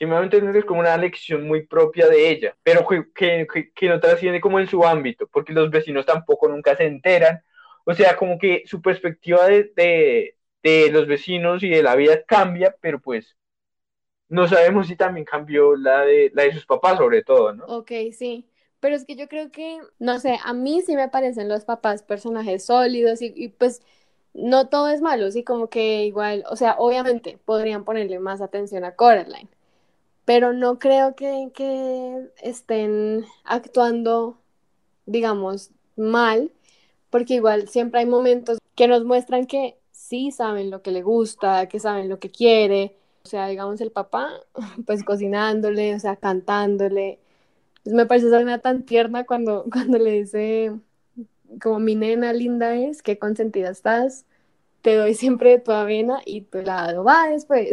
Si 0.00 0.06
me 0.06 0.16
a 0.16 0.22
entender, 0.22 0.56
es 0.56 0.64
como 0.64 0.80
una 0.80 0.96
lección 0.96 1.46
muy 1.46 1.66
propia 1.66 2.08
de 2.08 2.30
ella, 2.30 2.56
pero 2.62 2.86
que, 2.88 3.04
que, 3.14 3.70
que, 3.74 3.88
no 3.88 4.00
trasciende 4.00 4.40
como 4.40 4.58
en 4.58 4.66
su 4.66 4.82
ámbito, 4.82 5.26
porque 5.28 5.52
los 5.52 5.70
vecinos 5.70 6.06
tampoco 6.06 6.48
nunca 6.48 6.74
se 6.74 6.86
enteran. 6.86 7.42
O 7.84 7.92
sea, 7.92 8.16
como 8.16 8.38
que 8.38 8.62
su 8.66 8.80
perspectiva 8.80 9.46
de, 9.46 9.70
de, 9.76 10.36
de 10.62 10.90
los 10.90 11.06
vecinos 11.06 11.62
y 11.62 11.68
de 11.68 11.82
la 11.82 11.96
vida 11.96 12.24
cambia, 12.24 12.74
pero 12.80 12.98
pues 12.98 13.36
no 14.30 14.48
sabemos 14.48 14.86
si 14.86 14.96
también 14.96 15.26
cambió 15.26 15.76
la 15.76 16.00
de, 16.06 16.30
la 16.34 16.44
de 16.44 16.54
sus 16.54 16.64
papás, 16.64 16.96
sobre 16.96 17.22
todo, 17.22 17.52
¿no? 17.52 17.64
Ok, 17.66 17.92
sí. 18.12 18.48
Pero 18.80 18.96
es 18.96 19.04
que 19.04 19.16
yo 19.16 19.28
creo 19.28 19.50
que, 19.50 19.80
no 19.98 20.18
sé, 20.18 20.38
a 20.42 20.54
mí 20.54 20.80
sí 20.80 20.96
me 20.96 21.10
parecen 21.10 21.48
los 21.48 21.66
papás 21.66 22.02
personajes 22.02 22.64
sólidos 22.64 23.20
y, 23.20 23.34
y 23.36 23.48
pues 23.48 23.82
no 24.32 24.68
todo 24.68 24.88
es 24.88 25.02
malo, 25.02 25.30
sí, 25.30 25.44
como 25.44 25.68
que 25.68 26.04
igual, 26.04 26.44
o 26.48 26.56
sea, 26.56 26.76
obviamente 26.78 27.38
podrían 27.44 27.84
ponerle 27.84 28.18
más 28.18 28.40
atención 28.40 28.84
a 28.84 28.94
Coraline, 28.94 29.48
pero 30.24 30.52
no 30.52 30.78
creo 30.78 31.14
que, 31.16 32.30
estén 32.42 33.24
actuando, 33.44 34.38
digamos, 35.06 35.70
mal, 35.96 36.52
porque 37.10 37.34
igual 37.34 37.68
siempre 37.68 38.00
hay 38.00 38.06
momentos 38.06 38.58
que 38.76 38.88
nos 38.88 39.04
muestran 39.04 39.46
que 39.46 39.78
sí 39.90 40.30
saben 40.30 40.70
lo 40.70 40.82
que 40.82 40.92
le 40.92 41.02
gusta, 41.02 41.68
que 41.68 41.80
saben 41.80 42.08
lo 42.08 42.18
que 42.18 42.30
quiere, 42.30 42.96
o 43.24 43.28
sea, 43.28 43.48
digamos 43.48 43.80
el 43.80 43.92
papá, 43.92 44.30
pues 44.86 45.04
cocinándole, 45.04 45.94
o 45.94 46.00
sea, 46.00 46.16
cantándole. 46.16 47.18
Pues 47.84 47.94
me 47.94 48.06
parece 48.06 48.28
esa 48.28 48.58
tan 48.58 48.84
tierna 48.84 49.24
cuando, 49.24 49.64
cuando 49.72 49.98
le 49.98 50.12
dice, 50.12 50.72
como 51.62 51.78
mi 51.80 51.94
nena 51.94 52.32
linda 52.32 52.74
es, 52.76 53.02
qué 53.02 53.18
consentida 53.18 53.70
estás, 53.70 54.26
te 54.82 54.94
doy 54.96 55.14
siempre 55.14 55.58
tu 55.58 55.72
avena 55.72 56.20
y 56.24 56.42
tu 56.42 56.58
helado 56.58 57.04
va 57.04 57.28
después. 57.28 57.70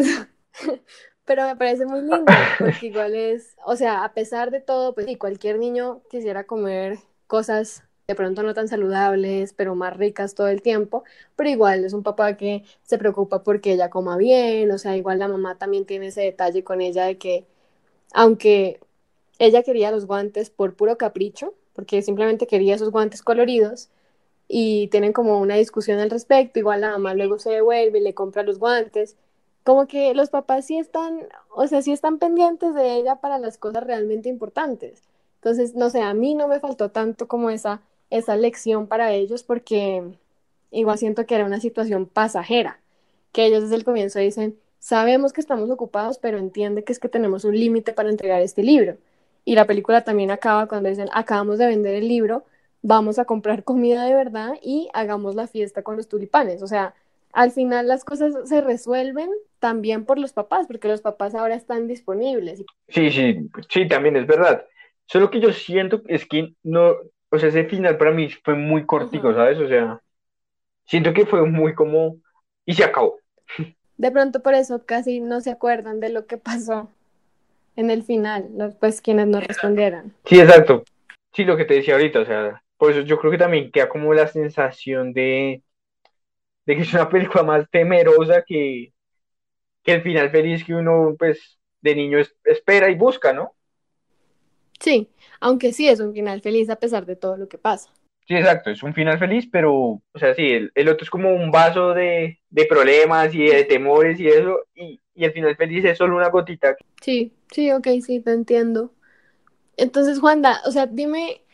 Pero 1.28 1.46
me 1.46 1.58
parece 1.58 1.86
muy 1.86 2.00
lindo, 2.00 2.26
porque 2.58 2.88
igual 2.88 3.14
es, 3.14 3.58
o 3.66 3.76
sea, 3.76 4.06
a 4.06 4.14
pesar 4.14 4.50
de 4.50 4.62
todo, 4.62 4.96
pues 4.96 5.06
sí, 5.06 5.18
cualquier 5.18 5.60
niño 5.60 6.02
quisiera 6.10 6.46
comer 6.46 7.00
cosas 7.28 7.84
de 8.08 8.16
pronto 8.16 8.42
no 8.44 8.54
tan 8.54 8.70
saludables, 8.70 9.52
pero 9.52 9.76
más 9.76 9.98
ricas 9.98 10.34
todo 10.34 10.48
el 10.48 10.62
tiempo, 10.62 11.04
pero 11.36 11.50
igual 11.50 11.84
es 11.84 11.92
un 11.92 12.04
papá 12.04 12.38
que 12.38 12.64
se 12.84 12.98
preocupa 12.98 13.44
porque 13.44 13.74
ella 13.74 13.90
coma 13.90 14.16
bien, 14.16 14.72
o 14.72 14.78
sea, 14.78 14.96
igual 14.96 15.20
la 15.20 15.28
mamá 15.28 15.58
también 15.58 15.86
tiene 15.86 16.08
ese 16.08 16.22
detalle 16.22 16.64
con 16.64 16.80
ella 16.80 17.04
de 17.04 17.18
que, 17.18 17.46
aunque 18.14 18.80
ella 19.38 19.64
quería 19.64 19.92
los 19.92 20.06
guantes 20.06 20.50
por 20.50 20.76
puro 20.76 20.98
capricho, 20.98 21.54
porque 21.74 22.02
simplemente 22.02 22.48
quería 22.48 22.76
esos 22.76 22.92
guantes 22.92 23.22
coloridos, 23.22 23.90
y 24.48 24.88
tienen 24.88 25.12
como 25.12 25.40
una 25.40 25.56
discusión 25.56 26.00
al 26.00 26.10
respecto, 26.10 26.60
igual 26.60 26.80
la 26.80 26.92
mamá 26.92 27.14
luego 27.14 27.38
se 27.38 27.50
devuelve 27.50 28.00
y 28.00 28.04
le 28.04 28.14
compra 28.14 28.44
los 28.44 28.60
guantes, 28.60 29.18
como 29.68 29.86
que 29.86 30.14
los 30.14 30.30
papás 30.30 30.66
sí 30.66 30.78
están, 30.78 31.28
o 31.54 31.68
sea, 31.68 31.82
sí 31.82 31.92
están 31.92 32.20
pendientes 32.20 32.74
de 32.74 32.96
ella 32.96 33.18
para 33.18 33.38
las 33.38 33.58
cosas 33.58 33.84
realmente 33.84 34.30
importantes. 34.30 35.04
Entonces, 35.36 35.76
no 35.76 35.90
sé, 35.90 36.02
a 36.02 36.14
mí 36.14 36.36
no 36.36 36.48
me 36.48 36.62
faltó 36.62 36.90
tanto 36.90 37.28
como 37.28 37.50
esa 37.50 37.82
esa 38.10 38.38
lección 38.38 38.88
para 38.88 39.12
ellos 39.12 39.44
porque 39.44 40.02
igual 40.72 40.98
siento 40.98 41.26
que 41.26 41.36
era 41.36 41.44
una 41.44 41.60
situación 41.60 42.06
pasajera, 42.06 42.80
que 43.34 43.46
ellos 43.46 43.64
desde 43.64 43.76
el 43.76 43.84
comienzo 43.84 44.20
dicen, 44.20 44.58
sabemos 44.80 45.34
que 45.34 45.42
estamos 45.42 45.70
ocupados, 45.70 46.18
pero 46.18 46.38
entiende 46.38 46.86
que 46.86 46.94
es 46.94 47.00
que 47.00 47.10
tenemos 47.10 47.44
un 47.44 47.60
límite 47.60 47.92
para 47.92 48.10
entregar 48.10 48.42
este 48.42 48.64
libro. 48.64 48.96
Y 49.44 49.56
la 49.56 49.66
película 49.66 50.06
también 50.06 50.32
acaba 50.32 50.68
cuando 50.68 50.88
dicen, 50.88 51.10
acabamos 51.12 51.58
de 51.58 51.68
vender 51.68 51.96
el 51.96 52.08
libro, 52.08 52.46
vamos 52.84 53.20
a 53.20 53.26
comprar 53.26 53.66
comida 53.66 54.06
de 54.06 54.14
verdad 54.14 54.54
y 54.62 54.88
hagamos 54.94 55.36
la 55.36 55.48
fiesta 55.48 55.84
con 55.84 55.98
los 55.98 56.08
tulipanes. 56.08 56.62
O 56.62 56.68
sea, 56.68 56.96
al 57.38 57.52
final 57.52 57.88
las 57.88 58.04
cosas 58.04 58.50
se 58.50 58.62
resuelven 58.62 59.30
también 59.60 60.06
por 60.06 60.18
los 60.18 60.34
papás, 60.34 60.66
porque 60.66 60.88
los 60.88 61.02
papás 61.02 61.36
ahora 61.36 61.54
están 61.54 61.88
disponibles. 61.88 62.66
Sí, 62.88 63.12
sí, 63.12 63.48
sí, 63.70 63.88
también 63.88 64.16
es 64.16 64.26
verdad. 64.26 64.66
Solo 65.06 65.30
que 65.30 65.40
yo 65.40 65.54
siento 65.54 66.02
es 66.08 66.26
que 66.26 66.56
no, 66.64 66.96
o 67.30 67.38
sea, 67.38 67.50
ese 67.50 67.66
final 67.66 67.96
para 67.98 68.10
mí 68.10 68.28
fue 68.44 68.56
muy 68.56 68.88
cortico, 68.88 69.36
¿sabes? 69.36 69.60
O 69.60 69.68
sea, 69.68 70.02
siento 70.88 71.14
que 71.14 71.28
fue 71.28 71.46
muy 71.46 71.76
como, 71.76 72.18
y 72.66 72.74
se 72.74 72.84
acabó. 72.84 73.20
De 73.98 74.10
pronto 74.10 74.42
por 74.42 74.56
eso 74.56 74.84
casi 74.84 75.20
no 75.20 75.40
se 75.40 75.52
acuerdan 75.52 76.00
de 76.00 76.10
lo 76.10 76.26
que 76.26 76.38
pasó 76.38 76.90
en 77.76 77.92
el 77.92 78.02
final, 78.02 78.76
pues 78.80 79.00
quienes 79.00 79.28
no 79.28 79.42
respondieran. 79.42 80.12
Sí, 80.26 80.40
exacto. 80.40 80.84
Sí, 81.34 81.44
lo 81.44 81.56
que 81.56 81.66
te 81.66 81.76
decía 81.76 81.94
ahorita, 81.94 82.20
o 82.20 82.26
sea, 82.26 82.64
por 82.78 82.90
eso 82.90 83.02
yo 83.02 83.20
creo 83.20 83.32
que 83.32 83.38
también 83.38 83.72
queda 83.72 83.90
como 83.90 84.12
la 84.16 84.26
sensación 84.26 85.14
de, 85.14 85.62
de 86.68 86.76
que 86.76 86.82
es 86.82 86.94
una 86.94 87.10
película 87.10 87.44
más 87.44 87.70
temerosa 87.72 88.44
que, 88.46 88.92
que 89.82 89.94
el 89.94 90.04
final 90.04 90.30
feliz 90.30 90.64
que 90.66 90.76
uno, 90.76 91.16
pues, 91.18 91.58
de 91.82 91.96
niño 91.96 92.20
espera 92.44 92.90
y 92.90 92.96
busca, 92.96 93.32
¿no? 93.32 93.56
Sí, 94.80 95.10
aunque 95.40 95.72
sí 95.72 95.88
es 95.88 96.02
un 96.02 96.14
final 96.14 96.42
feliz 96.42 96.70
a 96.70 96.76
pesar 96.76 97.06
de 97.06 97.16
todo 97.16 97.38
lo 97.38 97.48
que 97.48 97.58
pasa. 97.58 97.90
Sí, 98.28 98.36
exacto, 98.36 98.70
es 98.70 98.84
un 98.84 98.94
final 98.94 99.18
feliz, 99.18 99.48
pero, 99.50 99.74
o 99.74 100.20
sea, 100.20 100.36
sí, 100.36 100.52
el, 100.52 100.72
el 100.76 100.90
otro 100.90 101.06
es 101.06 101.10
como 101.10 101.34
un 101.34 101.50
vaso 101.52 101.94
de, 101.94 102.40
de, 102.50 102.66
problemas 102.66 103.34
y 103.34 103.46
de 103.46 103.64
temores 103.64 104.20
y 104.20 104.28
eso, 104.28 104.60
y, 104.76 105.00
y 105.16 105.24
el 105.24 105.32
final 105.32 105.56
feliz 105.56 105.86
es 105.86 105.98
solo 105.98 106.18
una 106.18 106.28
gotita. 106.28 106.76
Sí, 107.02 107.32
sí, 107.50 107.72
ok, 107.72 107.88
sí, 108.06 108.20
te 108.20 108.32
entiendo. 108.32 108.94
Entonces, 109.78 110.20
Juanda, 110.20 110.60
o 110.66 110.72
sea, 110.72 110.86
dime, 110.86 111.46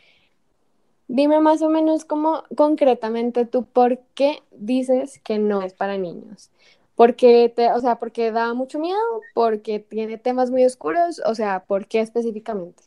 dime 1.08 1.40
más 1.40 1.62
o 1.62 1.68
menos 1.68 2.04
cómo 2.04 2.44
concretamente 2.56 3.44
tú 3.46 3.64
por 3.66 3.98
qué 4.14 4.42
dices 4.50 5.20
que 5.24 5.38
no 5.38 5.62
es 5.62 5.74
para 5.74 5.98
niños. 5.98 6.50
Porque 6.94 7.52
te, 7.54 7.72
o 7.72 7.80
sea, 7.80 7.96
porque 7.96 8.30
da 8.30 8.54
mucho 8.54 8.78
miedo, 8.78 9.00
porque 9.34 9.80
tiene 9.80 10.16
temas 10.16 10.50
muy 10.50 10.64
oscuros, 10.64 11.20
o 11.26 11.34
sea, 11.34 11.64
¿por 11.64 11.86
qué 11.88 12.00
específicamente? 12.00 12.84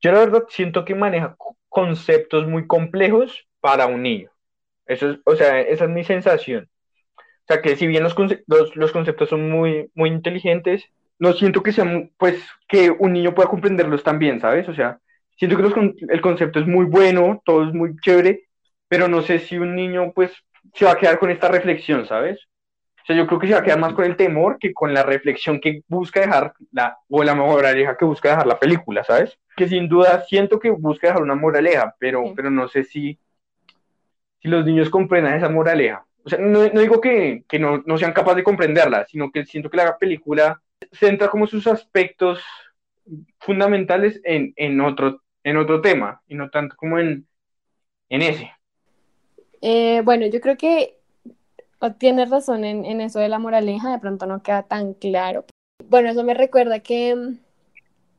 Yo 0.00 0.12
la 0.12 0.20
verdad 0.20 0.44
siento 0.48 0.84
que 0.84 0.94
maneja 0.94 1.36
conceptos 1.68 2.46
muy 2.46 2.66
complejos 2.66 3.46
para 3.60 3.86
un 3.86 4.02
niño. 4.02 4.30
Eso 4.86 5.10
es, 5.10 5.18
o 5.24 5.36
sea, 5.36 5.60
esa 5.60 5.84
es 5.84 5.90
mi 5.90 6.04
sensación. 6.04 6.68
O 7.16 7.44
sea, 7.46 7.62
que 7.62 7.76
si 7.76 7.86
bien 7.86 8.02
los, 8.02 8.14
los, 8.46 8.92
conceptos 8.92 9.28
son 9.28 9.50
muy, 9.50 9.90
muy 9.94 10.10
inteligentes, 10.10 10.84
no 11.18 11.32
siento 11.32 11.62
que 11.62 11.72
sean, 11.72 12.10
pues, 12.18 12.42
que 12.68 12.90
un 12.90 13.12
niño 13.12 13.34
pueda 13.34 13.48
comprenderlos 13.48 14.02
también, 14.02 14.40
¿sabes? 14.40 14.68
O 14.68 14.74
sea, 14.74 15.00
siento 15.36 15.56
que 15.56 15.62
los, 15.62 15.74
el 16.08 16.20
concepto 16.20 16.60
es 16.60 16.66
muy 16.66 16.86
bueno, 16.86 17.42
todo 17.44 17.66
es 17.66 17.74
muy 17.74 17.96
chévere, 18.00 18.44
pero 18.88 19.08
no 19.08 19.22
sé 19.22 19.38
si 19.38 19.58
un 19.58 19.74
niño, 19.74 20.12
pues, 20.14 20.32
se 20.74 20.84
va 20.84 20.92
a 20.92 20.96
quedar 20.96 21.18
con 21.18 21.30
esta 21.30 21.48
reflexión, 21.48 22.06
¿sabes? 22.06 22.40
O 23.02 23.04
sea, 23.04 23.16
yo 23.16 23.26
creo 23.26 23.40
que 23.40 23.48
se 23.48 23.54
va 23.54 23.60
a 23.60 23.62
quedar 23.64 23.80
más 23.80 23.94
con 23.94 24.04
el 24.04 24.16
temor 24.16 24.58
que 24.60 24.72
con 24.72 24.94
la 24.94 25.02
reflexión 25.02 25.60
que 25.60 25.82
busca 25.88 26.20
dejar 26.20 26.54
la, 26.70 26.96
o 27.08 27.24
la 27.24 27.34
moraleja 27.34 27.96
que 27.96 28.04
busca 28.04 28.30
dejar 28.30 28.46
la 28.46 28.60
película, 28.60 29.02
¿sabes? 29.02 29.36
Que 29.56 29.68
sin 29.68 29.88
duda 29.88 30.22
siento 30.28 30.60
que 30.60 30.70
busca 30.70 31.08
dejar 31.08 31.22
una 31.22 31.34
moraleja, 31.34 31.96
pero, 31.98 32.26
sí. 32.26 32.32
pero 32.36 32.50
no 32.50 32.68
sé 32.68 32.84
si, 32.84 33.18
si 34.40 34.48
los 34.48 34.64
niños 34.64 34.88
comprendan 34.88 35.34
esa 35.34 35.48
moraleja. 35.48 36.06
O 36.24 36.28
sea, 36.28 36.38
no, 36.38 36.68
no 36.68 36.80
digo 36.80 37.00
que, 37.00 37.44
que 37.48 37.58
no, 37.58 37.82
no, 37.84 37.98
sean 37.98 38.12
capaces 38.12 38.36
de 38.36 38.44
comprenderla, 38.44 39.04
sino 39.06 39.32
que 39.32 39.44
siento 39.44 39.68
que 39.68 39.78
la 39.78 39.98
película 39.98 40.62
centra 40.92 41.28
como 41.28 41.48
sus 41.48 41.66
aspectos 41.66 42.40
fundamentales 43.38 44.20
en, 44.24 44.52
en, 44.56 44.80
otro, 44.80 45.22
en 45.44 45.56
otro 45.56 45.80
tema, 45.80 46.22
y 46.28 46.34
no 46.34 46.50
tanto 46.50 46.76
como 46.76 46.98
en, 46.98 47.26
en 48.08 48.22
ese. 48.22 48.52
Eh, 49.60 50.02
bueno, 50.04 50.26
yo 50.26 50.40
creo 50.40 50.56
que 50.56 50.96
tienes 51.98 52.30
razón 52.30 52.64
en, 52.64 52.84
en, 52.84 53.00
eso 53.00 53.18
de 53.18 53.28
la 53.28 53.38
moraleja, 53.38 53.90
de 53.90 53.98
pronto 53.98 54.26
no 54.26 54.42
queda 54.42 54.62
tan 54.62 54.94
claro. 54.94 55.44
Bueno, 55.88 56.10
eso 56.10 56.22
me 56.22 56.34
recuerda 56.34 56.80
que 56.80 57.14
um, 57.14 57.38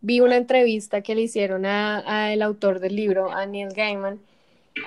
vi 0.01 0.19
una 0.19 0.35
entrevista 0.35 1.01
que 1.01 1.15
le 1.15 1.21
hicieron 1.21 1.65
a, 1.65 1.99
a, 1.99 2.33
autor 2.43 2.79
del 2.79 2.95
libro, 2.95 3.31
a 3.31 3.45
Neil 3.45 3.69
Gaiman, 3.73 4.19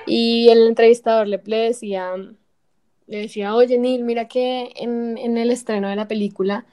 y 0.06 0.48
el 0.50 0.66
entrevistador 0.66 1.26
le, 1.26 1.40
le, 1.44 1.56
decía, 1.56 2.12
le 3.06 3.18
decía, 3.18 3.54
oye 3.54 3.78
Neil, 3.78 4.04
mira 4.04 4.28
que 4.28 4.72
en, 4.76 5.16
en 5.16 5.38
el 5.38 5.50
estreno 5.50 5.88
de 5.88 5.96
la 5.96 6.08
película, 6.08 6.66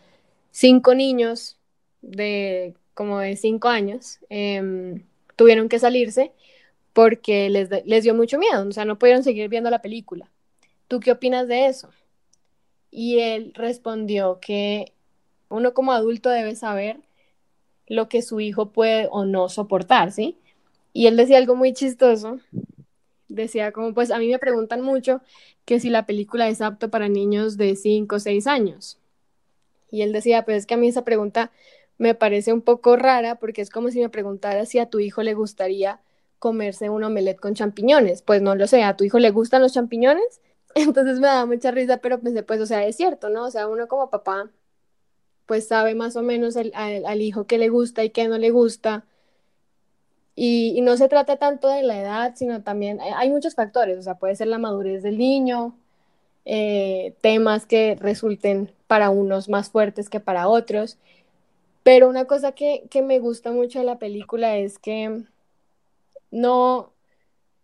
cinco 0.51 0.93
niños 0.95 1.57
de 2.01 2.73
como 2.93 3.19
de 3.19 3.35
cinco 3.35 3.67
años 3.67 4.19
eh, 4.29 5.01
tuvieron 5.35 5.69
que 5.69 5.79
salirse 5.79 6.31
porque 6.93 7.49
les, 7.49 7.69
les 7.85 8.03
dio 8.03 8.13
mucho 8.13 8.37
miedo, 8.37 8.67
o 8.67 8.71
sea, 8.71 8.85
no 8.85 8.99
pudieron 8.99 9.23
seguir 9.23 9.49
viendo 9.49 9.69
la 9.69 9.81
película. 9.81 10.29
¿Tú 10.87 10.99
qué 10.99 11.11
opinas 11.11 11.47
de 11.47 11.65
eso? 11.65 11.89
Y 12.91 13.19
él 13.19 13.51
respondió 13.55 14.39
que 14.39 14.93
uno 15.49 15.73
como 15.73 15.91
adulto 15.91 16.29
debe 16.29 16.55
saber 16.55 16.97
lo 17.87 18.09
que 18.09 18.21
su 18.21 18.39
hijo 18.39 18.71
puede 18.71 19.07
o 19.11 19.25
no 19.25 19.49
soportar, 19.49 20.11
¿sí? 20.11 20.37
Y 20.93 21.07
él 21.07 21.17
decía 21.17 21.37
algo 21.37 21.55
muy 21.55 21.73
chistoso. 21.73 22.39
Decía 23.27 23.71
como, 23.71 23.93
pues 23.93 24.11
a 24.11 24.19
mí 24.19 24.27
me 24.29 24.37
preguntan 24.37 24.81
mucho 24.81 25.21
que 25.65 25.79
si 25.79 25.89
la 25.89 26.05
película 26.05 26.47
es 26.49 26.61
apto 26.61 26.89
para 26.89 27.09
niños 27.09 27.57
de 27.57 27.75
5 27.75 28.15
o 28.15 28.19
6 28.19 28.47
años. 28.47 28.99
Y 29.91 30.01
él 30.01 30.11
decía, 30.11 30.45
pues 30.45 30.57
es 30.57 30.65
que 30.65 30.75
a 30.75 30.77
mí 30.77 30.87
esa 30.87 31.03
pregunta 31.03 31.51
me 31.97 32.15
parece 32.15 32.53
un 32.53 32.61
poco 32.61 32.95
rara 32.95 33.35
porque 33.35 33.61
es 33.61 33.69
como 33.69 33.91
si 33.91 33.99
me 34.01 34.09
preguntara 34.09 34.65
si 34.65 34.79
a 34.79 34.89
tu 34.89 34.99
hijo 34.99 35.23
le 35.23 35.33
gustaría 35.33 35.99
comerse 36.39 36.89
un 36.89 37.03
omelette 37.03 37.39
con 37.39 37.53
champiñones. 37.55 38.21
Pues 38.21 38.41
no 38.41 38.55
lo 38.55 38.67
sé, 38.67 38.83
¿a 38.83 38.97
tu 38.97 39.03
hijo 39.05 39.19
le 39.19 39.31
gustan 39.31 39.61
los 39.61 39.73
champiñones? 39.73 40.41
Entonces 40.75 41.19
me 41.19 41.27
daba 41.27 41.45
mucha 41.45 41.71
risa, 41.71 41.97
pero 41.97 42.19
pensé, 42.19 42.43
pues, 42.43 42.59
o 42.61 42.65
sea, 42.65 42.85
es 42.85 42.95
cierto, 42.97 43.29
¿no? 43.29 43.45
O 43.45 43.51
sea, 43.51 43.67
uno 43.67 43.87
como 43.87 44.09
papá, 44.09 44.49
pues 45.45 45.67
sabe 45.67 45.95
más 45.95 46.15
o 46.15 46.23
menos 46.23 46.55
el, 46.55 46.73
al, 46.75 47.21
hijo 47.21 47.45
que 47.47 47.57
le 47.57 47.69
gusta 47.69 48.03
y 48.03 48.09
qué 48.09 48.27
no 48.27 48.37
le 48.37 48.51
gusta. 48.51 49.05
Y, 50.35 50.81
no 50.81 50.97
se 50.97 51.07
trata 51.09 51.37
tanto 51.37 51.69
de 51.69 51.83
la 51.83 51.99
edad, 51.99 52.33
sino 52.35 52.63
también 52.63 52.99
hay 53.01 53.29
muchos 53.29 53.55
factores, 53.55 53.99
o 53.99 54.01
sea, 54.01 54.15
puede 54.15 54.35
ser 54.35 54.47
la 54.47 54.57
madurez 54.57 55.03
del 55.03 55.17
niño, 55.17 55.75
eh, 56.45 57.15
temas 57.21 57.65
que 57.65 57.95
resulten 57.99 58.71
para 58.87 59.09
unos 59.11 59.47
más 59.49 59.69
fuertes 59.69 60.09
que 60.09 60.19
para 60.19 60.47
otros. 60.47 60.97
Pero 61.83 62.09
una 62.09 62.25
cosa 62.25 62.53
que, 62.53 62.85
que 62.89 63.01
me 63.01 63.19
gusta 63.19 63.51
mucho 63.51 63.79
de 63.79 63.85
la 63.85 63.99
película 63.99 64.57
es 64.57 64.79
que 64.79 65.23
no, 66.33 66.93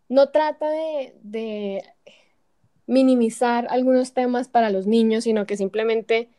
no 0.10 0.30
trata 0.30 0.70
de, 0.70 1.84
minimizar 2.88 3.68
algunos 3.70 4.14
temas 4.14 4.48
para 4.48 4.70
los 4.72 4.88
niños, 4.88 5.26
sino 5.26 5.46
que 5.46 5.58
simplemente 5.58 6.30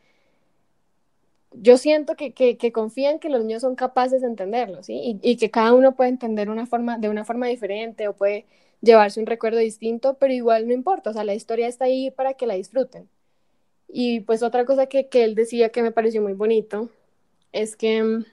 yo 1.53 1.77
siento 1.77 2.15
que, 2.15 2.33
confían 2.73 3.19
que 3.19 3.29
los 3.29 3.43
niños 3.43 3.61
son 3.61 3.75
capaces 3.75 4.21
de 4.21 4.27
entenderlo, 4.27 4.83
¿sí? 4.83 5.19
Y, 5.21 5.37
que 5.37 5.51
cada 5.51 5.73
uno 5.73 5.95
puede 5.95 6.09
entender 6.09 6.49
una 6.49 6.65
forma, 6.65 6.97
de 6.97 7.09
una 7.09 7.25
forma 7.25 7.47
diferente 7.47 8.07
o 8.07 8.13
puede 8.13 8.45
llevarse 8.81 9.19
un 9.19 9.25
recuerdo 9.27 9.59
distinto, 9.59 10.15
pero 10.15 10.33
igual 10.33 10.67
no 10.67 10.73
importa, 10.73 11.11
o 11.11 11.13
sea, 11.13 11.23
la 11.23 11.35
historia 11.35 11.67
está 11.67 11.85
ahí 11.85 12.11
para 12.11 12.33
que 12.35 12.47
la 12.47 12.55
disfruten. 12.55 13.09
Y 13.89 14.21
pues 14.21 14.43
otra 14.43 14.65
cosa 14.65 14.87
que, 14.87 15.07
que 15.07 15.23
él 15.25 15.35
decía 15.35 15.69
que 15.69 15.83
me 15.83 15.91
pareció 15.91 16.21
muy 16.21 16.33
bonito 16.33 16.89
es 17.53 17.75
que, 17.75 18.23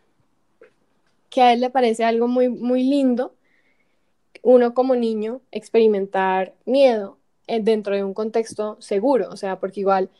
que 1.30 1.42
a 1.42 1.52
él 1.52 1.60
le 1.60 1.70
parece 1.70 2.04
algo 2.04 2.28
muy, 2.28 2.48
muy 2.48 2.82
lindo 2.82 3.34
uno 4.42 4.74
como 4.74 4.94
niño 4.94 5.40
experimentar 5.50 6.54
miedo 6.64 7.18
eh, 7.46 7.60
dentro 7.62 7.94
de 7.94 8.04
un 8.04 8.14
contexto 8.14 8.76
seguro, 8.80 9.28
o 9.30 9.36
sea, 9.36 9.58
porque 9.60 9.80
igual 9.80 10.10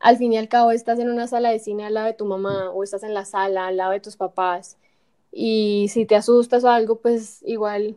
al 0.00 0.16
fin 0.16 0.32
y 0.32 0.38
al 0.38 0.48
cabo 0.48 0.70
estás 0.72 0.98
en 0.98 1.10
una 1.10 1.26
sala 1.26 1.50
de 1.50 1.58
cine 1.58 1.84
al 1.84 1.94
lado 1.94 2.06
de 2.06 2.14
tu 2.14 2.24
mamá 2.24 2.70
o 2.70 2.82
estás 2.84 3.02
en 3.02 3.14
la 3.14 3.24
sala 3.24 3.66
al 3.66 3.76
lado 3.76 3.92
de 3.92 4.00
tus 4.00 4.16
papás 4.16 4.78
y 5.32 5.88
si 5.90 6.06
te 6.06 6.16
asustas 6.16 6.64
o 6.64 6.70
algo, 6.70 7.00
pues 7.00 7.42
igual, 7.46 7.96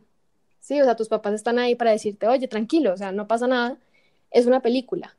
sí, 0.60 0.82
o 0.82 0.86
sea, 0.86 0.96
tus 0.96 1.10
papás 1.10 1.34
están 1.34 1.60
ahí 1.60 1.76
para 1.76 1.91
decirte, 1.91 2.28
oye, 2.28 2.48
tranquilo, 2.48 2.94
o 2.94 2.98
sea, 2.98 3.12
no 3.12 3.28
pasa 3.28 3.48
nada, 3.48 3.78
es 4.32 4.46
una 4.46 4.62
película. 4.62 5.16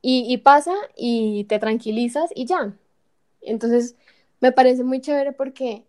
Y, 0.00 0.24
y 0.32 0.38
pasa 0.38 0.74
y 0.96 1.44
te 1.44 1.58
tranquilizas 1.58 2.30
y 2.34 2.46
ya. 2.46 2.74
Entonces, 3.40 3.96
me 4.42 4.52
parece 4.52 4.82
muy 4.82 5.00
chévere 5.00 5.32
porque 5.32 5.84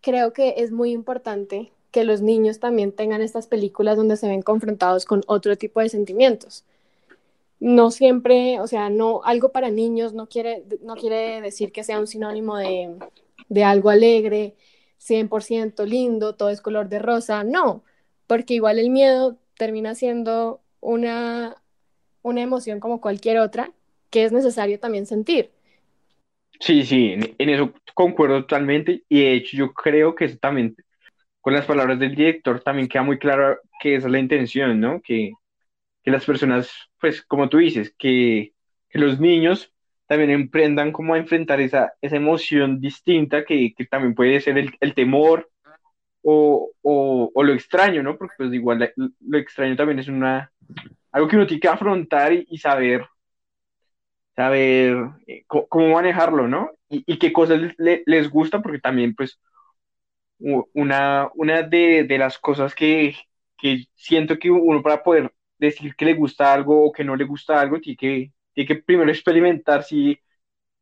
creo 0.00 0.32
que 0.32 0.54
es 0.56 0.72
muy 0.72 0.90
importante 0.90 1.70
que 1.90 2.02
los 2.02 2.22
niños 2.22 2.58
también 2.58 2.92
tengan 2.92 3.20
estas 3.20 3.46
películas 3.46 3.98
donde 3.98 4.16
se 4.16 4.26
ven 4.26 4.40
confrontados 4.40 5.04
con 5.04 5.22
otro 5.26 5.56
tipo 5.56 5.80
de 5.80 5.90
sentimientos. 5.90 6.64
No 7.60 7.90
siempre, 7.90 8.58
o 8.58 8.66
sea, 8.66 8.88
no, 8.88 9.20
algo 9.24 9.50
para 9.50 9.70
niños 9.70 10.14
no 10.14 10.28
quiere, 10.28 10.64
no 10.82 10.96
quiere 10.96 11.42
decir 11.42 11.72
que 11.72 11.84
sea 11.84 12.00
un 12.00 12.06
sinónimo 12.06 12.56
de, 12.56 12.96
de 13.50 13.64
algo 13.64 13.90
alegre, 13.90 14.54
100% 14.98 15.84
lindo, 15.84 16.34
todo 16.36 16.48
es 16.48 16.62
color 16.62 16.88
de 16.88 17.00
rosa, 17.00 17.44
no, 17.44 17.82
porque 18.26 18.54
igual 18.54 18.78
el 18.78 18.88
miedo 18.88 19.36
termina 19.58 19.94
siendo 19.94 20.60
una, 20.80 21.62
una 22.22 22.40
emoción 22.40 22.80
como 22.80 23.02
cualquier 23.02 23.40
otra 23.40 23.72
que 24.08 24.24
es 24.24 24.32
necesario 24.32 24.80
también 24.80 25.04
sentir. 25.04 25.50
Sí, 26.60 26.84
sí, 26.84 27.12
en, 27.12 27.34
en 27.38 27.48
eso 27.48 27.72
concuerdo 27.94 28.42
totalmente 28.42 29.02
y 29.08 29.20
de 29.20 29.32
hecho 29.34 29.56
yo 29.56 29.72
creo 29.72 30.14
que 30.14 30.26
eso 30.26 30.38
también 30.38 30.76
con 31.40 31.54
las 31.54 31.66
palabras 31.66 31.98
del 31.98 32.14
director 32.14 32.62
también 32.62 32.88
queda 32.88 33.02
muy 33.02 33.18
claro 33.18 33.58
que 33.80 33.96
esa 33.96 34.08
es 34.08 34.12
la 34.12 34.18
intención, 34.20 34.80
¿no? 34.80 35.00
Que, 35.02 35.32
que 36.04 36.10
las 36.10 36.24
personas, 36.26 36.70
pues 37.00 37.22
como 37.22 37.48
tú 37.48 37.58
dices, 37.58 37.94
que, 37.98 38.54
que, 38.90 38.98
los 38.98 39.20
niños 39.20 39.72
también 40.06 40.30
emprendan 40.30 40.92
como 40.92 41.14
a 41.14 41.18
enfrentar 41.18 41.60
esa, 41.60 41.94
esa 42.02 42.16
emoción 42.16 42.80
distinta 42.80 43.44
que, 43.44 43.74
que 43.76 43.86
también 43.86 44.14
puede 44.14 44.40
ser 44.40 44.58
el, 44.58 44.72
el 44.80 44.94
temor 44.94 45.50
o, 46.22 46.72
o, 46.82 47.30
o, 47.34 47.44
lo 47.44 47.52
extraño, 47.54 48.02
¿no? 48.02 48.18
Porque 48.18 48.34
pues 48.38 48.52
igual 48.54 48.92
lo 48.96 49.38
extraño 49.38 49.76
también 49.76 50.00
es 50.00 50.08
una, 50.08 50.52
algo 51.12 51.28
que 51.28 51.36
uno 51.36 51.46
tiene 51.46 51.60
que 51.60 51.68
afrontar 51.68 52.32
y, 52.32 52.46
y 52.50 52.58
saber 52.58 53.06
saber 54.40 54.96
eh, 55.26 55.44
cómo 55.46 55.90
manejarlo, 55.94 56.48
¿no? 56.48 56.70
Y, 56.88 57.04
y 57.06 57.18
qué 57.18 57.32
cosas 57.32 57.60
les, 57.78 58.02
les 58.06 58.30
gusta, 58.30 58.62
porque 58.62 58.78
también, 58.80 59.14
pues, 59.14 59.38
una, 60.38 61.30
una 61.34 61.62
de, 61.62 62.04
de 62.04 62.18
las 62.18 62.38
cosas 62.38 62.74
que, 62.74 63.14
que, 63.58 63.84
siento 63.94 64.38
que 64.38 64.50
uno 64.50 64.82
para 64.82 65.02
poder 65.02 65.32
decir 65.58 65.94
que 65.96 66.06
le 66.06 66.14
gusta 66.14 66.52
algo 66.54 66.86
o 66.86 66.92
que 66.92 67.04
no 67.04 67.16
le 67.16 67.24
gusta 67.24 67.60
algo, 67.60 67.80
tiene 67.80 67.96
que, 67.96 68.32
tiene 68.54 68.68
que 68.68 68.76
primero 68.82 69.10
experimentar 69.10 69.82
si, 69.84 70.18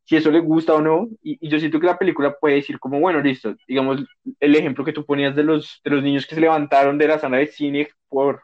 si 0.05 0.17
eso 0.17 0.31
le 0.31 0.41
gusta 0.41 0.75
o 0.75 0.83
no. 0.83 1.09
Y, 1.23 1.39
y, 1.47 1.51
yo 1.51 1.59
siento 1.61 1.81
que 1.81 1.87
la 1.87 1.99
película 1.99 2.37
puede 2.39 2.57
decir 2.57 2.79
como, 2.81 3.01
bueno, 3.01 3.21
listo, 3.21 3.57
digamos, 3.69 4.05
el 4.41 4.57
ejemplo 4.57 4.85
que 4.85 4.93
tú 4.93 5.05
ponías 5.07 5.37
de 5.37 5.45
los, 5.45 5.81
de 5.85 5.91
los 5.93 6.03
niños 6.05 6.27
que 6.27 6.37
se 6.37 6.41
levantaron 6.43 6.99
de 6.99 7.09
la 7.09 7.19
sala 7.19 7.39
de 7.39 7.49
cine 7.49 7.89
por, 8.09 8.43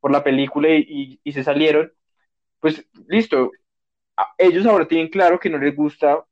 por 0.00 0.10
la 0.12 0.24
película 0.24 0.70
y, 0.70 1.20
y 1.24 1.32
se 1.32 1.44
salieron, 1.44 1.92
pues 2.60 2.86
listo, 3.08 3.52
ellos 4.36 4.66
ahora 4.66 4.88
tienen 4.88 5.08
claro 5.08 5.38
que 5.38 5.50
no 5.50 5.58
les 5.58 5.74
gusta 5.74 6.24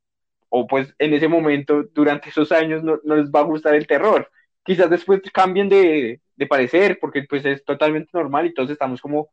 o 0.49 0.67
pues 0.67 0.93
en 0.99 1.13
ese 1.13 1.27
momento, 1.27 1.83
durante 1.93 2.29
esos 2.29 2.51
años, 2.51 2.83
no, 2.83 2.99
no 3.03 3.15
les 3.15 3.29
va 3.29 3.41
a 3.41 3.43
gustar 3.43 3.75
el 3.75 3.87
terror. 3.87 4.29
Quizás 4.63 4.89
después 4.89 5.21
cambien 5.33 5.69
de, 5.69 6.21
de, 6.35 6.47
parecer, 6.47 6.99
porque 6.99 7.23
pues 7.23 7.45
es 7.45 7.63
totalmente 7.63 8.09
normal 8.13 8.45
y 8.45 8.53
todos 8.53 8.69
estamos 8.69 9.01
como 9.01 9.29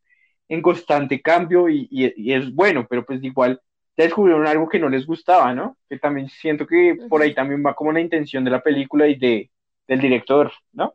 en 0.49 0.61
constante 0.63 1.21
cambio 1.21 1.69
y, 1.69 1.89
y, 1.91 2.33
es 2.33 2.53
bueno, 2.55 2.87
pero 2.89 3.05
pues 3.05 3.23
igual 3.23 3.61
descubrieron 3.97 4.47
algo 4.47 4.69
que 4.69 4.79
no 4.79 4.89
les 4.89 5.07
gustaba, 5.07 5.55
¿no? 5.55 5.77
Que 5.89 5.99
también 5.99 6.29
siento 6.29 6.67
que 6.67 6.97
por 7.09 7.23
ahí 7.23 7.35
también 7.35 7.65
va 7.65 7.75
como 7.75 7.93
la 7.93 8.01
intención 8.01 8.45
de 8.45 8.51
la 8.51 8.63
película 8.63 9.07
y 9.07 9.15
de, 9.15 9.51
del 9.87 10.01
director, 10.01 10.53
¿no? 10.73 10.95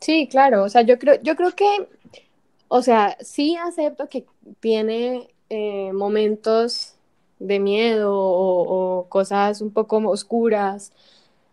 Sí, 0.00 0.28
claro, 0.30 0.62
o 0.62 0.68
sea, 0.68 0.82
yo 0.82 0.98
creo, 0.98 1.20
yo 1.22 1.34
creo 1.34 1.52
que, 1.54 1.88
o 2.68 2.82
sea, 2.82 3.16
sí 3.20 3.56
acepto 3.56 4.08
que 4.08 4.24
tiene 4.60 5.28
eh, 5.50 5.92
momentos 5.92 6.94
de 7.38 7.60
miedo 7.60 8.12
o, 8.14 9.06
cosas 9.08 9.60
un 9.60 9.70
poco 9.70 9.98
oscuras. 10.08 10.92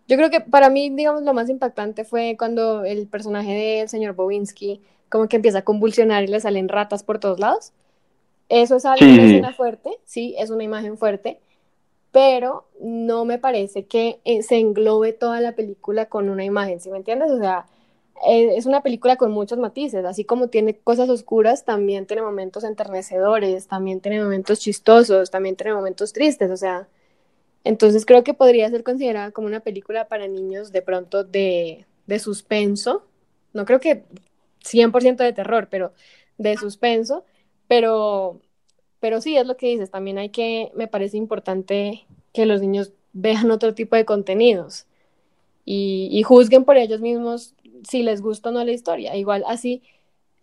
Yo 0.07 0.17
creo 0.17 0.29
que 0.29 0.41
para 0.41 0.69
mí, 0.69 0.89
digamos, 0.89 1.23
lo 1.23 1.33
más 1.33 1.49
impactante 1.49 2.03
fue 2.03 2.35
cuando 2.37 2.83
el 2.85 3.07
personaje 3.07 3.53
del 3.53 3.89
señor 3.89 4.15
Bowinski 4.15 4.81
como 5.09 5.27
que 5.27 5.37
empieza 5.37 5.59
a 5.59 5.63
convulsionar 5.63 6.23
y 6.23 6.27
le 6.27 6.39
salen 6.39 6.69
ratas 6.69 7.03
por 7.03 7.19
todos 7.19 7.39
lados. 7.39 7.71
Eso 8.49 8.75
es 8.75 8.85
algo, 8.85 9.05
una 9.05 9.23
escena 9.23 9.53
fuerte, 9.53 9.97
sí, 10.05 10.35
es 10.37 10.51
una 10.51 10.63
imagen 10.63 10.97
fuerte, 10.97 11.39
pero 12.11 12.65
no 12.79 13.25
me 13.25 13.39
parece 13.39 13.85
que 13.85 14.19
eh, 14.23 14.43
se 14.43 14.57
englobe 14.57 15.13
toda 15.13 15.41
la 15.41 15.53
película 15.53 16.05
con 16.05 16.29
una 16.29 16.43
imagen, 16.43 16.79
¿sí 16.79 16.91
me 16.91 16.97
entiendes? 16.97 17.31
O 17.31 17.39
sea, 17.39 17.65
es 18.23 18.65
una 18.65 18.81
película 18.81 19.17
con 19.17 19.31
muchos 19.31 19.59
matices, 19.59 20.05
así 20.05 20.23
como 20.25 20.47
tiene 20.49 20.77
cosas 20.77 21.09
oscuras, 21.09 21.65
también 21.65 22.05
tiene 22.07 22.21
momentos 22.23 22.63
enternecedores, 22.63 23.67
también 23.67 24.01
tiene 24.01 24.23
momentos 24.23 24.59
chistosos, 24.59 25.31
también 25.31 25.55
tiene 25.55 25.73
momentos 25.73 26.13
tristes, 26.13 26.49
o 26.51 26.57
sea, 26.57 26.87
entonces 27.63 28.05
creo 28.05 28.23
que 28.23 28.33
podría 28.33 28.69
ser 28.69 28.83
considerada 28.83 29.31
como 29.31 29.47
una 29.47 29.59
película 29.61 30.07
para 30.07 30.27
niños 30.27 30.71
de 30.71 30.81
pronto 30.81 31.23
de, 31.23 31.85
de 32.07 32.19
suspenso, 32.19 33.03
no 33.53 33.65
creo 33.65 33.79
que 33.79 34.03
100% 34.63 35.23
de 35.23 35.33
terror, 35.33 35.67
pero 35.69 35.93
de 36.37 36.57
suspenso, 36.57 37.25
pero, 37.67 38.41
pero 38.99 39.21
sí, 39.21 39.37
es 39.37 39.47
lo 39.47 39.57
que 39.57 39.67
dices, 39.67 39.91
también 39.91 40.17
hay 40.17 40.29
que, 40.29 40.71
me 40.75 40.87
parece 40.87 41.17
importante 41.17 42.05
que 42.33 42.45
los 42.45 42.61
niños 42.61 42.93
vean 43.13 43.51
otro 43.51 43.73
tipo 43.75 43.95
de 43.95 44.05
contenidos 44.05 44.87
y, 45.65 46.09
y 46.11 46.23
juzguen 46.23 46.65
por 46.65 46.77
ellos 46.77 47.01
mismos 47.01 47.55
si 47.87 48.03
les 48.03 48.21
gusta 48.21 48.49
o 48.49 48.51
no 48.51 48.63
la 48.63 48.71
historia. 48.71 49.15
Igual 49.15 49.43
así, 49.47 49.83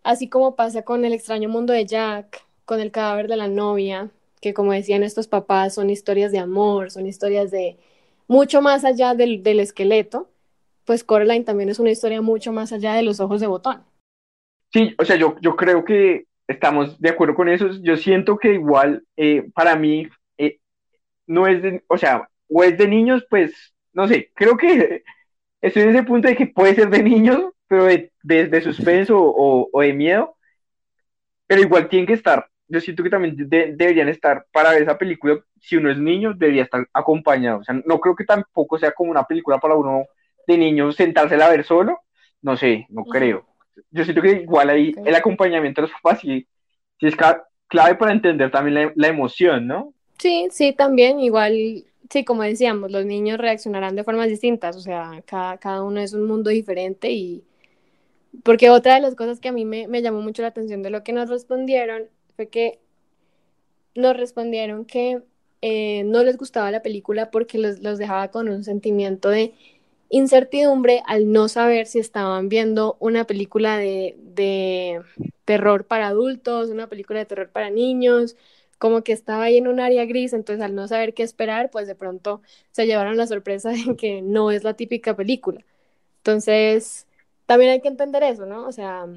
así 0.03 0.27
como 0.29 0.55
pasa 0.55 0.83
con 0.83 1.05
el 1.05 1.13
extraño 1.13 1.49
mundo 1.49 1.73
de 1.73 1.85
Jack, 1.85 2.43
con 2.65 2.79
el 2.79 2.91
cadáver 2.91 3.27
de 3.27 3.37
la 3.37 3.47
novia, 3.47 4.09
que 4.41 4.53
como 4.53 4.73
decían 4.73 5.03
estos 5.03 5.27
papás, 5.27 5.75
son 5.75 5.89
historias 5.89 6.31
de 6.31 6.39
amor, 6.39 6.91
son 6.91 7.05
historias 7.05 7.51
de 7.51 7.77
mucho 8.27 8.61
más 8.61 8.85
allá 8.85 9.13
del, 9.13 9.43
del 9.43 9.59
esqueleto, 9.59 10.29
pues 10.85 11.03
Coraline 11.03 11.45
también 11.45 11.69
es 11.69 11.79
una 11.79 11.91
historia 11.91 12.21
mucho 12.21 12.51
más 12.51 12.73
allá 12.73 12.93
de 12.93 13.03
los 13.03 13.19
ojos 13.19 13.39
de 13.39 13.47
botón. 13.47 13.83
Sí, 14.71 14.95
o 14.97 15.05
sea, 15.05 15.15
yo, 15.15 15.35
yo 15.41 15.55
creo 15.55 15.85
que 15.85 16.25
estamos 16.47 16.99
de 16.99 17.09
acuerdo 17.09 17.35
con 17.35 17.47
eso. 17.47 17.69
Yo 17.81 17.95
siento 17.95 18.37
que 18.37 18.53
igual 18.53 19.03
eh, 19.15 19.49
para 19.53 19.75
mí 19.75 20.09
eh, 20.37 20.59
no 21.27 21.47
es 21.47 21.81
o 21.87 21.97
sea, 21.97 22.27
o 22.49 22.63
es 22.63 22.77
de 22.77 22.87
niños, 22.87 23.25
pues, 23.29 23.73
no 23.93 24.07
sé, 24.07 24.31
creo 24.33 24.57
que 24.57 25.03
estoy 25.63 25.83
en 25.83 25.89
ese 25.89 26.03
punto 26.03 26.27
de 26.27 26.35
que 26.35 26.47
puede 26.47 26.75
ser 26.75 26.89
de 26.89 27.01
niños, 27.01 27.51
pero 27.67 27.85
de, 27.85 28.11
de, 28.21 28.61
suspenso 28.61 29.19
o, 29.19 29.69
o, 29.71 29.81
de 29.81 29.93
miedo, 29.93 30.35
pero 31.47 31.61
igual 31.61 31.89
tiene 31.89 32.05
que 32.05 32.13
estar. 32.13 32.47
Yo 32.67 32.79
siento 32.79 33.03
que 33.03 33.09
también 33.09 33.35
deberían 33.37 34.09
estar 34.09 34.45
para 34.51 34.71
ver 34.71 34.83
esa 34.83 34.97
película. 34.97 35.39
Si 35.59 35.75
uno 35.75 35.91
es 35.91 35.97
niño, 35.97 36.33
debería 36.33 36.63
estar 36.63 36.87
acompañado. 36.93 37.59
O 37.59 37.63
sea, 37.63 37.75
no 37.85 37.99
creo 37.99 38.15
que 38.15 38.25
tampoco 38.25 38.77
sea 38.77 38.91
como 38.91 39.11
una 39.11 39.23
película 39.23 39.59
para 39.59 39.75
uno 39.75 40.05
de 40.47 40.57
niños 40.57 40.95
sentársela 40.95 41.47
a 41.47 41.49
ver 41.49 41.63
solo. 41.63 41.99
No 42.41 42.57
sé, 42.57 42.85
no 42.89 43.03
creo 43.05 43.53
yo 43.91 44.03
siento 44.03 44.21
que 44.21 44.31
igual 44.31 44.69
ahí 44.69 44.93
el 45.05 45.15
acompañamiento 45.15 45.81
de 45.81 45.87
los 45.87 46.01
papás 46.01 46.21
sí, 46.21 46.47
es 46.99 47.15
clave 47.67 47.95
para 47.95 48.11
entender 48.11 48.51
también 48.51 48.93
la, 48.95 49.07
emoción, 49.07 49.67
¿no? 49.67 49.93
Sí, 50.17 50.47
sí, 50.51 50.73
también, 50.73 51.19
igual, 51.19 51.83
sí, 52.09 52.25
como 52.25 52.43
decíamos, 52.43 52.91
los 52.91 53.05
niños 53.05 53.37
reaccionarán 53.37 53.95
de 53.95 54.03
formas 54.03 54.27
distintas, 54.29 54.75
o 54.75 54.81
sea, 54.81 55.23
cada, 55.25 55.57
cada 55.57 55.83
uno 55.83 55.99
es 56.01 56.13
un 56.13 56.25
mundo 56.25 56.49
diferente 56.49 57.11
y... 57.11 57.43
Porque 58.43 58.71
otra 58.71 58.95
de 58.95 59.01
las 59.01 59.15
cosas 59.15 59.39
que 59.39 59.49
a 59.49 59.51
mí 59.51 59.63
me, 59.63 59.87
me 59.87 60.01
llamó 60.01 60.21
mucho 60.21 60.41
la 60.41 60.47
atención 60.49 60.81
de 60.81 60.89
lo 60.89 61.03
que 61.03 61.13
nos 61.13 61.29
respondieron 61.29 62.09
fue 62.35 62.49
que 62.49 62.79
nos 63.95 64.17
respondieron 64.17 64.85
que 64.85 65.21
eh, 65.61 66.03
no 66.05 66.23
les 66.23 66.37
gustaba 66.37 66.71
la 66.71 66.81
película 66.81 67.31
porque 67.31 67.57
los, 67.57 67.79
los 67.79 67.97
dejaba 67.97 68.29
con 68.31 68.49
un 68.49 68.63
sentimiento 68.63 69.29
de 69.29 69.53
incertidumbre 70.09 71.01
al 71.07 71.31
no 71.31 71.47
saber 71.47 71.87
si 71.87 71.99
estaban 71.99 72.47
viendo 72.47 72.97
una 72.99 73.25
película 73.25 73.77
de, 73.77 75.01
terror 75.45 75.85
para 75.87 76.07
adultos, 76.07 76.69
una 76.69 76.87
película 76.87 77.19
de 77.19 77.25
terror 77.25 77.49
para 77.49 77.69
niños, 77.69 78.35
como 78.83 79.01
que 79.01 79.13
estaba 79.13 79.45
ahí 79.45 79.59
en 79.59 79.69
un 79.69 79.79
área 79.79 80.05
gris, 80.05 80.33
entonces 80.33 80.61
al 80.61 80.75
no 80.75 80.89
saber 80.89 81.13
qué 81.13 81.23
esperar, 81.23 81.69
pues 81.71 81.87
de 81.87 81.95
pronto 81.95 82.41
se 82.71 82.85
llevaron 82.85 83.15
la 83.15 83.27
sorpresa 83.27 83.69
de 83.87 83.95
que 83.95 84.21
no 84.21 84.51
es 84.51 84.65
la 84.65 84.73
típica 84.73 85.15
película. 85.15 85.63
Entonces, 86.17 87.07
también 87.45 87.71
hay 87.71 87.79
que 87.79 87.87
entender 87.87 88.23
eso, 88.23 88.45
¿no? 88.45 88.67
O 88.67 88.73
sea, 88.73 89.07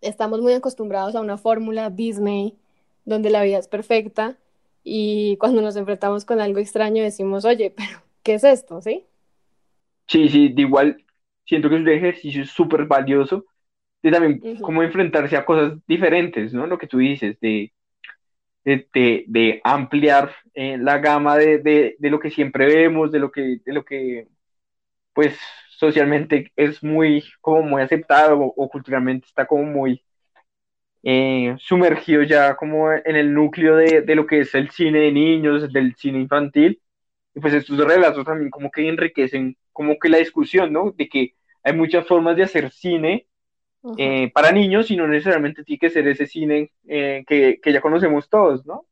estamos 0.00 0.40
muy 0.40 0.54
acostumbrados 0.54 1.14
a 1.14 1.20
una 1.20 1.38
fórmula 1.38 1.88
Disney 1.88 2.56
donde 3.04 3.30
la 3.30 3.44
vida 3.44 3.58
es 3.58 3.68
perfecta 3.68 4.36
y 4.82 5.36
cuando 5.36 5.62
nos 5.62 5.76
enfrentamos 5.76 6.24
con 6.24 6.40
algo 6.40 6.58
extraño 6.58 7.04
decimos, 7.04 7.44
oye, 7.44 7.70
pero 7.76 8.02
¿qué 8.24 8.34
es 8.34 8.42
esto? 8.42 8.80
¿Sí? 8.80 9.04
Sí, 10.08 10.28
sí, 10.28 10.48
de 10.48 10.62
igual 10.62 11.04
siento 11.46 11.68
que 11.68 11.76
es 11.76 11.82
un 11.82 11.88
ejercicio 11.90 12.44
súper 12.44 12.86
valioso 12.86 13.44
de 14.02 14.10
también 14.10 14.58
cómo 14.62 14.82
enfrentarse 14.82 15.36
a 15.36 15.44
cosas 15.44 15.78
diferentes, 15.86 16.52
¿no? 16.52 16.66
Lo 16.66 16.76
que 16.76 16.88
tú 16.88 16.98
dices, 16.98 17.38
de, 17.38 17.72
de, 18.64 19.60
ampliar 19.64 20.34
eh, 20.54 20.76
la 20.78 20.98
gama 20.98 21.36
de, 21.36 21.96
lo 22.00 22.20
que 22.20 22.30
siempre 22.30 22.66
vemos, 22.66 23.12
de 23.12 23.18
lo 23.18 23.30
que, 23.30 23.60
de 23.64 23.72
lo 23.72 23.84
que 23.84 24.28
pues 25.14 25.38
socialmente 25.70 26.52
es 26.56 26.82
muy, 26.82 27.24
como 27.40 27.62
muy 27.62 27.82
aceptado 27.82 28.40
o, 28.40 28.68
culturalmente 28.68 29.26
está 29.26 29.46
como 29.46 29.64
muy 29.64 30.02
eh, 31.02 31.56
sumergido 31.58 32.22
ya 32.22 32.56
como 32.56 32.92
en 32.92 33.16
el 33.16 33.32
núcleo 33.32 33.76
de, 33.76 34.02
de 34.02 34.14
lo 34.14 34.26
que 34.26 34.40
es 34.40 34.54
el 34.54 34.70
cine 34.70 35.00
de 35.00 35.12
niños, 35.12 35.72
del 35.72 35.94
cine 35.96 36.20
infantil. 36.20 36.82
Y 37.34 37.40
pues 37.40 37.54
estos 37.54 37.78
relatos 37.78 38.24
también 38.24 38.50
como 38.50 38.70
que 38.70 38.88
enriquecen 38.88 39.56
como 39.72 39.98
que 39.98 40.08
la 40.08 40.18
discusión, 40.18 40.72
¿no? 40.72 40.92
De 40.92 41.08
que 41.08 41.34
hay 41.62 41.72
muchas 41.74 42.06
formas 42.06 42.36
de 42.36 42.42
hacer 42.44 42.70
cine 42.72 43.27
eh, 43.96 44.30
para 44.32 44.52
niños 44.52 44.90
y 44.90 44.96
no 44.96 45.06
necesariamente 45.06 45.64
tiene 45.64 45.78
que 45.78 45.90
ser 45.90 46.06
ese 46.08 46.26
cine 46.26 46.70
eh, 46.86 47.24
que, 47.26 47.60
ya 47.72 47.80
conocemos 47.80 48.28
todos, 48.28 48.66
¿no? 48.66 48.84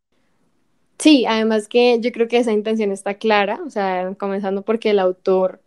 Sí, 0.99 1.27
además 1.27 1.69
que 1.69 1.99
yo 2.01 2.11
creo 2.13 2.29
que 2.29 2.39
esa 2.39 2.53
intención 2.53 2.91
está 2.91 3.15
clara, 3.15 3.61
o 3.67 3.71
sea, 3.71 4.15
comenzando 4.19 4.63
porque 4.63 4.91
el 4.91 4.99
autor, 4.99 5.61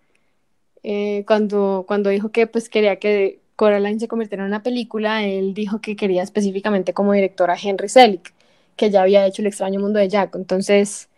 eh, 0.81 1.23
cuando, 1.27 1.85
cuando 1.87 2.09
dijo 2.09 2.31
que 2.31 2.47
pues 2.47 2.67
quería 2.69 2.97
que 2.97 3.39
Coraline 3.55 3.99
se 3.99 4.07
convirtiera 4.07 4.43
en 4.43 4.49
una 4.49 4.63
película, 4.63 5.23
él 5.25 5.53
dijo 5.53 5.81
que 5.81 5.95
quería 5.95 6.23
específicamente 6.23 6.93
como 6.93 7.13
director 7.13 7.51
a 7.51 7.57
Henry 7.61 7.89
Selick, 7.89 8.33
que 8.75 8.89
ya 8.89 9.03
había 9.03 9.27
hecho 9.27 9.41
El 9.41 9.47
extraño 9.47 9.79
mundo 9.79 9.99
de 9.99 10.09
Jack, 10.09 10.35
entonces 10.35 11.09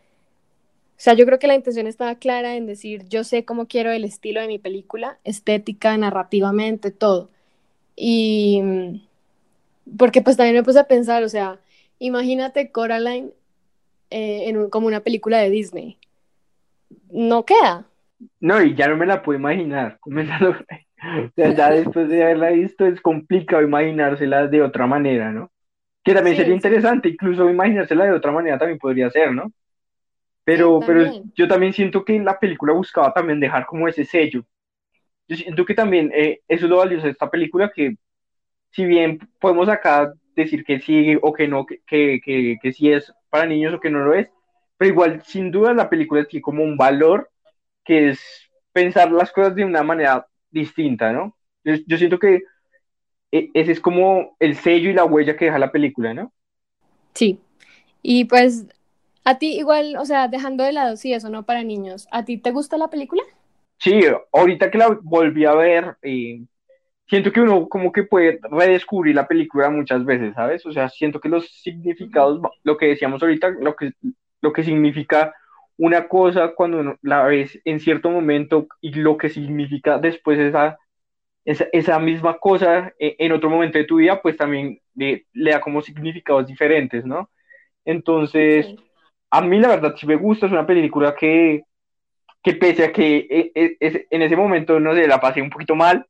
o 1.01 1.03
sea, 1.03 1.16
yo 1.16 1.26
creo 1.26 1.39
que 1.39 1.47
la 1.47 1.55
intención 1.55 1.88
estaba 1.88 2.14
clara 2.14 2.55
en 2.55 2.68
decir, 2.68 3.07
yo 3.09 3.24
sé 3.24 3.43
cómo 3.43 3.68
quiero 3.68 3.89
el 3.91 4.03
estilo 4.03 4.39
de 4.39 4.45
mi 4.45 4.59
película, 4.59 5.18
estética, 5.24 5.97
narrativamente, 5.97 6.91
todo. 6.91 7.32
Y 7.95 9.01
porque 9.97 10.21
pues 10.21 10.37
también 10.37 10.55
me 10.55 10.63
puse 10.63 10.79
a 10.79 10.87
pensar, 10.87 11.23
o 11.23 11.29
sea, 11.29 11.59
imagínate 11.99 12.71
Coraline 12.71 13.31
eh, 14.09 14.49
en 14.49 14.69
como 14.69 14.87
una 14.87 15.01
película 15.01 15.39
de 15.39 15.49
Disney. 15.49 15.97
No 17.11 17.45
queda. 17.45 17.85
No, 18.39 18.61
y 18.61 18.75
ya 18.75 18.87
no 18.87 18.97
me 18.97 19.05
la 19.05 19.21
puedo 19.21 19.39
imaginar. 19.39 19.99
O 20.03 21.31
sea, 21.35 21.53
ya 21.55 21.71
después 21.71 22.09
de 22.09 22.23
haberla 22.23 22.51
visto 22.51 22.85
es 22.85 23.01
complicado 23.01 23.63
imaginársela 23.63 24.47
de 24.47 24.61
otra 24.61 24.85
manera, 24.85 25.31
¿no? 25.31 25.51
Que 26.03 26.13
también 26.13 26.35
sería 26.35 26.53
interesante, 26.53 27.09
incluso 27.09 27.49
imaginársela 27.49 28.05
de 28.05 28.11
otra 28.11 28.31
manera 28.31 28.59
también 28.59 28.77
podría 28.77 29.09
ser, 29.09 29.33
¿no? 29.33 29.51
Pero, 30.43 30.79
pero 30.85 31.11
yo 31.35 31.47
también 31.47 31.73
siento 31.73 32.03
que 32.03 32.19
la 32.19 32.39
película 32.39 32.73
buscaba 32.73 33.13
también 33.13 33.39
dejar 33.39 33.65
como 33.65 33.87
ese 33.87 34.05
sello. 34.05 34.43
Yo 35.32 35.38
siento 35.38 35.63
que 35.63 35.73
también 35.73 36.11
eh, 36.13 36.41
eso 36.49 36.65
es 36.65 36.69
lo 36.69 36.79
valioso 36.79 37.05
de 37.05 37.13
esta 37.13 37.29
película, 37.29 37.71
que 37.73 37.95
si 38.71 38.84
bien 38.84 39.17
podemos 39.39 39.69
acá 39.69 40.13
decir 40.36 40.65
que 40.65 40.82
sí 40.82 41.17
o 41.21 41.32
que 41.32 41.47
no, 41.47 41.65
que, 41.65 41.79
que, 41.88 42.57
que, 42.61 42.73
sí 42.73 42.91
es 42.91 43.13
para 43.29 43.45
niños 43.45 43.73
o 43.73 43.79
que 43.79 43.89
no 43.89 43.99
lo 43.99 44.13
es, 44.13 44.27
pero 44.75 44.91
igual 44.91 45.23
sin 45.23 45.49
duda 45.49 45.73
la 45.73 45.89
película 45.89 46.25
tiene 46.25 46.41
como 46.41 46.65
un 46.65 46.75
valor 46.75 47.29
que 47.86 48.09
es 48.09 48.19
pensar 48.73 49.09
las 49.09 49.32
cosas 49.32 49.55
de 49.55 49.63
una 49.63 49.84
manera 49.84 50.27
distinta, 50.49 51.13
¿no? 51.13 51.34
Yo, 51.63 51.97
siento 51.97 52.19
que 52.19 52.43
eh, 53.32 53.51
ese 53.53 53.71
es 53.71 53.79
como 53.79 54.36
el 54.38 54.57
sello 54.57 54.89
y 54.89 54.93
la 54.93 55.05
huella 55.05 55.38
que 55.38 55.45
deja 55.45 55.59
la 55.59 55.71
película, 55.71 56.13
¿no? 56.13 56.34
Sí. 57.13 57.39
Y 58.01 58.25
pues 58.25 58.65
a 59.23 59.38
ti 59.38 59.57
igual, 59.57 59.95
o 59.95 60.03
sea, 60.03 60.27
dejando 60.27 60.65
de 60.65 60.73
lado, 60.73 60.97
sí, 60.97 61.13
eso 61.13 61.29
no 61.29 61.43
para 61.43 61.63
niños, 61.63 62.09
¿a 62.11 62.25
ti 62.25 62.38
te 62.38 62.51
gusta 62.51 62.77
la 62.77 62.89
película? 62.89 63.23
Sí, 63.82 64.01
ahorita 64.32 64.69
que 64.69 64.77
la 64.77 64.89
volví 65.01 65.45
a 65.45 65.53
ver, 65.55 65.97
eh, 66.03 66.43
siento 67.07 67.32
que 67.32 67.41
uno 67.41 67.67
como 67.69 67.91
que 67.91 68.03
puede 68.03 68.39
redescubrir 68.51 69.15
la 69.15 69.27
película 69.27 69.69
muchas 69.71 70.05
veces, 70.05 70.36
¿sabes? 70.36 70.65
O 70.65 70.71
sea, 70.73 70.89
siento 70.89 71.19
que 71.19 71.29
los 71.29 71.49
significados, 71.63 72.41
lo 72.63 72.77
que 72.77 72.88
decíamos 72.88 73.21
ahorita, 73.23 73.49
lo 73.61 73.75
que, 73.75 73.93
lo 74.41 74.53
que 74.53 74.63
significa 74.63 75.34
una 75.77 76.07
cosa 76.07 76.53
cuando 76.55 76.79
uno 76.79 76.97
la 77.01 77.23
ves 77.23 77.59
en 77.65 77.79
cierto 77.79 78.11
momento 78.11 78.67
y 78.82 78.93
lo 78.93 79.17
que 79.17 79.29
significa 79.29 79.97
después 79.99 80.39
esa, 80.39 80.77
esa, 81.45 81.99
misma 81.99 82.38
cosa 82.39 82.93
eh, 82.99 83.15
en 83.19 83.32
otro 83.34 83.49
momento 83.49 83.79
de 83.79 83.86
tu 83.86 83.97
vida, 83.97 84.21
pues 84.21 84.38
también 84.38 84.79
le, 84.95 85.25
le 85.34 85.51
da 85.51 85.61
como 85.61 85.82
significados 85.82 86.47
diferentes, 86.47 87.05
¿no? 87.05 87.32
Entonces 87.86 88.75
a 89.32 89.41
mí 89.41 89.59
la 89.59 89.69
verdad 89.69 89.95
sí 89.97 90.05
me 90.07 90.17
gusta, 90.17 90.45
es 90.45 90.51
una 90.51 90.67
película 90.67 91.15
que, 91.15 91.63
que 92.43 92.53
pese 92.53 92.85
a 92.85 92.91
que 92.91 93.27
e, 93.29 93.77
e, 93.79 94.07
en 94.09 94.21
ese 94.21 94.35
momento, 94.35 94.79
no 94.79 94.95
sé, 94.95 95.07
la 95.07 95.19
pasé 95.19 95.41
un 95.41 95.49
poquito 95.49 95.75
mal 95.75 96.07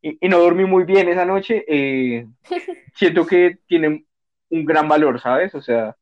y, 0.00 0.28
no 0.28 0.38
dormí 0.38 0.64
muy 0.64 0.84
bien 0.84 1.08
esa 1.08 1.24
noche, 1.24 1.64
eh, 1.68 2.26
siento 2.94 3.26
que 3.26 3.58
tiene 3.66 4.04
un 4.50 4.64
gran 4.64 4.88
valor, 4.88 5.20
¿sabes? 5.20 5.54
O 5.54 5.60
sea, 5.60 5.96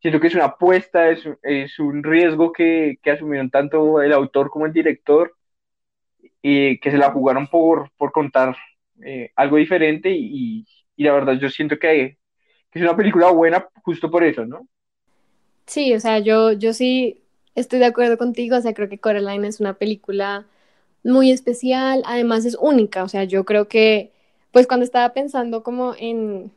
siento 0.00 0.20
que 0.20 0.26
es 0.26 0.34
una 0.34 0.46
apuesta, 0.46 1.10
es, 1.10 1.24
es 1.42 1.78
un 1.78 2.02
riesgo 2.02 2.52
que, 2.52 2.98
que, 3.02 3.12
asumieron 3.12 3.50
tanto 3.50 4.02
el 4.02 4.12
autor 4.12 4.50
como 4.50 4.66
el 4.66 4.72
director 4.72 5.34
y 6.42 6.78
que 6.78 6.90
se 6.90 6.98
la 6.98 7.10
jugaron 7.10 7.46
por, 7.46 7.90
por 7.96 8.12
contar 8.12 8.56
eh, 9.02 9.32
algo 9.36 9.56
diferente 9.56 10.10
y, 10.10 10.66
y, 10.96 11.04
la 11.04 11.12
verdad 11.12 11.34
yo 11.34 11.48
siento 11.48 11.78
que, 11.78 12.18
que 12.70 12.78
es 12.78 12.82
una 12.82 12.96
película 12.96 13.30
buena 13.30 13.68
justo 13.82 14.10
por 14.10 14.24
eso, 14.24 14.44
¿no? 14.44 14.68
Sí, 15.66 15.94
o 15.94 16.00
sea, 16.00 16.18
yo, 16.18 16.52
yo 16.52 16.72
sí 16.72 17.22
estoy 17.58 17.78
de 17.78 17.86
acuerdo 17.86 18.18
contigo, 18.18 18.56
o 18.56 18.60
sea, 18.60 18.74
creo 18.74 18.88
que 18.88 18.98
Coraline 18.98 19.46
es 19.48 19.60
una 19.60 19.74
película 19.74 20.46
muy 21.04 21.30
especial, 21.32 22.02
además 22.06 22.44
es 22.44 22.56
única, 22.60 23.04
o 23.04 23.08
sea, 23.08 23.24
yo 23.24 23.44
creo 23.44 23.68
que, 23.68 24.12
pues 24.52 24.66
cuando 24.66 24.84
estaba 24.84 25.12
pensando 25.14 25.62
como 25.62 25.94
en, 25.98 26.52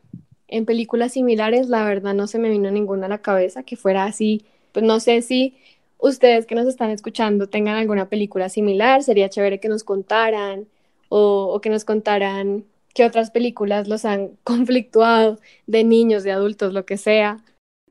en 0.48 0.66
películas 0.66 1.12
similares, 1.12 1.68
la 1.68 1.84
verdad 1.84 2.14
no 2.14 2.26
se 2.26 2.38
me 2.38 2.50
vino 2.50 2.70
ninguna 2.70 3.06
a 3.06 3.08
la 3.10 3.22
cabeza 3.22 3.62
que 3.64 3.76
fuera 3.76 4.04
así, 4.04 4.44
pues 4.72 4.84
no 4.84 5.00
sé 5.00 5.22
si 5.22 5.56
ustedes 5.98 6.46
que 6.46 6.54
nos 6.54 6.66
están 6.66 6.90
escuchando 6.90 7.48
tengan 7.48 7.76
alguna 7.76 8.08
película 8.08 8.48
similar, 8.48 9.02
sería 9.02 9.28
chévere 9.30 9.60
que 9.60 9.68
nos 9.68 9.84
contaran 9.84 10.66
o, 11.08 11.52
o 11.54 11.60
que 11.60 11.70
nos 11.70 11.84
contaran 11.84 12.64
qué 12.94 13.04
otras 13.04 13.30
películas 13.30 13.88
los 13.88 14.04
han 14.04 14.36
conflictuado 14.44 15.38
de 15.66 15.84
niños, 15.84 16.24
de 16.24 16.32
adultos, 16.32 16.72
lo 16.72 16.84
que 16.86 16.96
sea. 16.96 17.44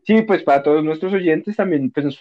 Sí, 0.03 0.21
pues 0.23 0.43
para 0.43 0.63
todos 0.63 0.83
nuestros 0.83 1.13
oyentes 1.13 1.55
también 1.55 1.91
pues, 1.91 2.19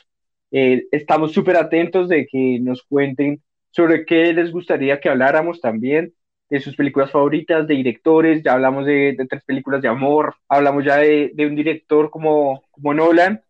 eh, 0.50 0.86
estamos 0.90 1.32
súper 1.32 1.56
atentos 1.56 2.08
de 2.08 2.26
que 2.26 2.58
nos 2.60 2.82
cuenten 2.82 3.42
sobre 3.70 4.04
qué 4.04 4.32
les 4.32 4.50
gustaría 4.52 5.00
que 5.00 5.08
habláramos 5.08 5.60
también. 5.60 6.14
de 6.50 6.60
sus 6.60 6.74
películas 6.76 7.12
favoritas, 7.12 7.66
de 7.68 7.74
directores, 7.76 8.42
ya 8.42 8.54
hablamos 8.54 8.84
de, 8.84 9.16
tres 9.28 9.44
películas 9.44 9.82
de 9.82 9.88
amor, 9.88 10.34
hablamos 10.48 10.84
ya 10.84 10.96
de, 10.96 11.32
un 11.46 11.54
director 11.54 12.10
como, 12.10 12.64
como 12.72 12.92
Nolan, 12.92 13.40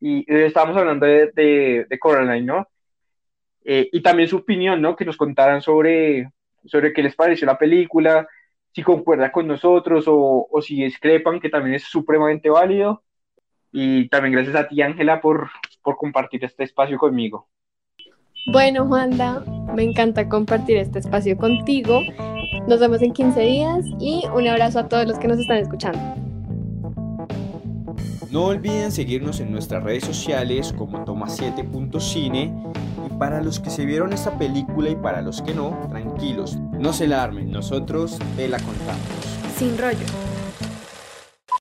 y 0.00 0.24
estábamos 0.32 0.76
hablando 0.78 1.06
de, 1.06 1.30
de, 1.88 1.98
Coraline, 1.98 2.46
¿no? 2.46 2.68
Eh, 3.64 3.90
y 3.92 4.02
también 4.02 4.28
su 4.28 4.38
opinión, 4.38 4.80
¿no? 4.80 4.96
Que 4.96 5.04
nos 5.04 5.18
contaran 5.18 5.60
sobre, 5.60 6.30
sobre 6.64 6.92
qué 6.94 7.02
les 7.02 7.14
pareció 7.14 7.46
la 7.46 7.58
película, 7.58 8.26
si 8.72 8.82
concuerda 8.82 9.30
con 9.32 9.46
nosotros 9.46 10.06
o, 10.08 10.48
o 10.50 10.62
si 10.62 10.82
discrepan, 10.82 11.40
que 11.40 11.50
también 11.50 11.74
es 11.76 11.84
supremamente 11.84 12.48
válido. 12.48 13.02
Y 13.72 14.08
también 14.08 14.32
gracias 14.34 14.56
a 14.56 14.68
ti, 14.68 14.82
Ángela, 14.82 15.20
por, 15.20 15.50
por 15.82 15.96
compartir 15.96 16.44
este 16.44 16.64
espacio 16.64 16.98
conmigo. 16.98 17.48
Bueno, 18.46 18.86
Juanda, 18.86 19.44
me 19.74 19.82
encanta 19.82 20.28
compartir 20.28 20.78
este 20.78 20.98
espacio 20.98 21.36
contigo. 21.36 22.00
Nos 22.66 22.80
vemos 22.80 23.02
en 23.02 23.12
15 23.12 23.40
días 23.40 23.84
y 23.98 24.24
un 24.34 24.48
abrazo 24.48 24.80
a 24.80 24.88
todos 24.88 25.06
los 25.06 25.18
que 25.18 25.28
nos 25.28 25.38
están 25.38 25.58
escuchando. 25.58 26.00
No 28.30 28.44
olviden 28.44 28.92
seguirnos 28.92 29.40
en 29.40 29.50
nuestras 29.50 29.82
redes 29.82 30.04
sociales 30.04 30.72
como 30.78 31.04
Toma7.cine 31.04 32.54
y 33.06 33.18
para 33.18 33.42
los 33.42 33.58
que 33.58 33.70
se 33.70 33.84
vieron 33.84 34.12
esta 34.12 34.38
película 34.38 34.88
y 34.88 34.94
para 34.94 35.20
los 35.20 35.42
que 35.42 35.52
no, 35.52 35.76
tranquilos, 35.90 36.56
no 36.78 36.92
se 36.92 37.08
la 37.08 37.24
armen, 37.24 37.50
nosotros 37.50 38.18
te 38.36 38.48
la 38.48 38.58
contamos. 38.58 39.02
Sin 39.56 39.76
rollo. 39.76 40.06